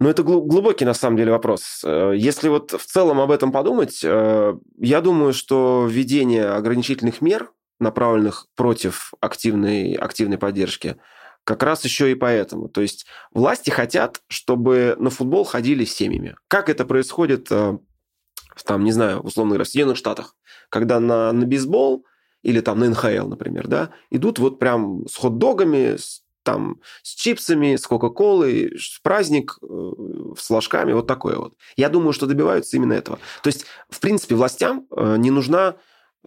Ну, 0.01 0.09
это 0.09 0.23
глубокий, 0.23 0.83
на 0.83 0.95
самом 0.95 1.15
деле, 1.17 1.31
вопрос. 1.31 1.83
Э, 1.85 2.13
если 2.15 2.49
вот 2.49 2.71
в 2.71 2.83
целом 2.87 3.19
об 3.19 3.29
этом 3.29 3.51
подумать, 3.51 4.01
э, 4.03 4.57
я 4.79 4.99
думаю, 4.99 5.31
что 5.31 5.87
введение 5.87 6.47
ограничительных 6.47 7.21
мер, 7.21 7.51
направленных 7.79 8.47
против 8.55 9.13
активной, 9.19 9.93
активной 9.93 10.39
поддержки, 10.39 10.97
как 11.43 11.61
раз 11.61 11.85
еще 11.85 12.11
и 12.11 12.15
поэтому. 12.15 12.67
То 12.67 12.81
есть 12.81 13.05
власти 13.31 13.69
хотят, 13.69 14.23
чтобы 14.27 14.95
на 14.97 15.11
футбол 15.11 15.43
ходили 15.43 15.85
семьями. 15.85 16.35
Как 16.47 16.69
это 16.69 16.83
происходит, 16.85 17.49
там, 17.49 18.83
не 18.83 18.91
знаю, 18.91 19.19
условно 19.19 19.51
говоря, 19.51 19.65
в 19.65 19.67
Соединенных 19.67 19.97
Штатах, 19.97 20.35
когда 20.69 20.99
на, 20.99 21.31
на 21.31 21.45
бейсбол 21.45 22.07
или 22.41 22.59
там 22.61 22.79
на 22.79 22.89
НХЛ, 22.89 23.27
например, 23.27 23.67
да, 23.67 23.91
идут 24.09 24.39
вот 24.39 24.57
прям 24.57 25.07
с 25.07 25.15
хот-догами, 25.15 25.97
с, 25.97 26.23
там, 26.43 26.81
с 27.03 27.13
чипсами, 27.13 27.75
с 27.75 27.85
Кока-Колой, 27.87 28.77
праздник 29.03 29.57
э, 29.61 29.91
с 30.37 30.49
ложками, 30.49 30.93
вот 30.93 31.07
такое 31.07 31.37
вот. 31.37 31.55
Я 31.75 31.89
думаю, 31.89 32.13
что 32.13 32.27
добиваются 32.27 32.77
именно 32.77 32.93
этого. 32.93 33.19
То 33.43 33.47
есть, 33.47 33.65
в 33.89 33.99
принципе, 33.99 34.35
властям 34.35 34.87
э, 34.95 35.17
не 35.17 35.31
нужна 35.31 35.75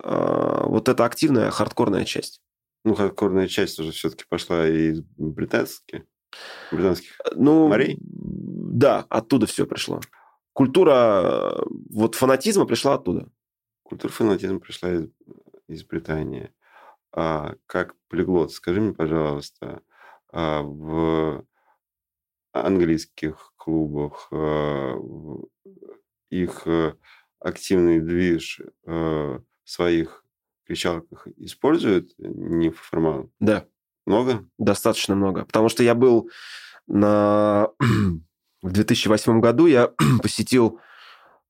э, 0.02 0.62
вот 0.64 0.88
эта 0.88 1.04
активная 1.04 1.50
хардкорная 1.50 2.04
часть. 2.04 2.40
Ну, 2.84 2.94
хардкорная 2.94 3.48
часть 3.48 3.78
уже 3.78 3.92
все-таки 3.92 4.24
пошла 4.28 4.66
из 4.68 5.00
британских, 5.16 6.02
британских 6.70 7.12
ну, 7.34 7.68
морей. 7.68 7.98
Да, 8.00 9.06
оттуда 9.08 9.46
все 9.46 9.66
пришло. 9.66 10.00
Культура 10.52 11.56
вот 11.90 12.14
фанатизма 12.14 12.66
пришла 12.66 12.94
оттуда. 12.94 13.28
Культура 13.82 14.12
фанатизма 14.12 14.60
пришла 14.60 14.92
из 14.92 15.08
из 15.68 15.84
Британии. 15.84 16.50
А, 17.12 17.54
как 17.66 17.94
полиглот, 18.08 18.52
скажи 18.52 18.80
мне, 18.80 18.92
пожалуйста, 18.92 19.82
в 20.36 21.44
английских 22.52 23.52
клубах 23.56 24.28
а, 24.32 24.96
их 26.30 26.66
активный 27.38 28.00
движ 28.00 28.60
своих 29.64 30.24
кричалках 30.66 31.28
используют 31.36 32.12
неформал? 32.18 33.30
Да. 33.40 33.66
Много? 34.06 34.44
Достаточно 34.58 35.14
много. 35.14 35.44
Потому 35.44 35.68
что 35.68 35.82
я 35.82 35.94
был 35.94 36.30
на... 36.86 37.68
в 38.62 38.70
2008 38.70 39.40
году 39.40 39.66
я 39.66 39.92
посетил 40.22 40.80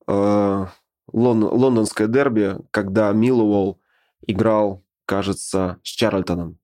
э, 0.07 0.65
лон... 1.11 1.43
лондонское 1.43 2.07
дерби, 2.07 2.57
когда 2.71 3.11
Миллуолл 3.11 3.81
играл, 4.25 4.83
кажется, 5.05 5.79
с 5.83 5.87
Чарльтоном. 5.87 6.59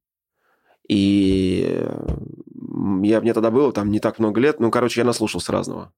И 0.91 1.87
я, 3.03 3.21
мне 3.21 3.33
тогда 3.33 3.49
было 3.49 3.71
там 3.71 3.91
не 3.91 4.01
так 4.01 4.19
много 4.19 4.41
лет. 4.41 4.59
Ну, 4.59 4.69
короче, 4.69 4.99
я 4.99 5.05
наслушался 5.05 5.53
разного. 5.53 5.93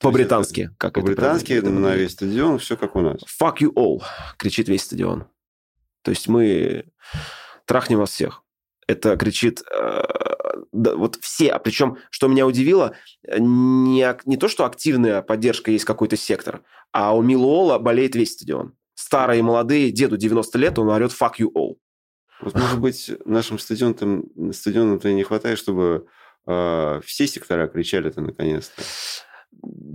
По-британски. 0.00 0.70
Как 0.78 0.94
По-британски, 0.94 1.52
это, 1.52 1.68
это 1.68 1.76
на 1.76 1.94
весь 1.94 2.10
стадион, 2.10 2.58
все 2.58 2.76
как 2.76 2.96
у 2.96 3.02
нас. 3.02 3.20
Fuck 3.40 3.58
you 3.60 3.72
all, 3.74 4.02
кричит 4.36 4.68
весь 4.68 4.82
стадион. 4.82 5.26
То 6.02 6.10
есть 6.10 6.26
мы 6.26 6.86
трахнем 7.66 7.98
вас 7.98 8.10
всех. 8.10 8.42
Это 8.88 9.16
кричит 9.16 9.62
э, 9.70 10.02
да, 10.72 10.96
вот 10.96 11.18
все. 11.20 11.52
А 11.52 11.60
причем, 11.60 11.98
что 12.10 12.26
меня 12.26 12.48
удивило, 12.48 12.96
не, 13.38 14.12
не 14.24 14.36
то, 14.36 14.48
что 14.48 14.64
активная 14.64 15.22
поддержка 15.22 15.70
есть 15.70 15.84
какой-то 15.84 16.16
сектор, 16.16 16.62
а 16.90 17.16
у 17.16 17.22
Милуола 17.22 17.78
болеет 17.78 18.16
весь 18.16 18.32
стадион. 18.32 18.74
Старые, 18.94 19.44
молодые, 19.44 19.92
деду 19.92 20.16
90 20.16 20.58
лет, 20.58 20.78
он 20.80 20.88
орет 20.88 21.12
fuck 21.12 21.34
you 21.38 21.48
all. 21.56 21.76
Вот, 22.40 22.54
может 22.54 22.80
быть, 22.80 23.10
нашим 23.24 23.58
стадионам, 23.58 24.24
стадионам-то 24.52 25.12
не 25.12 25.22
хватает, 25.22 25.58
чтобы 25.58 26.06
э, 26.46 27.00
все 27.04 27.26
сектора 27.26 27.66
кричали 27.66 28.08
это 28.08 28.20
наконец-то. 28.20 28.82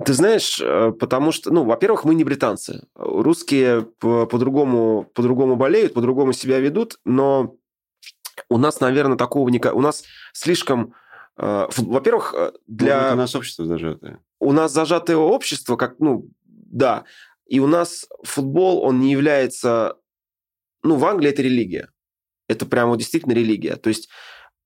Ты 0.05 0.13
знаешь, 0.13 0.59
э, 0.59 0.91
потому 0.91 1.31
что, 1.31 1.51
ну, 1.51 1.63
во-первых, 1.63 2.03
мы 2.03 2.15
не 2.15 2.23
британцы. 2.23 2.87
Русские 2.95 3.83
по-другому, 3.83 5.03
по-другому 5.13 5.55
болеют, 5.55 5.93
по-другому 5.93 6.33
себя 6.33 6.59
ведут, 6.59 6.97
но 7.05 7.55
у 8.49 8.57
нас, 8.57 8.79
наверное, 8.79 9.17
такого 9.17 9.49
не... 9.49 9.59
У 9.59 9.81
нас 9.81 10.03
слишком... 10.33 10.93
Э, 11.37 11.67
во-первых, 11.77 12.33
э, 12.35 12.51
для... 12.67 12.97
Может, 12.97 13.13
у 13.13 13.17
нас 13.17 13.35
общество 13.35 13.65
зажатое. 13.65 14.19
У 14.39 14.51
нас 14.51 14.71
зажатое 14.71 15.17
общество, 15.17 15.75
как, 15.75 15.99
ну, 15.99 16.27
да. 16.43 17.03
И 17.45 17.59
у 17.59 17.67
нас 17.67 18.07
футбол, 18.23 18.81
он 18.83 18.99
не 18.99 19.11
является... 19.11 19.97
Ну, 20.83 20.95
в 20.95 21.05
Англии 21.05 21.29
это 21.29 21.43
религия. 21.43 21.89
Это 22.52 22.66
прямо 22.66 22.97
действительно 22.97 23.34
религия. 23.34 23.76
То 23.76 23.89
есть 23.89 24.10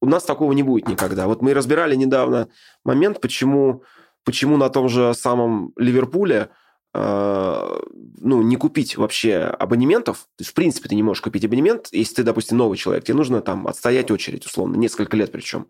у 0.02 0.08
нас 0.08 0.24
такого 0.24 0.52
не 0.54 0.64
будет 0.64 0.88
никогда. 0.88 1.28
Вот 1.28 1.42
мы 1.42 1.54
разбирали 1.54 1.96
недавно 1.96 2.50
момент, 2.84 3.22
почему 3.22 3.84
почему 4.24 4.58
на 4.58 4.70
том 4.70 4.90
же 4.90 5.14
самом 5.14 5.72
Ливерпуле 5.78 6.50
ну, 6.98 8.42
не 8.42 8.56
купить 8.56 8.98
вообще 8.98 9.38
абонементов. 9.38 10.28
То 10.38 10.42
есть, 10.42 10.52
в 10.52 10.54
принципе, 10.54 10.90
ты 10.90 10.96
не 10.96 11.04
можешь 11.04 11.22
купить 11.22 11.46
абонемент, 11.46 11.90
если 11.92 12.16
ты, 12.16 12.24
допустим, 12.24 12.58
новый 12.58 12.78
человек. 12.78 13.04
Тебе 13.04 13.18
нужно 13.18 13.42
там 13.42 13.68
отстоять 13.68 14.12
очередь, 14.12 14.46
условно, 14.46 14.76
несколько 14.78 15.18
лет 15.18 15.32
причем. 15.32 15.68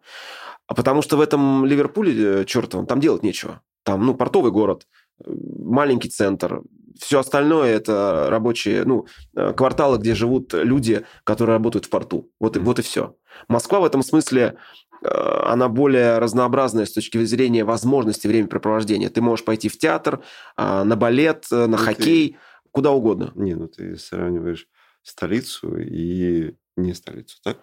А 0.67 0.73
потому 0.73 1.01
что 1.01 1.17
в 1.17 1.21
этом 1.21 1.65
Ливерпуле, 1.65 2.41
э, 2.41 2.45
чертовом, 2.45 2.86
там 2.86 2.99
делать 2.99 3.23
нечего. 3.23 3.61
Там, 3.84 4.05
ну, 4.05 4.15
портовый 4.15 4.51
город, 4.51 4.88
э, 5.23 5.30
маленький 5.30 6.09
центр, 6.09 6.61
все 6.97 7.19
остальное 7.19 7.76
это 7.76 8.28
рабочие, 8.30 8.84
ну, 8.86 9.05
э, 9.36 9.53
кварталы, 9.53 9.97
где 9.97 10.15
живут 10.15 10.53
люди, 10.53 11.05
которые 11.23 11.55
работают 11.55 11.86
в 11.86 11.89
порту. 11.89 12.32
Вот, 12.39 12.55
и, 12.57 12.59
вот 12.59 12.80
и 12.80 12.82
все. 12.82 13.15
Москва 13.47 13.80
в 13.80 13.86
этом 13.86 14.01
смысле 14.01 14.57
Э, 14.84 14.84
она 15.01 15.69
более 15.69 16.17
разнообразная 16.19 16.85
с 16.85 16.93
точки 16.93 17.23
зрения 17.25 17.63
возможности 17.63 18.27
времяпрепровождения. 18.27 19.09
Ты 19.09 19.21
можешь 19.21 19.45
пойти 19.45 19.69
в 19.69 19.77
театр, 19.77 20.21
а, 20.55 20.83
на 20.83 20.95
балет, 20.95 21.45
э, 21.51 21.55
на 21.55 21.67
ну, 21.67 21.77
хоккей, 21.77 22.29
ты... 22.29 22.37
куда 22.71 22.91
угодно. 22.91 23.31
Не, 23.35 23.55
ну 23.55 23.67
ты 23.67 23.97
сравниваешь 23.97 24.67
столицу 25.03 25.77
и 25.77 26.55
не 26.75 26.93
столицу, 26.93 27.37
так? 27.43 27.57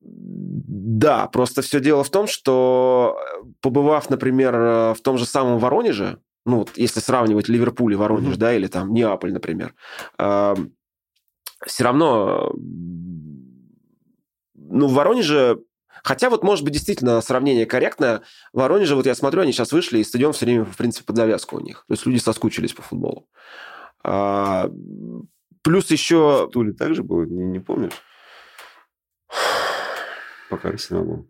Да, 0.00 1.28
просто 1.28 1.62
все 1.62 1.80
дело 1.80 2.02
в 2.02 2.10
том, 2.10 2.26
что 2.26 3.16
э, 3.16 3.44
побывав, 3.60 4.10
например, 4.10 4.94
в 4.94 4.98
том 5.02 5.16
же 5.16 5.26
самом 5.26 5.58
Воронеже, 5.58 6.18
ну, 6.44 6.58
вот 6.58 6.72
если 6.76 6.98
сравнивать 7.00 7.48
Ливерпуль 7.48 7.92
и 7.92 7.96
Воронеж, 7.96 8.34
mm-hmm. 8.34 8.38
да, 8.38 8.52
или 8.54 8.66
там 8.66 8.92
Неаполь, 8.92 9.32
например, 9.32 9.74
э, 10.18 10.56
все 11.66 11.84
равно, 11.84 12.52
ну, 14.54 14.88
в 14.88 14.92
Воронеже 14.92 15.60
Хотя 16.02 16.30
вот, 16.30 16.42
может 16.42 16.64
быть, 16.64 16.74
действительно 16.74 17.20
сравнение 17.20 17.66
корректное. 17.66 18.22
В 18.52 18.58
Воронеже, 18.58 18.96
вот 18.96 19.06
я 19.06 19.14
смотрю, 19.14 19.42
они 19.42 19.52
сейчас 19.52 19.72
вышли, 19.72 19.98
и 19.98 20.04
стадион 20.04 20.32
все 20.32 20.46
время, 20.46 20.64
в 20.64 20.76
принципе, 20.76 21.04
под 21.06 21.16
завязку 21.16 21.56
у 21.56 21.60
них. 21.60 21.84
То 21.86 21.94
есть 21.94 22.06
люди 22.06 22.18
соскучились 22.18 22.72
по 22.72 22.82
футболу. 22.82 23.28
А, 24.02 24.70
плюс 25.62 25.90
еще... 25.90 26.46
В 26.46 26.50
Туле 26.50 26.72
также 26.72 27.02
было, 27.02 27.24
не, 27.24 27.44
не 27.44 27.60
помнишь? 27.60 28.02
Пока 30.50 30.70
Арсенал. 30.70 31.26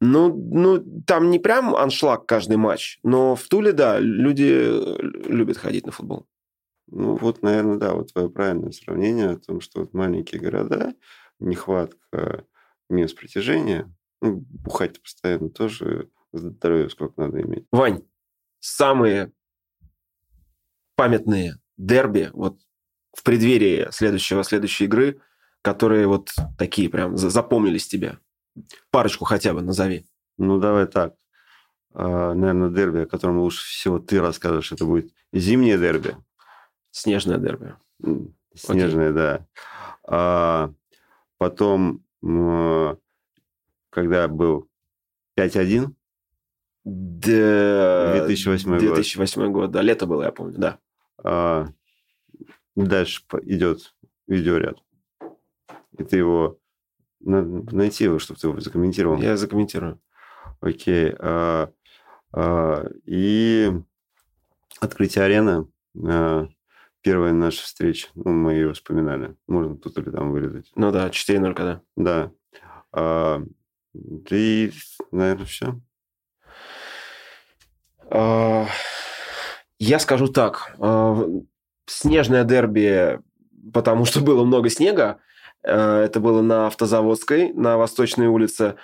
Ну, 0.00 0.34
ну, 0.34 1.02
там 1.06 1.30
не 1.30 1.38
прям 1.38 1.74
аншлаг 1.74 2.24
каждый 2.24 2.56
матч, 2.56 2.98
но 3.02 3.36
в 3.36 3.42
Туле, 3.48 3.72
да, 3.72 3.98
люди 3.98 4.66
любят 5.28 5.58
ходить 5.58 5.84
на 5.84 5.92
футбол. 5.92 6.26
Ну, 6.86 7.16
вот, 7.16 7.42
наверное, 7.42 7.76
да, 7.76 7.92
вот 7.92 8.12
твое 8.12 8.30
правильное 8.30 8.72
сравнение 8.72 9.30
о 9.30 9.36
том, 9.36 9.60
что 9.60 9.80
вот 9.80 9.92
маленькие 9.92 10.40
города, 10.40 10.94
нехватка 11.38 12.44
минус 12.90 13.12
притяжения. 13.14 13.92
Ну, 14.20 14.44
бухать 14.48 15.02
постоянно 15.02 15.48
тоже 15.50 16.10
здоровье 16.32 16.90
сколько 16.90 17.20
надо 17.20 17.40
иметь. 17.42 17.66
Вань, 17.72 18.02
самые 18.58 19.32
памятные 20.94 21.54
дерби 21.76 22.30
вот 22.32 22.60
в 23.16 23.22
преддверии 23.22 23.88
следующего, 23.90 24.44
следующей 24.44 24.84
игры, 24.84 25.20
которые 25.62 26.06
вот 26.06 26.30
такие 26.58 26.88
прям 26.88 27.16
запомнились 27.16 27.88
тебе? 27.88 28.18
Парочку 28.90 29.24
хотя 29.24 29.54
бы 29.54 29.62
назови. 29.62 30.06
Ну, 30.36 30.58
давай 30.58 30.86
так. 30.86 31.14
А, 31.92 32.34
наверное, 32.34 32.70
дерби, 32.70 32.98
о 33.00 33.06
котором 33.06 33.38
лучше 33.38 33.64
всего 33.66 33.98
ты 33.98 34.20
расскажешь, 34.20 34.72
это 34.72 34.84
будет 34.84 35.12
зимнее 35.32 35.78
дерби. 35.78 36.16
Снежное 36.90 37.38
дерби. 37.38 37.74
Снежное, 38.54 39.10
Окей. 39.10 39.14
да. 39.14 39.46
А, 40.06 40.72
потом 41.38 42.04
когда 42.22 44.28
был 44.28 44.68
5-1? 45.38 45.94
Да, 46.84 48.26
2008 48.26 48.70
год. 48.70 48.80
2008 48.80 49.52
год, 49.52 49.70
да, 49.70 49.82
лето 49.82 50.06
было, 50.06 50.22
я 50.22 50.32
помню, 50.32 50.58
да. 50.58 50.78
А, 51.22 51.66
дальше 52.74 53.22
идет 53.42 53.94
видеоряд. 54.26 54.78
И 55.98 56.04
ты 56.04 56.16
его... 56.16 56.58
Надо 57.20 57.76
найти 57.76 58.04
его, 58.04 58.18
чтобы 58.18 58.40
ты 58.40 58.46
его 58.46 58.58
закомментировал. 58.60 59.20
Я 59.20 59.36
закомментирую. 59.36 60.00
Окей. 60.60 61.14
А, 61.18 61.70
а, 62.32 62.86
и 63.04 63.70
открытие 64.80 65.24
арены. 65.24 65.66
А, 66.02 66.48
первая 67.02 67.32
наша 67.32 67.62
встреча, 67.62 68.08
ну, 68.14 68.30
мы 68.30 68.54
ее 68.54 68.72
вспоминали. 68.72 69.36
Можно 69.46 69.76
тут 69.76 69.98
или 69.98 70.10
там 70.10 70.32
вырезать. 70.32 70.70
Ну 70.74 70.90
да, 70.90 71.08
4-0 71.08 71.54
когда. 71.54 71.80
Да. 71.96 72.32
А, 72.92 73.42
и, 74.30 74.72
наверное, 75.10 75.46
все. 75.46 75.80
А, 78.10 78.66
я 79.78 79.98
скажу 79.98 80.28
так. 80.28 80.74
А, 80.78 81.24
снежное 81.86 82.44
дерби, 82.44 83.20
потому 83.72 84.04
что 84.04 84.20
было 84.20 84.44
много 84.44 84.68
снега. 84.70 85.20
А, 85.62 86.02
это 86.04 86.20
было 86.20 86.42
на 86.42 86.66
Автозаводской, 86.66 87.52
на 87.52 87.76
Восточной 87.76 88.26
улице. 88.26 88.76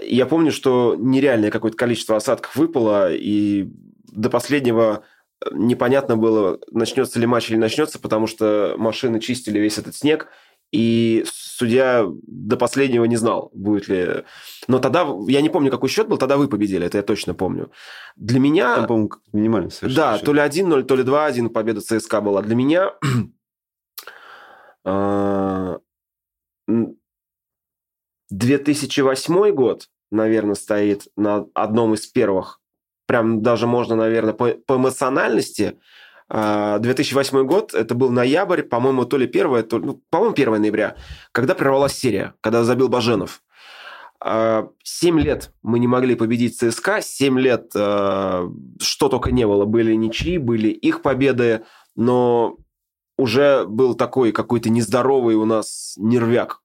Я 0.00 0.26
помню, 0.26 0.50
что 0.50 0.96
нереальное 0.98 1.50
какое-то 1.50 1.76
количество 1.76 2.16
осадков 2.16 2.56
выпало, 2.56 3.12
и 3.12 3.70
до 4.12 4.30
последнего 4.30 5.04
непонятно 5.52 6.16
было, 6.16 6.58
начнется 6.70 7.18
ли 7.18 7.26
матч 7.26 7.50
или 7.50 7.56
начнется, 7.56 7.98
потому 7.98 8.26
что 8.26 8.74
машины 8.78 9.20
чистили 9.20 9.58
весь 9.58 9.78
этот 9.78 9.94
снег, 9.94 10.28
и 10.72 11.24
судья 11.26 12.04
до 12.26 12.56
последнего 12.56 13.04
не 13.04 13.14
знал, 13.16 13.50
будет 13.54 13.86
ли... 13.86 14.24
Но 14.66 14.80
тогда, 14.80 15.06
я 15.28 15.40
не 15.40 15.48
помню, 15.48 15.70
какой 15.70 15.88
счет 15.88 16.08
был, 16.08 16.18
тогда 16.18 16.36
вы 16.36 16.48
победили, 16.48 16.84
это 16.84 16.98
я 16.98 17.02
точно 17.04 17.32
помню. 17.34 17.70
Для 18.16 18.40
меня... 18.40 18.76
Там, 18.76 18.86
по-моему, 18.86 19.10
минимальный 19.32 19.70
Да, 19.82 20.16
счет. 20.16 20.26
то 20.26 20.32
ли 20.32 20.40
1-0, 20.40 20.82
то 20.82 20.96
ли 20.96 21.04
2-1 21.04 21.50
победа 21.50 21.80
ЦСКА 21.80 22.20
была. 22.20 22.42
Для 22.42 22.56
меня... 22.56 22.92
2008 28.30 29.34
а, 29.38 29.52
год, 29.52 29.88
наверное, 30.10 30.54
стоит 30.56 31.06
на 31.16 31.46
одном 31.54 31.94
из 31.94 32.06
первых 32.06 32.60
прям 33.06 33.42
даже 33.42 33.66
можно, 33.66 33.96
наверное, 33.96 34.34
по, 34.34 34.48
по 34.66 34.76
эмоциональности. 34.76 35.78
2008 36.28 37.38
а, 37.38 37.42
год, 37.42 37.74
это 37.74 37.94
был 37.94 38.10
ноябрь, 38.10 38.62
по-моему, 38.62 39.04
то 39.04 39.18
ли 39.18 39.26
1, 39.26 39.62
то, 39.64 39.78
ну, 39.78 40.02
по-моему, 40.10 40.32
1 40.32 40.62
ноября, 40.62 40.96
когда 41.32 41.54
прервалась 41.54 41.92
серия, 41.92 42.34
когда 42.40 42.64
забил 42.64 42.88
Баженов. 42.88 43.42
А, 44.20 44.68
семь 44.82 45.20
лет 45.20 45.52
мы 45.62 45.78
не 45.78 45.86
могли 45.86 46.14
победить 46.14 46.58
ЦСКА, 46.58 47.02
семь 47.02 47.38
лет 47.38 47.72
а, 47.76 48.50
что 48.80 49.08
только 49.10 49.32
не 49.32 49.46
было. 49.46 49.66
Были 49.66 49.94
ничьи, 49.94 50.38
были 50.38 50.68
их 50.68 51.02
победы, 51.02 51.64
но 51.94 52.56
уже 53.18 53.66
был 53.66 53.94
такой 53.94 54.32
какой-то 54.32 54.70
нездоровый 54.70 55.34
у 55.34 55.44
нас 55.44 55.94
нервяк. 55.98 56.62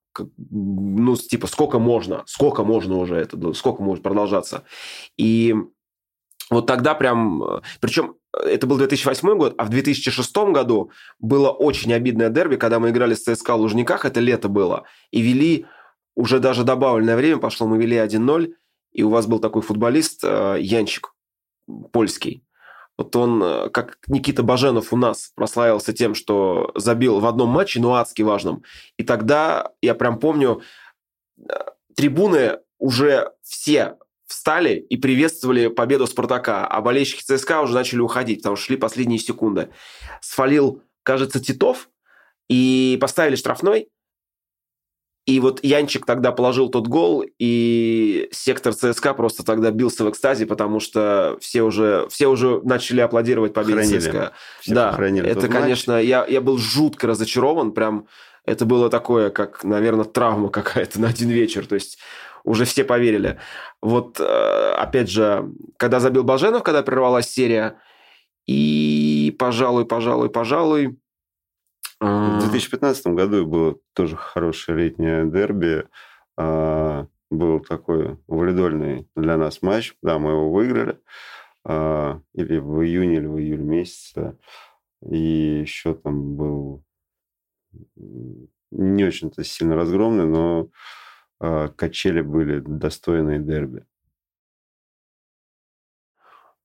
Ну, 0.49 1.15
типа, 1.15 1.47
сколько 1.47 1.79
можно? 1.79 2.23
Сколько 2.25 2.63
можно 2.63 2.97
уже 2.97 3.15
это? 3.15 3.53
Сколько 3.53 3.83
может 3.83 4.03
продолжаться? 4.03 4.63
И 5.17 5.53
вот 6.49 6.65
тогда 6.65 6.95
прям... 6.95 7.61
Причем 7.79 8.15
это 8.33 8.67
был 8.67 8.77
2008 8.77 9.37
год, 9.37 9.55
а 9.57 9.65
в 9.65 9.69
2006 9.69 10.37
году 10.51 10.91
было 11.19 11.49
очень 11.49 11.93
обидное 11.93 12.29
дерби, 12.29 12.55
когда 12.55 12.79
мы 12.79 12.89
играли 12.89 13.13
с 13.13 13.23
ЦСКА 13.23 13.55
в 13.55 13.61
Лужниках, 13.61 14.05
это 14.05 14.19
лето 14.19 14.49
было, 14.49 14.83
и 15.11 15.21
вели, 15.21 15.65
уже 16.15 16.39
даже 16.39 16.63
добавленное 16.63 17.15
время 17.15 17.37
пошло, 17.37 17.67
мы 17.67 17.77
вели 17.77 17.97
1-0, 17.97 18.53
и 18.91 19.03
у 19.03 19.09
вас 19.09 19.27
был 19.27 19.39
такой 19.39 19.61
футболист 19.61 20.23
э, 20.23 20.57
Янчик, 20.59 21.13
польский. 21.91 22.43
Вот 22.97 23.15
он, 23.15 23.41
э, 23.41 23.69
как 23.69 23.97
Никита 24.07 24.43
Баженов 24.43 24.91
у 24.91 24.97
нас, 24.97 25.31
прославился 25.35 25.93
тем, 25.93 26.15
что 26.15 26.71
забил 26.75 27.19
в 27.19 27.25
одном 27.25 27.49
матче, 27.49 27.79
но 27.79 27.95
адски 27.95 28.23
важном. 28.23 28.63
И 28.97 29.03
тогда, 29.03 29.71
я 29.81 29.95
прям 29.95 30.19
помню, 30.19 30.61
э, 31.37 31.53
трибуны 31.95 32.59
уже 32.77 33.31
все 33.43 33.97
встали 34.29 34.75
и 34.75 34.95
приветствовали 34.95 35.67
победу 35.67 36.05
Спартака, 36.05 36.67
а 36.67 36.81
болельщики 36.81 37.23
ЦСКА 37.23 37.61
уже 37.61 37.73
начали 37.73 37.99
уходить, 37.99 38.39
потому 38.39 38.55
что 38.55 38.67
шли 38.67 38.77
последние 38.77 39.17
секунды. 39.17 39.69
Свалил, 40.21 40.83
кажется, 41.01 41.39
Титов, 41.39 41.89
и 42.47 42.97
поставили 43.01 43.35
штрафной, 43.35 43.89
и 45.25 45.39
вот 45.39 45.63
Янчик 45.63 46.05
тогда 46.05 46.31
положил 46.31 46.69
тот 46.69 46.87
гол, 46.87 47.25
и 47.39 48.29
сектор 48.31 48.73
ЦСКА 48.73 49.15
просто 49.15 49.43
тогда 49.43 49.71
бился 49.71 50.03
в 50.03 50.09
экстазе, 50.11 50.45
потому 50.45 50.79
что 50.79 51.37
все 51.41 51.63
уже, 51.63 52.07
все 52.09 52.27
уже 52.27 52.61
начали 52.63 53.01
аплодировать 53.01 53.53
победе 53.53 53.73
хранили. 53.73 53.99
ЦСКА. 53.99 54.31
Все 54.61 54.73
да, 54.75 54.97
это, 54.99 55.47
конечно, 55.47 55.99
я, 55.99 56.23
я 56.27 56.39
был 56.39 56.59
жутко 56.59 57.07
разочарован, 57.07 57.71
прям 57.71 58.07
это 58.45 58.65
было 58.65 58.91
такое, 58.91 59.31
как, 59.31 59.63
наверное, 59.63 60.05
травма 60.05 60.49
какая-то 60.49 61.01
на 61.01 61.09
один 61.09 61.29
вечер. 61.29 61.65
То 61.65 61.75
есть 61.75 61.97
уже 62.49 62.65
все 62.65 62.83
поверили. 62.83 63.37
Вот, 63.79 64.19
э, 64.19 64.73
опять 64.75 65.07
же, 65.07 65.51
когда 65.77 65.99
забил 65.99 66.23
Баженов, 66.23 66.63
когда 66.63 66.81
прервалась 66.81 67.27
серия, 67.29 67.79
и, 68.47 69.35
пожалуй, 69.37 69.85
пожалуй, 69.85 70.31
пожалуй, 70.31 70.97
в 71.99 72.39
2015 72.39 73.07
году 73.07 73.45
было 73.45 73.75
тоже 73.93 74.15
хорошее 74.15 74.79
летнее 74.79 75.29
дерби. 75.29 75.87
А, 76.37 77.05
был 77.29 77.59
такой 77.59 78.17
валидольный 78.25 79.07
для 79.15 79.37
нас 79.37 79.61
матч. 79.61 79.93
Да, 80.01 80.17
мы 80.17 80.31
его 80.31 80.49
выиграли. 80.51 80.97
Или 81.67 82.57
в 82.57 82.81
июне, 82.81 83.17
или 83.17 83.27
в 83.27 83.37
июле 83.37 83.63
месяце. 83.63 84.37
И 85.07 85.59
еще 85.61 85.93
там 85.93 86.35
был 86.35 86.83
не 88.71 89.03
очень-то 89.03 89.43
сильно 89.43 89.75
разгромный, 89.75 90.25
но 90.25 90.69
качели 91.39 92.21
были 92.21 92.59
достойные 92.59 93.39
дерби. 93.39 93.85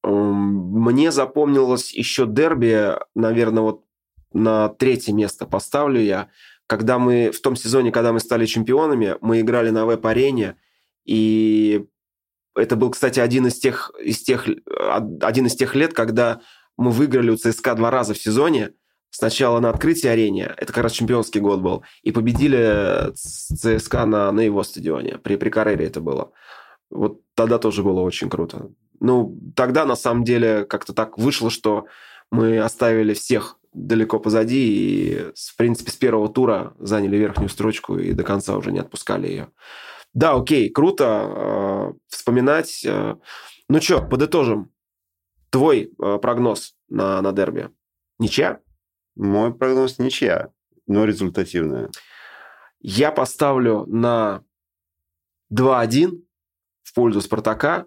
Мне 0.03 1.13
запомнилось 1.13 1.93
еще 1.93 2.27
дерби, 2.27 2.99
наверное, 3.15 3.63
вот 3.63 3.85
на 4.33 4.69
третье 4.69 5.13
место 5.13 5.47
поставлю 5.47 6.01
я. 6.01 6.29
Когда 6.67 6.99
мы 6.99 7.31
в 7.31 7.41
том 7.41 7.57
сезоне, 7.57 7.93
когда 7.93 8.13
мы 8.13 8.21
стали 8.21 8.47
чемпионами, 8.47 9.17
мы 9.21 9.41
играли 9.41 9.71
на 9.71 9.87
веб-арене, 9.87 10.57
и 11.05 11.87
это 12.55 12.77
был, 12.77 12.91
кстати, 12.91 13.21
один 13.21 13.47
из 13.47 13.59
тех, 13.59 13.93
из 14.03 14.23
тех, 14.23 14.47
один 15.21 15.47
из 15.47 15.55
тех 15.57 15.75
лет, 15.75 15.93
когда 15.93 16.41
мы 16.77 16.91
выиграли 16.91 17.31
у 17.31 17.37
ЦСКА 17.37 17.75
два 17.75 17.91
раза 17.91 18.15
в 18.15 18.19
сезоне. 18.19 18.73
Сначала 19.17 19.61
на 19.61 19.71
открытии 19.71 20.09
арене, 20.09 20.53
это 20.57 20.73
как 20.73 20.83
раз 20.83 20.93
чемпионский 20.93 21.41
год 21.41 21.61
был, 21.61 21.85
и 22.03 22.11
победили 22.11 23.13
ЦСКА 23.15 24.07
на, 24.07 24.33
на 24.33 24.41
его 24.41 24.65
стадионе. 24.65 25.19
При, 25.19 25.37
при 25.37 25.51
Карере 25.51 25.87
это 25.87 26.01
было. 26.01 26.33
Вот 26.91 27.21
тогда 27.37 27.59
тоже 27.59 27.85
было 27.85 28.01
очень 28.01 28.29
круто. 28.29 28.73
Ну, 28.99 29.39
тогда 29.55 29.85
на 29.85 29.95
самом 29.95 30.25
деле 30.25 30.65
как-то 30.65 30.93
так 30.93 31.17
вышло, 31.17 31.49
что 31.49 31.87
мы 32.33 32.59
оставили 32.59 33.15
всех 33.15 33.61
далеко 33.73 34.19
позади 34.19 35.13
и, 35.13 35.33
в 35.37 35.57
принципе, 35.57 35.93
с 35.93 35.95
первого 35.95 36.29
тура 36.29 36.75
заняли 36.81 37.17
верхнюю 37.17 37.51
строчку 37.51 37.97
и 37.97 38.15
до 38.15 38.25
конца 38.25 38.57
уже 38.57 38.73
не 38.73 38.81
отпускали 38.81 39.29
ее. 39.29 39.49
Да, 40.13 40.33
окей, 40.33 40.71
круто 40.71 41.05
э, 41.07 41.93
вспоминать. 42.09 42.85
Э, 42.85 43.15
ну 43.69 43.81
что, 43.81 44.03
подытожим. 44.03 44.73
Твой 45.51 45.93
э, 46.03 46.19
прогноз 46.21 46.75
на, 46.89 47.23
на 47.23 47.31
дерби? 47.31 47.71
Ничья? 48.19 48.61
Мой 49.17 49.55
прогноз 49.55 49.99
ничья, 49.99 50.53
но 50.87 51.05
результативная. 51.05 51.91
Я 52.81 53.13
поставлю 53.13 53.87
на 53.87 54.45
2-1 55.53 56.23
в 56.83 56.95
пользу 56.95 57.21
Спартака. 57.21 57.87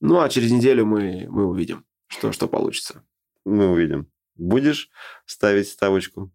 Ну, 0.00 0.20
а 0.20 0.28
через 0.28 0.50
неделю 0.50 0.86
мы, 0.86 1.26
мы 1.28 1.46
увидим, 1.46 1.84
что, 2.08 2.32
что 2.32 2.46
получится. 2.46 3.04
Мы 3.44 3.68
увидим. 3.70 4.10
Будешь 4.34 4.90
ставить 5.24 5.68
ставочку? 5.68 6.30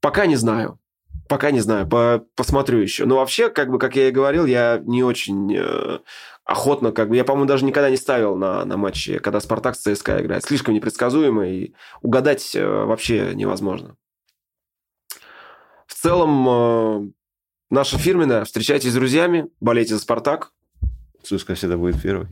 Пока 0.00 0.26
не 0.26 0.36
знаю. 0.36 0.78
Пока 1.32 1.50
не 1.50 1.60
знаю, 1.60 1.88
по 1.88 2.26
посмотрю 2.36 2.80
еще. 2.80 3.06
Но 3.06 3.16
вообще, 3.16 3.48
как 3.48 3.70
бы, 3.70 3.78
как 3.78 3.96
я 3.96 4.08
и 4.08 4.10
говорил, 4.10 4.44
я 4.44 4.82
не 4.84 5.02
очень 5.02 5.56
э, 5.56 6.00
охотно, 6.44 6.92
как 6.92 7.08
бы, 7.08 7.16
я, 7.16 7.24
по-моему, 7.24 7.48
даже 7.48 7.64
никогда 7.64 7.88
не 7.88 7.96
ставил 7.96 8.36
на, 8.36 8.66
на 8.66 8.76
матчи, 8.76 9.16
когда 9.16 9.40
Спартак 9.40 9.74
с 9.74 9.78
ЦСКА 9.78 10.20
играет. 10.20 10.44
Слишком 10.44 10.74
непредсказуемо, 10.74 11.48
и 11.48 11.72
угадать 12.02 12.54
э, 12.54 12.62
вообще 12.62 13.30
невозможно. 13.34 13.96
В 15.86 15.94
целом, 15.94 16.46
э, 16.46 17.12
наша 17.70 17.96
фирменная. 17.96 18.44
Встречайтесь 18.44 18.90
с 18.90 18.94
друзьями, 18.94 19.48
болейте 19.58 19.94
за 19.94 20.02
Спартак. 20.02 20.52
ЦСКА 21.22 21.54
всегда 21.54 21.78
будет 21.78 22.02
первый. 22.02 22.28